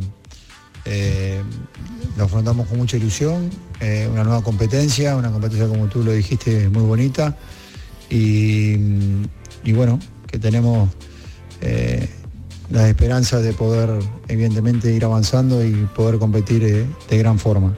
eh, 0.84 1.42
lo 2.16 2.24
afrontamos 2.24 2.68
con 2.68 2.78
mucha 2.78 2.96
ilusión, 2.96 3.50
eh, 3.80 4.08
una 4.10 4.24
nueva 4.24 4.42
competencia, 4.42 5.16
una 5.16 5.30
competencia 5.30 5.68
como 5.68 5.86
tú 5.86 6.02
lo 6.02 6.12
dijiste, 6.12 6.68
muy 6.68 6.82
bonita. 6.82 7.36
Y, 8.10 8.74
y 9.64 9.72
bueno, 9.72 10.00
que 10.26 10.38
tenemos 10.38 10.88
eh, 11.60 12.08
la 12.70 12.88
esperanza 12.88 13.40
de 13.40 13.52
poder 13.52 13.90
evidentemente 14.28 14.92
ir 14.92 15.04
avanzando 15.04 15.64
y 15.64 15.72
poder 15.94 16.18
competir 16.18 16.62
eh, 16.64 16.86
de 17.08 17.18
gran 17.18 17.38
forma. 17.38 17.76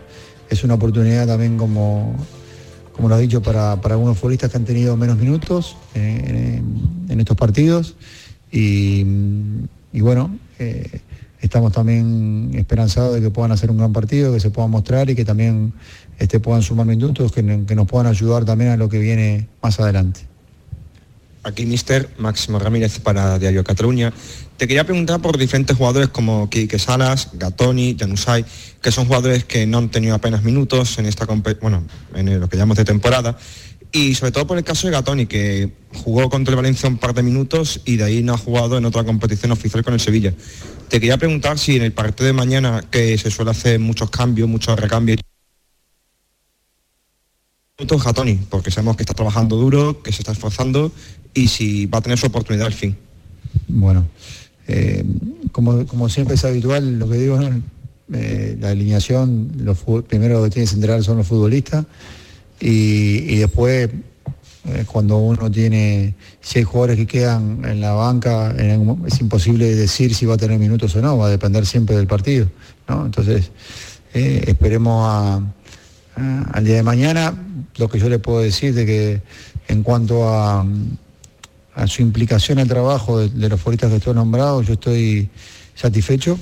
Es 0.51 0.65
una 0.65 0.75
oportunidad 0.75 1.27
también 1.27 1.57
como, 1.57 2.15
como 2.95 3.09
lo 3.09 3.15
has 3.15 3.21
dicho, 3.23 3.41
para, 3.41 3.81
para 3.81 3.95
algunos 3.95 4.19
futbolistas 4.19 4.51
que 4.51 4.59
han 4.59 4.65
tenido 4.65 4.97
menos 4.97 5.17
minutos 5.17 5.77
eh, 5.95 6.63
en, 7.09 7.21
estos 7.21 7.37
partidos. 7.37 7.97
Y, 8.51 9.07
y 9.95 10.01
bueno, 10.03 10.39
eh, 10.59 11.01
estamos 11.41 11.73
también 11.73 12.51
esperanzados 12.55 13.15
de 13.15 13.23
que 13.23 13.31
puedan 13.31 13.53
hacer 13.53 13.71
un 13.71 13.79
gran 13.79 13.95
partido, 13.95 14.33
que 14.33 14.41
se 14.41 14.51
puedan 14.51 14.71
mostrar 14.71 15.09
y 15.09 15.15
que 15.15 15.25
también 15.25 15.73
este, 16.19 16.39
puedan 16.39 16.61
sumar 16.61 16.87
minutos, 16.87 17.33
que, 17.33 17.65
que 17.67 17.75
nos 17.75 17.87
puedan 17.87 18.09
ayudar 18.09 18.45
también 18.45 18.71
a 18.71 18.77
lo 18.77 18.91
que 18.91 18.99
viene 18.99 19.49
más 19.63 19.81
adelante. 19.81 20.33
Aquí, 21.45 21.67
mister 21.67 22.09
Máximo 22.19 22.61
Ramírez 22.61 23.01
para 23.01 23.37
Diario 23.39 23.65
Cataluña. 23.65 24.13
Te 24.57 24.69
quería 24.69 24.85
preguntar 24.85 25.21
por 25.21 25.39
diferentes 25.39 25.77
jugadores 25.77 26.09
como 26.09 26.49
Quique 26.49 26.79
Salas, 26.79 27.31
Gatoni, 27.33 27.97
Janusay, 27.99 28.45
que 28.81 28.93
son 28.93 29.07
jugadores 29.07 29.45
que 29.45 29.67
no 29.67 29.79
han 29.79 29.91
tenido 29.91 30.15
apenas 30.15 30.45
minutos 30.45 30.99
en 30.99 31.07
esta 31.07 31.27
bueno, 31.61 31.85
en 32.15 32.39
lo 32.39 32.49
que 32.49 32.57
llamamos 32.57 32.77
de 32.77 32.85
temporada. 32.85 33.37
Y 33.91 34.15
sobre 34.15 34.33
todo 34.33 34.47
por 34.47 34.57
el 34.57 34.65
caso 34.65 34.87
de 34.87 34.93
Gatoni, 34.93 35.27
que 35.27 35.71
jugó 35.93 36.31
contra 36.31 36.53
el 36.53 36.57
Valencia 36.57 36.89
un 36.89 36.97
par 36.97 37.13
de 37.13 37.23
minutos 37.23 37.83
y 37.85 37.97
de 37.97 38.05
ahí 38.05 38.23
no 38.23 38.33
ha 38.33 38.39
jugado 38.39 38.79
en 38.79 38.85
otra 38.87 39.05
competición 39.05 39.53
oficial 39.53 39.85
con 39.85 39.95
el 39.95 40.01
Sevilla. 40.01 40.33
Te 40.89 40.99
quería 40.99 41.19
preguntar 41.19 41.59
si 41.59 41.77
en 41.77 41.83
el 41.83 41.93
partido 41.93 42.27
de 42.27 42.33
mañana, 42.33 42.83
que 42.91 43.19
se 43.19 43.31
suele 43.31 43.51
hacer 43.51 43.79
muchos 43.81 44.11
cambios, 44.11 44.49
muchos 44.49 44.79
recambios, 44.79 45.21
minutos 47.79 48.05
Gatoni, 48.05 48.35
porque 48.49 48.71
sabemos 48.71 48.97
que 48.97 49.03
está 49.03 49.13
trabajando 49.15 49.57
duro, 49.57 50.03
que 50.03 50.13
se 50.13 50.23
está 50.23 50.33
esforzando 50.33 50.93
y 51.35 51.49
si 51.49 51.87
va 51.87 51.99
a 51.99 52.03
tener 52.03 52.19
su 52.19 52.27
oportunidad 52.27 52.67
al 52.67 52.73
fin. 52.73 52.97
Bueno, 53.69 54.07
eh, 54.69 55.05
como, 55.51 55.87
como 55.87 56.09
siempre 56.09 56.35
es 56.37 56.45
habitual, 56.45 56.99
lo 56.99 57.09
que 57.09 57.17
digo, 57.17 57.39
¿no? 57.39 57.63
Eh, 58.15 58.59
la 58.61 58.71
alineación, 58.71 59.53
los 59.59 59.79
primero 60.07 60.39
lo 60.39 60.45
que 60.45 60.51
tienes 60.51 60.71
que 60.71 60.75
enterar 60.75 61.03
son 61.03 61.17
los 61.17 61.27
futbolistas 61.27 61.87
y, 62.61 63.37
después 63.37 63.89
eh, 64.67 64.85
cuando 64.87 65.17
uno 65.17 65.51
tiene, 65.51 66.15
si 66.43 66.59
hay 66.59 66.65
jugadores 66.65 66.97
que 66.97 67.07
quedan 67.07 67.65
en 67.65 67.81
la 67.81 67.93
banca, 67.93 68.55
es 69.07 69.21
imposible 69.21 69.75
decir 69.75 70.15
si 70.15 70.27
va 70.27 70.35
a 70.35 70.37
tener 70.37 70.59
minutos 70.59 70.95
o 70.95 71.01
no, 71.01 71.17
va 71.17 71.29
a 71.29 71.31
depender 71.31 71.65
siempre 71.65 71.97
del 71.97 72.07
partido. 72.07 72.49
¿no? 72.87 73.07
Entonces, 73.07 73.51
eh, 74.13 74.45
esperemos 74.47 75.43
al 76.53 76.65
día 76.65 76.77
de 76.77 76.83
mañana. 76.83 77.35
Lo 77.77 77.89
que 77.89 77.99
yo 77.99 78.11
le 78.11 78.19
puedo 78.19 78.41
decir 78.41 78.75
de 78.75 78.85
que 78.85 79.23
en 79.69 79.83
cuanto 79.83 80.29
a, 80.29 80.67
a 81.75 81.87
su 81.87 82.03
implicación 82.03 82.59
al 82.59 82.69
trabajo 82.69 83.19
de, 83.19 83.29
de 83.29 83.49
los 83.49 83.61
futbolistas 83.61 83.91
que 83.91 83.97
estoy 83.97 84.15
nombrado, 84.15 84.63
yo 84.63 84.75
estoy 84.75 85.29
satisfecho 85.75 86.39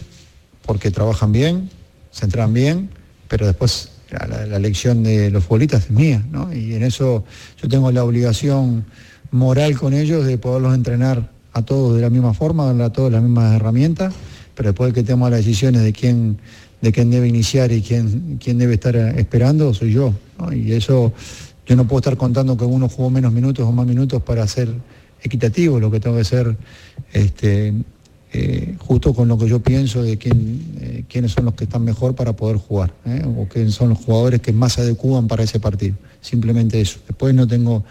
porque 0.66 0.91
trabajan 0.91 1.33
bien, 1.33 1.70
se 2.11 2.24
entran 2.24 2.53
bien, 2.53 2.91
pero 3.28 3.47
después 3.47 3.91
la, 4.11 4.26
la- 4.47 4.57
elección 4.57 5.03
de 5.03 5.31
los 5.31 5.45
futbolistas 5.45 5.85
es 5.85 5.91
mía, 5.91 6.24
¿no? 6.31 6.53
Y 6.53 6.74
en 6.74 6.83
eso 6.83 7.24
yo 7.62 7.68
tengo 7.68 7.91
la 7.93 8.05
obligación 8.05 8.85
moral 9.31 9.78
con 9.78 9.95
ellos 9.95 10.26
de 10.26 10.37
poderlos 10.39 10.74
entrenar 10.74 11.31
a 11.53 11.62
todos 11.62 11.95
de 11.97 12.03
la 12.03 12.11
misma 12.11 12.35
forma, 12.35 12.66
darle 12.66 12.85
a 12.85 12.91
todos 12.93 13.12
las 13.12 13.22
mismas 13.22 13.55
herramientas, 13.55 14.12
pero 14.55 14.70
después 14.70 14.93
que 14.93 15.03
toma 15.05 15.31
las 15.31 15.41
decisiones 15.45 15.83
de 15.83 15.93
quién, 15.93 16.39
de 16.81 16.93
quién 16.93 17.11
debe 17.11 17.28
iniciar 17.28 17.70
y 17.72 17.83
quién, 17.83 18.39
quién 18.43 18.59
debe 18.59 18.74
estar 18.74 18.97
eh, 18.97 19.14
esperando, 19.16 19.72
soy 19.74 19.93
yo. 19.93 20.12
¿no? 20.39 20.53
Y 20.53 20.72
eso 20.72 21.12
yo 21.66 21.76
no 21.76 21.87
puedo 21.87 22.01
estar 22.01 22.16
contando 22.16 22.57
que 22.57 22.64
uno 22.64 22.89
jugó 22.89 23.11
menos 23.11 23.33
minutos 23.33 23.64
o 23.66 23.70
más 23.72 23.87
minutos 23.87 24.20
para 24.22 24.45
ser 24.49 24.68
equitativo, 25.22 25.80
lo 25.80 25.90
que 25.90 26.00
tengo 26.00 26.16
que 26.16 26.24
ser 26.24 26.56
este, 27.12 27.74
eh, 28.32 28.76
justo 28.78 29.12
con 29.12 29.26
lo 29.26 29.36
que 29.36 29.48
yo 29.48 29.60
pienso 29.60 30.02
de 30.02 30.16
quién, 30.16 30.62
eh, 30.80 31.04
quiénes 31.08 31.32
son 31.32 31.46
los 31.46 31.54
que 31.54 31.64
están 31.64 31.84
mejor 31.84 32.14
para 32.14 32.34
poder 32.34 32.58
jugar, 32.58 32.94
¿eh? 33.04 33.22
o 33.36 33.46
quiénes 33.48 33.74
son 33.74 33.88
los 33.88 33.98
jugadores 33.98 34.40
que 34.40 34.52
más 34.52 34.74
se 34.74 34.82
adecuan 34.82 35.26
para 35.26 35.42
ese 35.42 35.58
partido. 35.58 35.96
Simplemente 36.20 36.80
eso. 36.80 37.00
Después 37.08 37.34
no 37.34 37.48
tengo 37.48 37.82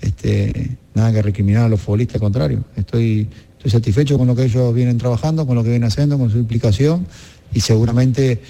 este, 0.00 0.76
nada 0.94 1.12
que 1.12 1.22
recriminar 1.22 1.64
a 1.64 1.68
los 1.68 1.80
futbolistas, 1.80 2.16
al 2.16 2.20
contrario. 2.20 2.64
Estoy, 2.76 3.28
estoy 3.56 3.70
satisfecho 3.70 4.16
con 4.16 4.28
lo 4.28 4.36
que 4.36 4.44
ellos 4.44 4.72
vienen 4.72 4.96
trabajando, 4.96 5.44
con 5.44 5.56
lo 5.56 5.64
que 5.64 5.70
vienen 5.70 5.88
haciendo, 5.88 6.18
con 6.18 6.30
su 6.30 6.38
implicación 6.38 7.06
y 7.52 7.60
seguramente 7.60 8.40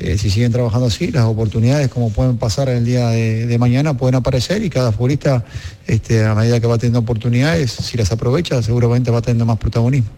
eh, 0.00 0.16
si 0.18 0.30
siguen 0.30 0.52
trabajando 0.52 0.86
así, 0.86 1.10
las 1.10 1.24
oportunidades 1.24 1.88
como 1.88 2.10
pueden 2.10 2.38
pasar 2.38 2.68
el 2.68 2.84
día 2.84 3.08
de, 3.08 3.46
de 3.46 3.58
mañana 3.58 3.94
pueden 3.94 4.14
aparecer 4.14 4.62
y 4.62 4.70
cada 4.70 4.92
futbolista 4.92 5.44
este, 5.86 6.24
a 6.24 6.34
medida 6.34 6.60
que 6.60 6.66
va 6.66 6.78
teniendo 6.78 7.00
oportunidades, 7.00 7.72
si 7.72 7.96
las 7.96 8.12
aprovecha, 8.12 8.62
seguramente 8.62 9.10
va 9.10 9.20
teniendo 9.22 9.46
más 9.46 9.58
protagonismo. 9.58 10.10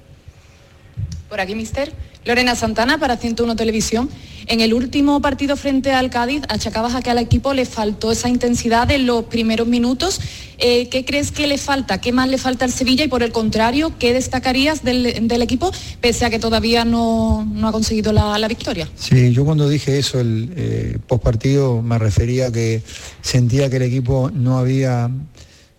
Por 1.29 1.41
aquí, 1.41 1.55
mister. 1.55 1.93
Lorena 2.25 2.55
Santana 2.55 2.99
para 2.99 3.17
101 3.17 3.57
Televisión. 3.57 4.09
En 4.47 4.61
el 4.61 4.75
último 4.75 5.21
partido 5.21 5.57
frente 5.57 5.93
al 5.93 6.11
Cádiz, 6.11 6.43
achacabas 6.49 6.95
a 6.95 7.03
que 7.03 7.11
al 7.11 7.19
equipo 7.19 7.55
le 7.55 7.67
faltó 7.67 8.11
esa 8.11 8.29
intensidad 8.29 8.91
en 8.91 9.07
los 9.07 9.25
primeros 9.27 9.67
minutos. 9.69 10.21
Eh, 10.59 10.89
¿Qué 10.89 11.05
crees 11.05 11.31
que 11.31 11.47
le 11.47 11.57
falta? 11.57 12.01
¿Qué 12.01 12.13
más 12.13 12.29
le 12.29 12.37
falta 12.37 12.65
al 12.65 12.73
Sevilla? 12.73 13.05
Y 13.05 13.09
por 13.09 13.23
el 13.23 13.33
contrario, 13.33 13.93
¿qué 13.99 14.13
destacarías 14.13 14.83
del, 14.83 15.07
equipo, 15.07 15.71
pese 16.01 16.25
a 16.25 16.31
que 16.31 16.39
todavía 16.39 16.85
no, 16.85 17.47
ha 17.63 17.73
conseguido 17.73 18.13
la, 18.13 18.49
victoria? 18.49 18.89
Sí, 18.97 19.33
yo 19.33 19.45
cuando 19.45 19.69
dije 19.69 19.99
eso 19.99 20.19
el 20.19 20.53
eh, 20.57 20.99
post 21.07 21.23
partido 21.23 21.81
me 21.81 21.99
refería 21.99 22.49
a 22.49 22.53
que 22.53 22.83
sentía 23.23 23.71
que 23.71 23.77
el 23.77 23.83
equipo 23.83 24.31
no 24.35 24.59
había, 24.59 25.09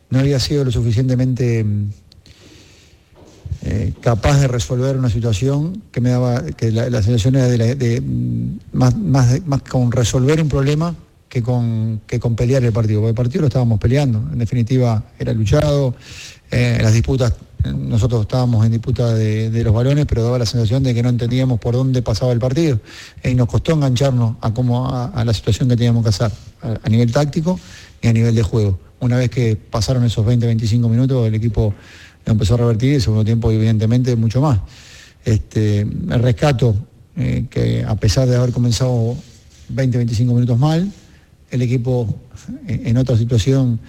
no 0.10 0.20
había 0.20 0.40
sido 0.40 0.64
lo 0.64 0.72
suficientemente 0.72 1.66
eh, 3.64 3.94
capaz 4.02 4.40
de 4.40 4.48
resolver 4.48 4.98
una 4.98 5.10
situación 5.10 5.84
que 5.92 6.02
me 6.02 6.10
daba, 6.10 6.44
que 6.46 6.72
la, 6.72 6.90
sensación 7.04 7.36
era 7.36 7.48
de, 7.48 8.02
mm, 8.02 8.60
más, 8.74 8.98
más, 8.98 9.46
más 9.46 9.62
con 9.62 9.92
resolver 9.92 10.42
un 10.42 10.50
problema 10.50 10.96
que 11.30 11.44
con, 11.44 12.02
que 12.08 12.20
con 12.20 12.36
pelear 12.36 12.64
el 12.64 12.74
partido, 12.74 13.02
porque 13.02 13.10
el 13.10 13.16
partido 13.16 13.42
lo 13.42 13.48
estábamos 13.48 13.80
peleando, 13.80 14.20
en 14.34 14.40
definitiva 14.40 15.04
era 15.18 15.32
luchado, 15.32 15.96
eh, 16.50 16.80
las 16.82 16.92
disputas, 16.92 17.34
eh, 17.64 17.72
nosotros 17.72 18.22
estábamos 18.24 18.66
en 18.66 18.72
disputa 18.72 19.14
de, 19.14 19.64
los 19.64 19.74
balones, 19.74 20.08
pero 20.08 20.24
daba 20.24 20.40
la 20.40 20.46
sensación 20.48 20.82
de 20.82 20.96
que 20.96 21.04
no 21.04 21.10
entendíamos 21.10 21.60
por 21.60 21.76
dónde 21.76 22.02
pasaba 22.02 22.34
el 22.34 22.40
partido 22.40 22.80
y 23.24 23.36
nos 23.36 23.48
costó 23.48 23.74
engancharnos 23.74 24.38
a, 24.42 24.54
cómo, 24.54 24.90
a, 24.90 25.24
la 25.24 25.34
situación 25.34 25.70
que 25.70 25.78
teníamos 25.78 26.04
que 26.04 26.10
hacer, 26.10 26.32
a, 26.64 26.80
a 26.84 26.90
nivel 26.90 27.12
táctico 27.12 27.60
y 28.02 28.08
a 28.08 28.14
nivel 28.14 28.34
de 28.34 28.42
juego. 28.42 28.80
Una 29.00 29.18
vez 29.18 29.30
que 29.30 29.56
pasaron 29.56 30.04
esos 30.04 30.26
20-25 30.26 30.90
minutos, 30.90 31.28
el 31.28 31.36
equipo 31.36 31.74
empezó 32.32 32.56
a 32.56 32.58
revertir 32.58 32.92
y 32.92 32.96
el 32.96 33.02
segundo 33.02 33.26
tiempo 33.26 33.52
evidentemente 33.52 34.16
mucho 34.16 34.42
más. 34.42 34.60
Este, 35.24 35.82
el 35.82 36.20
rescato 36.22 36.76
eh, 37.18 37.46
que 37.50 37.84
a 37.86 37.96
pesar 37.96 38.28
de 38.28 38.38
haber 38.38 38.52
comenzado 38.52 39.16
20-25 39.74 40.26
minutos 40.28 40.58
mal, 40.58 40.92
el 41.50 41.62
equipo 41.62 42.08
eh, 42.68 42.84
en 42.86 42.98
otra 42.98 43.18
situación 43.18 43.80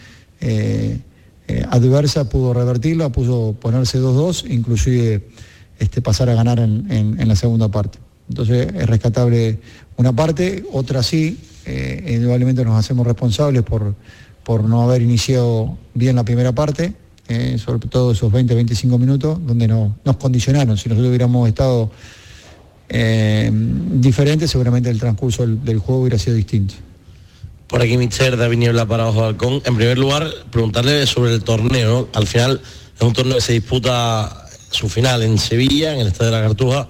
eh, 0.41 0.99
adversa 1.71 2.29
pudo 2.29 2.53
revertirla, 2.53 3.11
pudo 3.11 3.53
ponerse 3.53 4.01
2-2, 4.01 4.51
inclusive 4.51 5.29
este, 5.79 6.03
pasar 6.03 6.29
a 6.31 6.35
ganar 6.35 6.59
en, 6.59 7.29
la 7.29 7.37
segunda 7.37 7.69
parte. 7.69 7.99
Entonces 8.29 8.69
es 8.75 8.87
rescatable 8.87 9.61
una 9.97 10.13
parte, 10.13 10.65
otra 10.73 11.03
sí, 11.03 11.39
indudablemente 12.07 12.65
nos 12.65 12.79
hacemos 12.79 13.07
responsables 13.07 13.63
por, 13.63 13.95
por 14.45 14.65
no 14.65 14.83
haber 14.83 15.03
iniciado 15.03 15.77
bien 15.95 16.17
la 16.17 16.25
primera 16.25 16.53
parte, 16.53 16.95
eh, 17.29 17.57
sobre 17.65 17.89
todo 17.89 18.13
esos 18.13 18.33
20-25 18.33 18.99
minutos, 18.99 19.39
donde 19.47 19.69
no- 19.69 19.97
nos 20.05 20.17
condicionaron. 20.17 20.77
Si 20.77 20.89
nosotros 20.89 21.09
hubiéramos 21.09 21.49
estado 21.49 21.91
eh, 22.89 23.51
diferentes, 23.53 24.51
seguramente 24.51 24.91
el 24.91 24.99
transcurso 24.99 25.47
del, 25.47 25.79
juego 25.79 26.03
hubiera 26.03 26.19
sido 26.19 26.37
distinto. 26.37 26.75
Por 27.69 27.81
aquí, 27.81 27.97
Mister 27.97 28.37
David 28.37 28.59
Niebla 28.59 28.85
para 28.87 29.09
Ojo 29.09 29.23
de 29.23 29.27
Halcón. 29.29 29.63
En 29.65 29.77
primer 29.77 29.97
lugar, 29.99 30.29
preguntarle 30.51 31.07
sobre 31.07 31.33
el 31.33 31.43
torneo. 31.43 32.09
Al 32.13 32.27
final 32.27 32.61
es 32.95 33.03
un 33.03 33.15
torneo 33.15 33.37
que 33.37 33.41
se 33.41 33.55
disputa 33.55 34.47
su 34.71 34.89
final 34.91 35.23
en 35.23 35.39
Sevilla, 35.39 35.95
en 35.95 36.01
el 36.01 36.09
Estadio 36.09 36.33
de 36.33 36.37
la 36.39 36.47
Cartuja. 36.47 36.89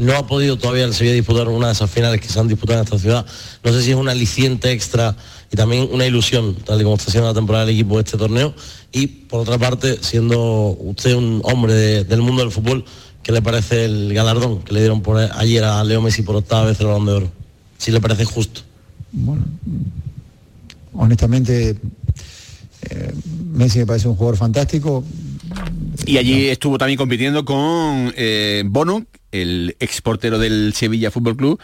No 0.00 0.14
ha 0.16 0.26
podido 0.26 0.58
todavía 0.58 0.84
el 0.84 0.94
Sevilla 0.94 1.14
disputar 1.14 1.48
una 1.48 1.68
de 1.68 1.72
esas 1.74 1.90
finales 1.90 2.20
que 2.20 2.28
se 2.28 2.38
han 2.40 2.48
disputado 2.48 2.80
en 2.80 2.84
esta 2.84 2.98
ciudad. 2.98 3.24
No 3.62 3.72
sé 3.72 3.82
si 3.82 3.90
es 3.92 3.96
un 3.96 4.08
aliciente 4.08 4.72
extra 4.72 5.16
y 5.52 5.56
también 5.56 5.88
una 5.92 6.06
ilusión, 6.06 6.54
tal 6.64 6.80
y 6.80 6.84
como 6.84 6.96
está 6.96 7.10
siendo 7.10 7.28
la 7.28 7.34
temporada 7.34 7.64
del 7.66 7.74
equipo 7.74 7.96
de 7.96 8.02
este 8.04 8.16
torneo. 8.18 8.54
Y 8.92 9.06
por 9.06 9.40
otra 9.40 9.58
parte, 9.58 9.98
siendo 10.02 10.76
usted 10.80 11.14
un 11.14 11.40
hombre 11.44 11.74
de- 11.74 12.04
del 12.04 12.22
mundo 12.22 12.42
del 12.42 12.50
fútbol, 12.50 12.84
¿qué 13.22 13.32
le 13.32 13.42
parece 13.42 13.84
el 13.84 14.12
galardón 14.14 14.62
que 14.62 14.72
le 14.72 14.80
dieron 14.80 15.02
por 15.02 15.18
ayer 15.18 15.64
a 15.64 15.82
Leo 15.84 16.00
Messi 16.02 16.22
por 16.22 16.36
octava 16.36 16.66
vez 16.66 16.80
el 16.80 16.86
balón 16.86 17.06
de 17.06 17.12
oro? 17.12 17.32
Si 17.78 17.90
le 17.92 18.00
parece 18.00 18.24
justo. 18.24 18.62
Bueno, 19.12 19.44
honestamente, 20.94 21.76
eh, 22.90 23.12
Messi 23.52 23.78
me 23.80 23.86
parece 23.86 24.08
un 24.08 24.16
jugador 24.16 24.36
fantástico. 24.36 25.04
Y 26.06 26.18
allí 26.18 26.46
estuvo 26.48 26.78
también 26.78 26.96
compitiendo 26.98 27.44
con 27.44 28.12
eh, 28.16 28.62
Bono, 28.66 29.06
el 29.32 29.76
exportero 29.80 30.38
del 30.38 30.72
Sevilla 30.74 31.10
Fútbol 31.10 31.36
Club, 31.36 31.60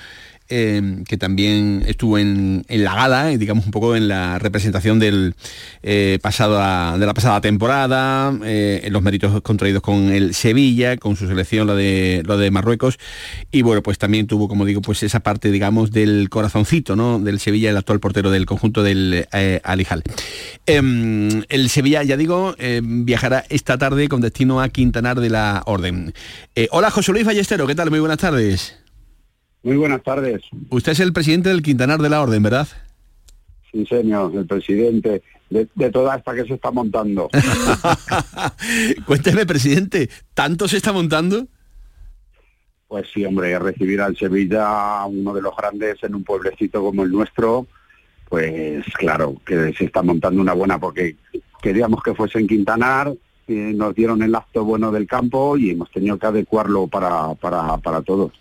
eh, 0.52 1.02
que 1.08 1.16
también 1.16 1.82
estuvo 1.86 2.18
en, 2.18 2.64
la 2.68 2.94
gala, 2.94 3.32
y 3.32 3.38
digamos 3.38 3.64
un 3.64 3.70
poco 3.70 3.96
en 3.96 4.08
la 4.08 4.38
representación 4.38 4.98
del 4.98 5.34
eh, 5.82 6.18
de 6.22 7.06
la 7.06 7.14
pasada 7.14 7.40
temporada, 7.40 8.36
eh, 8.44 8.82
en 8.84 8.92
los 8.92 9.02
méritos 9.02 9.40
contraídos 9.42 9.82
con 9.82 10.10
el 10.10 10.34
Sevilla, 10.34 10.96
con 10.96 11.16
su 11.16 11.26
selección, 11.26 11.66
lo 11.66 11.76
de 11.76 12.22
de 12.22 12.50
Marruecos, 12.50 12.98
y 13.50 13.62
bueno, 13.62 13.82
pues 13.82 13.98
también 13.98 14.26
tuvo, 14.26 14.48
como 14.48 14.64
digo, 14.64 14.82
pues 14.82 15.02
esa 15.02 15.20
parte, 15.20 15.50
digamos, 15.50 15.90
del 15.90 16.28
corazoncito, 16.28 16.96
¿no? 16.96 17.18
Del 17.18 17.40
Sevilla, 17.40 17.70
el 17.70 17.76
actual 17.76 18.00
portero 18.00 18.30
del 18.30 18.46
conjunto 18.46 18.82
del 18.82 19.26
eh, 19.32 19.60
Alijal. 19.64 20.02
Em, 20.66 21.42
el 21.48 21.68
Sevilla, 21.68 22.02
ya 22.02 22.16
digo, 22.16 22.54
em, 22.58 23.04
viajará 23.04 23.44
esta 23.48 23.78
tarde 23.78 24.08
con 24.08 24.20
destino 24.20 24.60
a 24.60 24.68
Quintanar 24.68 25.20
de 25.20 25.30
la 25.30 25.62
Orden. 25.66 26.12
Eh, 26.54 26.68
hola, 26.70 26.90
José 26.90 27.12
Luis 27.12 27.24
Ballestero, 27.24 27.66
¿qué 27.66 27.74
tal? 27.74 27.90
Muy 27.90 28.00
buenas 28.00 28.18
tardes. 28.18 28.81
Muy 29.62 29.76
buenas 29.76 30.02
tardes. 30.02 30.42
Usted 30.70 30.92
es 30.92 31.00
el 31.00 31.12
presidente 31.12 31.48
del 31.48 31.62
Quintanar 31.62 32.00
de 32.00 32.10
la 32.10 32.20
Orden, 32.20 32.42
¿verdad? 32.42 32.68
Sí, 33.70 33.86
señor, 33.86 34.34
el 34.34 34.46
presidente 34.46 35.22
de, 35.50 35.68
de 35.74 35.90
toda 35.90 36.16
esta 36.16 36.34
que 36.34 36.44
se 36.44 36.54
está 36.54 36.70
montando. 36.70 37.28
Cuénteme, 39.06 39.46
presidente, 39.46 40.10
¿tanto 40.34 40.66
se 40.66 40.78
está 40.78 40.92
montando? 40.92 41.46
Pues 42.88 43.06
sí, 43.14 43.24
hombre, 43.24 43.58
recibir 43.58 44.00
al 44.00 44.16
Sevilla, 44.16 45.06
uno 45.06 45.32
de 45.32 45.40
los 45.40 45.56
grandes 45.56 45.96
en 46.02 46.14
un 46.14 46.24
pueblecito 46.24 46.82
como 46.82 47.04
el 47.04 47.10
nuestro, 47.10 47.66
pues 48.28 48.84
claro, 48.98 49.36
que 49.46 49.72
se 49.72 49.86
está 49.86 50.02
montando 50.02 50.42
una 50.42 50.52
buena 50.52 50.78
porque 50.78 51.16
queríamos 51.62 52.02
que 52.02 52.14
fuese 52.14 52.38
en 52.38 52.48
Quintanar, 52.48 53.14
eh, 53.48 53.72
nos 53.74 53.94
dieron 53.94 54.22
el 54.22 54.34
acto 54.34 54.64
bueno 54.64 54.92
del 54.92 55.06
campo 55.06 55.56
y 55.56 55.70
hemos 55.70 55.90
tenido 55.90 56.18
que 56.18 56.26
adecuarlo 56.26 56.86
para, 56.86 57.34
para, 57.36 57.78
para 57.78 58.02
todos. 58.02 58.32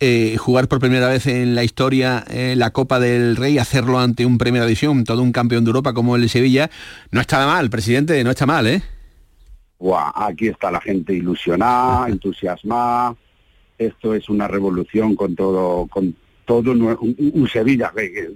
Eh, 0.00 0.36
jugar 0.38 0.68
por 0.68 0.78
primera 0.78 1.08
vez 1.08 1.26
en 1.26 1.54
la 1.54 1.64
historia 1.64 2.24
eh, 2.30 2.54
la 2.56 2.70
Copa 2.70 3.00
del 3.00 3.36
Rey, 3.36 3.58
hacerlo 3.58 3.98
ante 3.98 4.24
un 4.26 4.38
Primera 4.38 4.64
División, 4.64 5.04
todo 5.04 5.22
un 5.22 5.32
campeón 5.32 5.64
de 5.64 5.70
Europa 5.70 5.92
como 5.92 6.16
el 6.16 6.28
Sevilla, 6.28 6.70
no 7.10 7.20
está 7.20 7.44
mal, 7.46 7.68
presidente, 7.70 8.22
no 8.22 8.30
está 8.30 8.46
mal, 8.46 8.66
¿eh? 8.66 8.82
Buah, 9.78 10.12
aquí 10.14 10.48
está 10.48 10.70
la 10.70 10.80
gente 10.80 11.14
ilusionada, 11.14 12.08
entusiasmada. 12.10 13.16
Esto 13.76 14.14
es 14.14 14.28
una 14.28 14.48
revolución 14.48 15.14
con 15.14 15.34
todo, 15.36 15.86
con 15.86 16.14
todo 16.44 16.72
un, 16.72 16.82
un 17.34 17.48
Sevilla. 17.48 17.92
que 17.94 18.30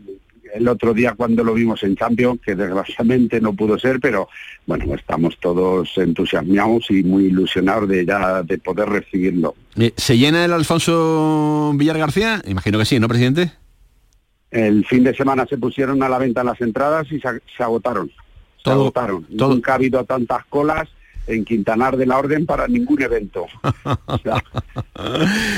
El 0.55 0.68
otro 0.68 0.92
día 0.92 1.14
cuando 1.16 1.42
lo 1.42 1.55
vimos 1.55 1.82
en 1.82 1.96
Champions, 1.96 2.40
que 2.44 2.55
desgraciadamente 2.55 3.40
no 3.40 3.55
pudo 3.55 3.78
ser, 3.78 4.00
pero 4.00 4.28
bueno, 4.66 4.94
estamos 4.94 5.38
todos 5.40 5.90
entusiasmados 5.96 6.90
y 6.90 7.03
muy 7.03 7.24
ilusionados 7.26 7.88
de 7.88 8.05
ya 8.05 8.42
de 8.42 8.59
poder 8.59 8.88
recibirlo. 8.90 9.55
Eh, 9.76 9.92
¿Se 9.96 10.18
llena 10.18 10.44
el 10.44 10.53
Alfonso 10.53 11.72
Villar 11.74 11.96
García? 11.98 12.42
Imagino 12.46 12.78
que 12.78 12.84
sí, 12.84 13.00
¿no, 13.00 13.09
presidente? 13.09 13.50
El 14.50 14.84
fin 14.84 15.03
de 15.05 15.14
semana 15.14 15.46
se 15.48 15.57
pusieron 15.57 16.03
a 16.03 16.09
la 16.11 16.18
venta 16.18 16.44
las 16.44 16.61
entradas 16.61 17.07
y 17.11 17.18
se, 17.18 17.28
se 17.57 17.62
agotaron. 17.62 18.09
Se 18.09 18.64
Todo- 18.64 18.74
agotaron. 18.82 19.24
todo- 19.38 19.55
Nunca 19.55 19.72
ha 19.72 19.76
habido 19.76 20.05
tantas 20.05 20.44
colas 20.46 20.88
en 21.27 21.45
Quintanar 21.45 21.97
de 21.97 22.07
la 22.07 22.18
Orden 22.18 22.47
para 22.47 22.68
ningún 22.68 23.03
evento. 23.03 23.47
O 24.05 24.18
sea, 24.18 24.43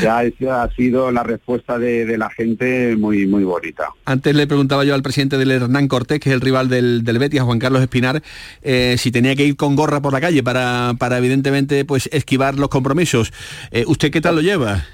ya 0.03 0.25
esa 0.25 0.63
ha 0.63 0.71
sido 0.75 1.11
la 1.11 1.23
respuesta 1.23 1.79
de, 1.79 2.05
de 2.05 2.17
la 2.17 2.31
gente 2.31 2.97
muy 2.97 3.27
muy 3.27 3.45
bonita. 3.45 3.89
Antes 4.05 4.35
le 4.35 4.47
preguntaba 4.47 4.85
yo 4.85 4.95
al 4.95 5.03
presidente 5.03 5.39
del 5.39 5.51
Hernán 5.51 5.89
Cortés, 5.89 6.21
que 6.21 6.31
es 6.31 6.35
el 6.35 6.41
rival 6.41 6.69
del, 6.69 7.05
del 7.05 7.19
Betis, 7.19 7.41
a 7.41 7.45
Juan 7.45 7.59
Carlos 7.59 7.83
Espinar, 7.83 8.23
eh, 8.63 8.97
si 8.99 9.11
tenía 9.11 9.35
que 9.37 9.45
ir 9.45 9.57
con 9.57 9.77
gorra 9.77 10.01
por 10.01 10.13
la 10.13 10.21
calle 10.21 10.43
para, 10.43 10.95
para 10.99 11.19
evidentemente 11.19 11.85
pues 11.85 12.09
esquivar 12.13 12.59
los 12.59 12.69
compromisos. 12.69 13.33
Eh, 13.71 13.85
¿Usted 13.87 14.11
qué 14.11 14.21
tal 14.21 14.37
lo 14.37 14.41
lleva? 14.43 14.85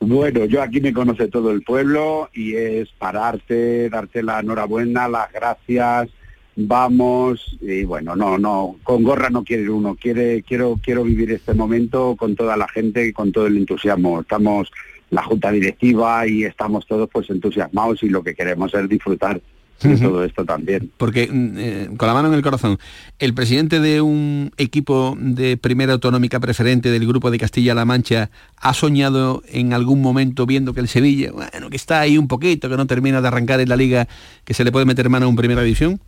Bueno, 0.00 0.44
yo 0.46 0.62
aquí 0.62 0.80
me 0.80 0.92
conoce 0.92 1.28
todo 1.28 1.50
el 1.50 1.62
pueblo 1.62 2.28
y 2.32 2.54
es 2.54 2.88
pararte, 2.98 3.88
darte 3.88 4.22
la 4.22 4.40
enhorabuena, 4.40 5.08
las 5.08 5.32
gracias, 5.32 6.08
vamos 6.56 7.56
y 7.60 7.84
bueno, 7.84 8.14
no, 8.16 8.38
no, 8.38 8.76
con 8.82 9.02
gorra 9.02 9.30
no 9.30 9.44
quiere 9.44 9.68
uno, 9.70 9.96
quiere, 10.00 10.42
quiero, 10.42 10.78
quiero 10.82 11.04
vivir 11.04 11.30
este 11.32 11.54
momento 11.54 12.16
con 12.16 12.36
toda 12.36 12.56
la 12.56 12.68
gente 12.68 13.06
y 13.06 13.12
con 13.12 13.32
todo 13.32 13.46
el 13.46 13.56
entusiasmo. 13.56 14.20
Estamos 14.20 14.70
la 15.10 15.22
junta 15.22 15.50
directiva 15.50 16.26
y 16.26 16.44
estamos 16.44 16.86
todos 16.86 17.08
pues 17.12 17.28
entusiasmados 17.30 18.02
y 18.02 18.08
lo 18.08 18.22
que 18.22 18.34
queremos 18.34 18.72
es 18.74 18.88
disfrutar 18.88 19.40
de 19.88 19.96
todo 19.96 20.24
esto 20.24 20.44
también. 20.44 20.90
Porque, 20.96 21.28
mm, 21.30 21.54
eh, 21.56 21.88
con 21.96 22.06
la 22.06 22.14
mano 22.14 22.28
en 22.28 22.34
el 22.34 22.42
corazón, 22.42 22.78
el 23.18 23.34
presidente 23.34 23.80
de 23.80 24.00
un 24.00 24.52
equipo 24.56 25.16
de 25.18 25.56
primera 25.56 25.92
autonómica 25.92 26.40
preferente 26.40 26.90
del 26.90 27.06
grupo 27.06 27.30
de 27.30 27.38
Castilla-La 27.38 27.84
Mancha 27.84 28.30
ha 28.56 28.74
soñado 28.74 29.42
en 29.48 29.72
algún 29.72 30.00
momento 30.00 30.46
viendo 30.46 30.72
que 30.72 30.80
el 30.80 30.88
Sevilla, 30.88 31.32
bueno, 31.32 31.70
que 31.70 31.76
está 31.76 32.00
ahí 32.00 32.16
un 32.16 32.28
poquito, 32.28 32.68
que 32.68 32.76
no 32.76 32.86
termina 32.86 33.20
de 33.20 33.28
arrancar 33.28 33.60
en 33.60 33.68
la 33.68 33.76
liga, 33.76 34.08
que 34.44 34.54
se 34.54 34.64
le 34.64 34.72
puede 34.72 34.86
meter 34.86 35.08
mano 35.08 35.28
en 35.28 35.36
primera 35.36 35.62
división. 35.62 36.00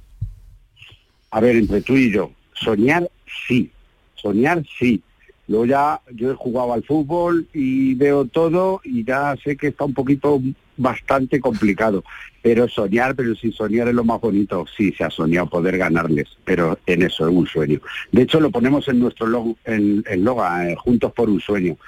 A 1.35 1.41
ver, 1.41 1.57
entre 1.57 1.81
tú 1.81 1.97
y 1.97 2.13
yo, 2.13 2.31
soñar 2.53 3.11
sí, 3.49 3.69
soñar 4.15 4.63
sí. 4.79 5.03
Luego 5.49 5.67
ya 5.67 6.01
yo 6.13 6.31
he 6.31 6.35
jugado 6.37 6.73
al 6.73 6.85
fútbol 6.85 7.49
y 7.53 7.95
veo 7.95 8.25
todo 8.25 8.81
y 8.85 9.03
ya 9.03 9.35
sé 9.43 9.57
que 9.57 9.67
está 9.67 9.85
un 9.85 9.95
poquito 9.95 10.41
bastante 10.77 11.41
complicado. 11.41 12.05
Pero 12.43 12.69
soñar, 12.69 13.15
pero 13.15 13.35
si 13.35 13.53
soñar 13.53 13.89
es 13.89 13.95
lo 13.95 14.05
más 14.05 14.21
bonito, 14.21 14.67
sí, 14.77 14.93
se 14.93 15.03
ha 15.03 15.09
soñado 15.11 15.49
poder 15.49 15.79
ganarles, 15.79 16.27
pero 16.45 16.79
en 16.85 17.01
eso 17.03 17.27
es 17.27 17.35
un 17.35 17.47
sueño. 17.47 17.81
De 18.13 18.21
hecho, 18.21 18.39
lo 18.39 18.51
ponemos 18.51 18.87
en 18.89 19.01
nuestro 19.01 19.27
logo, 19.27 19.57
en, 19.65 20.05
en 20.07 20.25
loga, 20.25 20.71
eh, 20.71 20.77
Juntos 20.77 21.11
por 21.15 21.31
un 21.31 21.41
Sueño. 21.41 21.79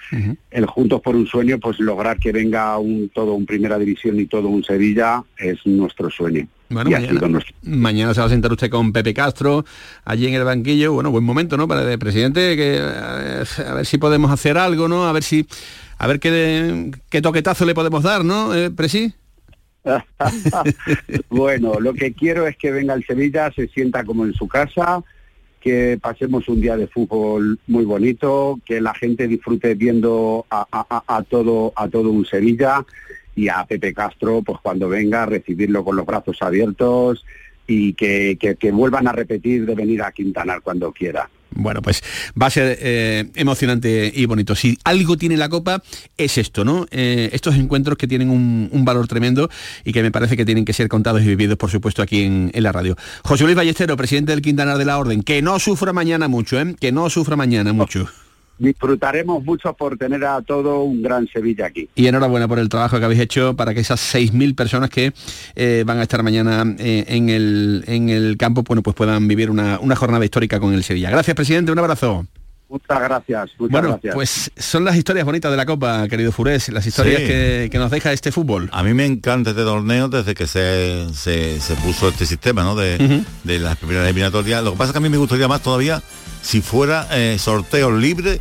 El 0.50 0.64
Juntos 0.64 1.02
por 1.02 1.14
un 1.14 1.26
Sueño, 1.26 1.58
pues 1.60 1.78
lograr 1.78 2.18
que 2.18 2.32
venga 2.32 2.78
un 2.78 3.10
todo 3.14 3.34
un 3.34 3.44
Primera 3.44 3.78
División 3.78 4.18
y 4.18 4.24
todo 4.24 4.48
un 4.48 4.64
Sevilla 4.64 5.22
es 5.36 5.58
nuestro 5.66 6.08
sueño. 6.08 6.48
Bueno, 6.70 6.90
mañana, 6.90 7.28
nuestro- 7.28 7.54
mañana 7.62 8.14
se 8.14 8.20
va 8.20 8.26
a 8.26 8.30
sentar 8.30 8.50
usted 8.50 8.70
con 8.70 8.92
Pepe 8.92 9.12
Castro 9.12 9.62
allí 10.06 10.26
en 10.26 10.34
el 10.34 10.44
banquillo. 10.44 10.94
Bueno, 10.94 11.10
buen 11.10 11.22
momento, 11.22 11.58
¿no? 11.58 11.68
Para 11.68 11.92
el 11.92 11.98
presidente, 11.98 12.56
que 12.56 12.76
eh, 12.80 13.44
a 13.68 13.74
ver 13.74 13.84
si 13.84 13.98
podemos 13.98 14.30
hacer 14.32 14.56
algo, 14.56 14.88
¿no? 14.88 15.06
A 15.06 15.12
ver 15.12 15.22
si, 15.22 15.46
a 15.98 16.06
ver 16.06 16.20
qué, 16.20 16.90
qué 17.10 17.22
toquetazo 17.22 17.64
le 17.64 17.74
podemos 17.74 18.02
dar, 18.02 18.24
¿no, 18.24 18.54
eh, 18.54 18.70
Presi? 18.70 19.14
bueno, 21.28 21.78
lo 21.80 21.94
que 21.94 22.12
quiero 22.12 22.46
es 22.46 22.56
que 22.56 22.70
venga 22.70 22.94
el 22.94 23.04
Sevilla, 23.06 23.52
se 23.54 23.68
sienta 23.68 24.04
como 24.04 24.24
en 24.24 24.34
su 24.34 24.48
casa, 24.48 25.02
que 25.60 25.98
pasemos 26.00 26.48
un 26.48 26.60
día 26.60 26.76
de 26.76 26.86
fútbol 26.86 27.58
muy 27.66 27.84
bonito, 27.84 28.58
que 28.64 28.80
la 28.80 28.94
gente 28.94 29.26
disfrute 29.28 29.74
viendo 29.74 30.46
a, 30.50 31.22
todo 31.28 31.72
a 31.76 31.88
todo 31.88 32.10
un 32.10 32.24
Sevilla 32.26 32.84
y 33.34 33.48
a 33.48 33.64
Pepe 33.64 33.92
Castro, 33.92 34.42
pues 34.42 34.58
cuando 34.62 34.88
venga, 34.88 35.26
recibirlo 35.26 35.84
con 35.84 35.96
los 35.96 36.06
brazos 36.06 36.40
abiertos 36.40 37.24
y 37.66 37.94
que, 37.94 38.36
que- 38.40 38.54
que 38.56 38.70
vuelvan 38.72 39.08
a 39.08 39.12
repetir 39.12 39.66
de 39.66 39.74
venir 39.74 40.02
a 40.02 40.12
Quintanar 40.12 40.62
cuando 40.62 40.92
quiera. 40.92 41.28
Bueno, 41.56 41.82
pues 41.82 42.02
va 42.40 42.46
a 42.46 42.50
ser 42.50 42.78
eh, 42.80 43.26
emocionante 43.34 44.12
y 44.14 44.26
bonito. 44.26 44.54
Si 44.54 44.78
algo 44.84 45.16
tiene 45.16 45.36
la 45.36 45.48
Copa 45.48 45.82
es 46.16 46.38
esto, 46.38 46.64
¿no? 46.64 46.86
Eh, 46.90 47.30
estos 47.32 47.56
encuentros 47.56 47.98
que 47.98 48.06
tienen 48.06 48.30
un, 48.30 48.84
valor 48.86 49.08
tremendo 49.08 49.50
y 49.84 49.92
que 49.92 50.00
me 50.00 50.12
parece 50.12 50.36
que 50.36 50.44
tienen 50.44 50.64
que 50.64 50.72
ser 50.72 50.88
contados 50.88 51.20
y 51.22 51.26
vividos, 51.26 51.58
por 51.58 51.70
supuesto, 51.70 52.02
aquí 52.02 52.22
en, 52.22 52.52
en 52.54 52.62
la 52.62 52.70
radio. 52.70 52.96
José 53.24 53.42
Luis 53.42 53.56
Ballestero, 53.56 53.96
presidente 53.96 54.30
del 54.30 54.42
Quintanar 54.42 54.78
de 54.78 54.84
la 54.84 54.98
Orden, 54.98 55.22
que 55.22 55.42
no 55.42 55.58
sufra 55.58 55.92
mañana 55.92 56.28
mucho, 56.28 56.60
¿eh? 56.60 56.76
Que 56.78 56.92
no 56.92 57.10
sufra 57.10 57.34
mañana 57.34 57.72
mucho. 57.72 58.08
Disfrutaremos 58.58 59.44
mucho 59.44 59.72
por 59.74 59.98
tener 59.98 60.24
a 60.24 60.40
todo 60.42 60.82
un 60.82 61.02
gran 61.02 61.26
Sevilla 61.28 61.66
aquí. 61.66 61.88
Y 61.94 62.06
enhorabuena 62.06 62.48
por 62.48 62.58
el 62.58 62.68
trabajo 62.68 62.98
que 62.98 63.04
habéis 63.04 63.20
hecho 63.20 63.54
para 63.54 63.74
que 63.74 63.80
esas 63.80 64.00
6.000 64.14 64.54
personas 64.54 64.90
que 64.90 65.12
eh, 65.54 65.84
van 65.86 65.98
a 65.98 66.02
estar 66.02 66.22
mañana 66.22 66.64
eh, 66.78 67.04
en, 67.08 67.28
el, 67.28 67.84
en 67.86 68.08
el 68.08 68.36
campo, 68.36 68.62
bueno, 68.62 68.82
pues 68.82 68.96
puedan 68.96 69.28
vivir 69.28 69.50
una, 69.50 69.78
una 69.80 69.96
jornada 69.96 70.24
histórica 70.24 70.58
con 70.60 70.72
el 70.72 70.84
Sevilla. 70.84 71.10
Gracias, 71.10 71.34
presidente, 71.34 71.72
un 71.72 71.78
abrazo. 71.78 72.26
Muchas 72.68 73.00
gracias, 73.00 73.50
muchas 73.58 73.70
Bueno, 73.72 73.88
gracias. 73.90 74.14
pues 74.14 74.50
son 74.56 74.84
las 74.84 74.96
historias 74.96 75.24
bonitas 75.24 75.50
de 75.52 75.56
la 75.56 75.64
Copa, 75.66 76.08
querido 76.08 76.32
Furés, 76.32 76.68
las 76.70 76.84
historias 76.84 77.20
Sí. 77.20 77.26
que, 77.28 77.68
que 77.70 77.78
nos 77.78 77.90
deja 77.92 78.12
este 78.12 78.32
fútbol. 78.32 78.68
A 78.72 78.82
mí 78.82 78.92
me 78.92 79.06
encanta 79.06 79.50
este 79.50 79.62
torneo 79.62 80.08
desde 80.08 80.34
que 80.34 80.48
se, 80.48 81.06
se, 81.14 81.60
se 81.60 81.74
puso 81.76 82.08
este 82.08 82.26
sistema, 82.26 82.64
¿no? 82.64 82.74
De, 82.74 83.22
de 83.44 83.58
las 83.60 83.76
primeras 83.76 84.04
eliminatorias. 84.04 84.64
Lo 84.64 84.72
que 84.72 84.78
pasa 84.78 84.88
es 84.88 84.92
que 84.92 84.98
a 84.98 85.00
mí 85.00 85.08
me 85.08 85.16
gustaría 85.16 85.46
más 85.46 85.62
todavía 85.62 86.02
si 86.42 86.60
fuera 86.60 87.06
eh, 87.12 87.36
sorteo 87.38 87.92
libre 87.96 88.40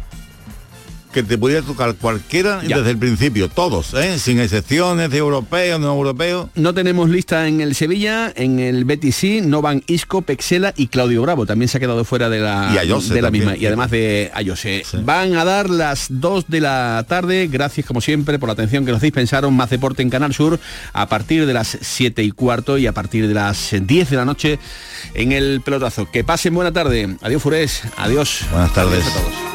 que 1.15 1.23
te 1.23 1.37
pudiera 1.37 1.61
tocar 1.61 1.95
cualquiera 1.95 2.61
Ya. 2.67 2.77
desde 2.77 2.91
el 2.91 2.97
principio, 2.97 3.47
todos, 3.47 3.93
¿eh? 3.93 4.19
sin 4.19 4.37
excepciones 4.41 5.09
de 5.09 5.17
europeos, 5.17 5.79
no 5.79 5.87
europeos. 5.93 6.49
No 6.55 6.73
tenemos 6.73 7.09
lista 7.09 7.47
en 7.47 7.61
el 7.61 7.73
Sevilla, 7.73 8.33
en 8.35 8.59
el 8.59 8.83
Betis 8.83 9.15
sí, 9.15 9.39
no 9.41 9.61
van 9.61 9.81
Isco, 9.87 10.23
Pexela 10.23 10.73
y 10.75 10.87
Claudio 10.87 11.21
Bravo. 11.21 11.45
También 11.45 11.69
se 11.69 11.77
ha 11.77 11.79
quedado 11.79 12.03
fuera 12.03 12.29
de 12.29 12.39
la, 12.39 12.69
Y 12.75 12.77
Ayose 12.79 13.13
de 13.13 13.21
la 13.21 13.27
también. 13.27 13.45
misma. 13.45 13.57
Y 13.57 13.65
además 13.65 13.91
de 13.91 14.29
Ayose. 14.33 14.83
Van 15.03 15.35
a 15.37 15.45
dar 15.45 15.69
las 15.69 16.07
2 16.09 16.45
de 16.49 16.59
la 16.59 17.05
tarde. 17.07 17.47
Gracias 17.49 17.85
como 17.87 18.01
siempre 18.01 18.37
por 18.37 18.49
la 18.49 18.53
atención 18.53 18.85
que 18.85 18.91
nos 18.91 18.99
dispensaron. 19.01 19.53
Más 19.55 19.69
deporte 19.69 20.01
en 20.03 20.09
Canal 20.09 20.33
Sur 20.33 20.59
a 20.91 21.07
partir 21.07 21.45
de 21.45 21.53
las 21.53 21.77
7 21.79 22.23
y 22.23 22.31
cuarto 22.31 22.77
y 22.77 22.87
a 22.87 22.91
partir 22.91 23.27
de 23.29 23.33
las 23.33 23.73
10 23.79 24.09
de 24.09 24.15
la 24.17 24.25
noche 24.25 24.59
en 25.13 25.31
el 25.31 25.61
pelotazo. 25.61 26.11
Que 26.11 26.25
pasen 26.25 26.53
buena 26.53 26.73
tarde. 26.73 27.15
Adiós 27.21 27.41
Furés. 27.41 27.83
Adiós. 27.95 28.41
Buenas 28.51 28.73
tardes. 28.73 28.99
Adiós 29.05 29.15
a 29.15 29.19
todos. 29.21 29.54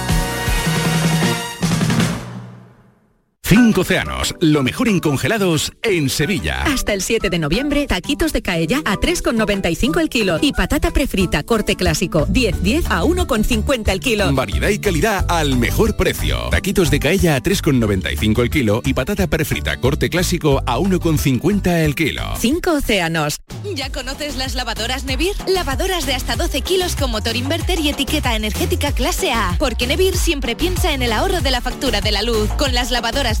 Cinco 3.51 3.81
océanos, 3.81 4.33
lo 4.39 4.63
mejor 4.63 4.87
en 4.87 5.01
congelados 5.01 5.73
en 5.83 6.09
Sevilla. 6.09 6.63
Hasta 6.63 6.93
el 6.93 7.01
7 7.01 7.29
de 7.29 7.37
noviembre, 7.37 7.85
taquitos 7.85 8.31
de 8.31 8.41
caella 8.41 8.77
a 8.85 8.95
3,95 8.95 9.99
el 9.99 10.07
kilo 10.07 10.39
y 10.41 10.53
patata 10.53 10.91
prefrita 10.91 11.43
corte 11.43 11.75
clásico 11.75 12.25
10-10 12.27 12.85
a 12.87 13.03
1,50 13.03 13.89
el 13.89 13.99
kilo. 13.99 14.33
Variedad 14.33 14.69
y 14.69 14.79
calidad 14.79 15.25
al 15.27 15.57
mejor 15.57 15.97
precio. 15.97 16.47
Taquitos 16.49 16.89
de 16.91 17.01
caella 17.01 17.35
a 17.35 17.41
3,95 17.43 18.41
el 18.41 18.49
kilo 18.49 18.81
y 18.85 18.93
patata 18.93 19.27
prefrita 19.27 19.75
corte 19.81 20.09
clásico 20.09 20.63
a 20.65 20.77
1,50 20.77 21.67
el 21.83 21.93
kilo. 21.93 22.23
Cinco 22.39 22.75
océanos. 22.75 23.35
¿Ya 23.75 23.91
conoces 23.91 24.37
las 24.37 24.55
lavadoras 24.55 25.03
Nevir? 25.03 25.35
Lavadoras 25.45 26.05
de 26.05 26.13
hasta 26.13 26.37
12 26.37 26.61
kilos 26.61 26.95
con 26.95 27.11
motor 27.11 27.35
inverter 27.35 27.81
y 27.81 27.89
etiqueta 27.89 28.33
energética 28.33 28.93
clase 28.93 29.33
A. 29.33 29.57
Porque 29.59 29.87
Nevir 29.87 30.15
siempre 30.15 30.55
piensa 30.55 30.93
en 30.93 31.01
el 31.01 31.11
ahorro 31.11 31.41
de 31.41 31.51
la 31.51 31.59
factura 31.59 31.99
de 31.99 32.13
la 32.13 32.21
luz. 32.21 32.49
Con 32.51 32.73
las 32.73 32.91
lavadoras 32.91 33.40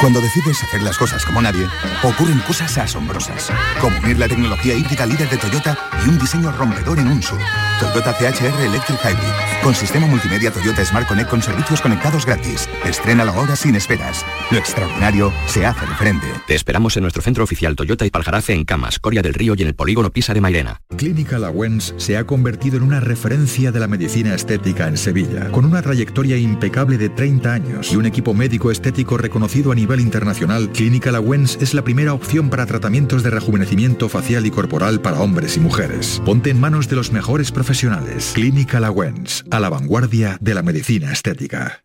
Cuando 0.00 0.22
decides 0.22 0.62
hacer 0.62 0.80
las 0.80 0.96
cosas 0.96 1.26
como 1.26 1.42
nadie, 1.42 1.66
ocurren 2.02 2.38
cosas 2.40 2.78
asombrosas, 2.78 3.50
como 3.82 3.98
unir 3.98 4.18
la 4.18 4.28
tecnología 4.28 4.74
híbrida 4.74 5.04
líder 5.04 5.28
de 5.28 5.36
Toyota 5.36 5.76
y 6.06 6.08
un 6.08 6.18
diseño 6.18 6.50
rompedor 6.52 6.98
en 6.98 7.08
un 7.08 7.22
SUV. 7.22 7.38
Toyota 7.78 8.14
CHR 8.14 8.62
Electric 8.62 8.98
Hybrid, 8.98 9.62
con 9.62 9.74
sistema 9.74 10.06
multimedia 10.06 10.50
Toyota 10.50 10.82
Smart 10.86 11.06
Connect 11.06 11.28
con 11.28 11.42
servicios 11.42 11.82
conectados 11.82 12.24
gratis. 12.24 12.66
Estrena 12.86 13.26
la 13.26 13.32
hora 13.32 13.56
sin 13.56 13.74
esperas. 13.74 14.24
Lo 14.50 14.56
extraordinario 14.56 15.34
se 15.46 15.66
hace 15.66 15.86
de 15.86 15.94
frente. 15.94 16.26
Te 16.46 16.54
esperamos 16.54 16.96
en 16.96 17.02
nuestro 17.02 17.22
centro 17.22 17.44
oficial 17.44 17.76
Toyota 17.76 18.06
y 18.06 18.10
Paljarafe 18.10 18.54
en 18.54 18.64
Camas, 18.64 18.98
Coria 19.00 19.20
del 19.20 19.34
Río 19.34 19.54
y 19.54 19.60
en 19.60 19.68
el 19.68 19.74
polígono 19.74 20.10
Pisa 20.10 20.32
de 20.32 20.40
Mairena. 20.40 20.80
Clínica 20.96 21.38
Lawens 21.38 21.94
se 21.98 22.16
ha 22.16 22.24
convertido 22.24 22.78
en 22.78 22.84
una 22.84 23.00
referencia 23.00 23.70
de 23.70 23.80
la 23.80 23.86
medicina 23.86 24.34
estética 24.34 24.88
en 24.88 24.96
Sevilla, 24.96 25.50
con 25.50 25.66
una 25.66 25.82
trayectoria 25.82 26.38
impecable 26.38 26.96
de 26.96 27.10
30 27.10 27.52
años 27.52 27.92
y 27.92 27.96
un 27.96 28.06
equipo 28.06 28.32
médico 28.32 28.70
estético 28.70 29.18
a 29.68 29.74
nivel 29.74 30.00
internacional. 30.00 30.70
Clínica 30.72 31.12
Lawens 31.12 31.58
es 31.60 31.74
la 31.74 31.84
primera 31.84 32.14
opción 32.14 32.48
para 32.48 32.66
tratamientos 32.66 33.22
de 33.22 33.30
rejuvenecimiento 33.30 34.08
facial 34.08 34.46
y 34.46 34.50
corporal 34.50 35.00
para 35.00 35.20
hombres 35.20 35.56
y 35.56 35.60
mujeres. 35.60 36.22
Ponte 36.24 36.50
en 36.50 36.60
manos 36.60 36.88
de 36.88 36.96
los 36.96 37.12
mejores 37.12 37.52
profesionales. 37.52 38.32
Clínica 38.34 38.80
Lawens, 38.80 39.44
a 39.50 39.60
la 39.60 39.68
vanguardia 39.68 40.38
de 40.40 40.54
la 40.54 40.62
medicina 40.62 41.12
estética. 41.12 41.84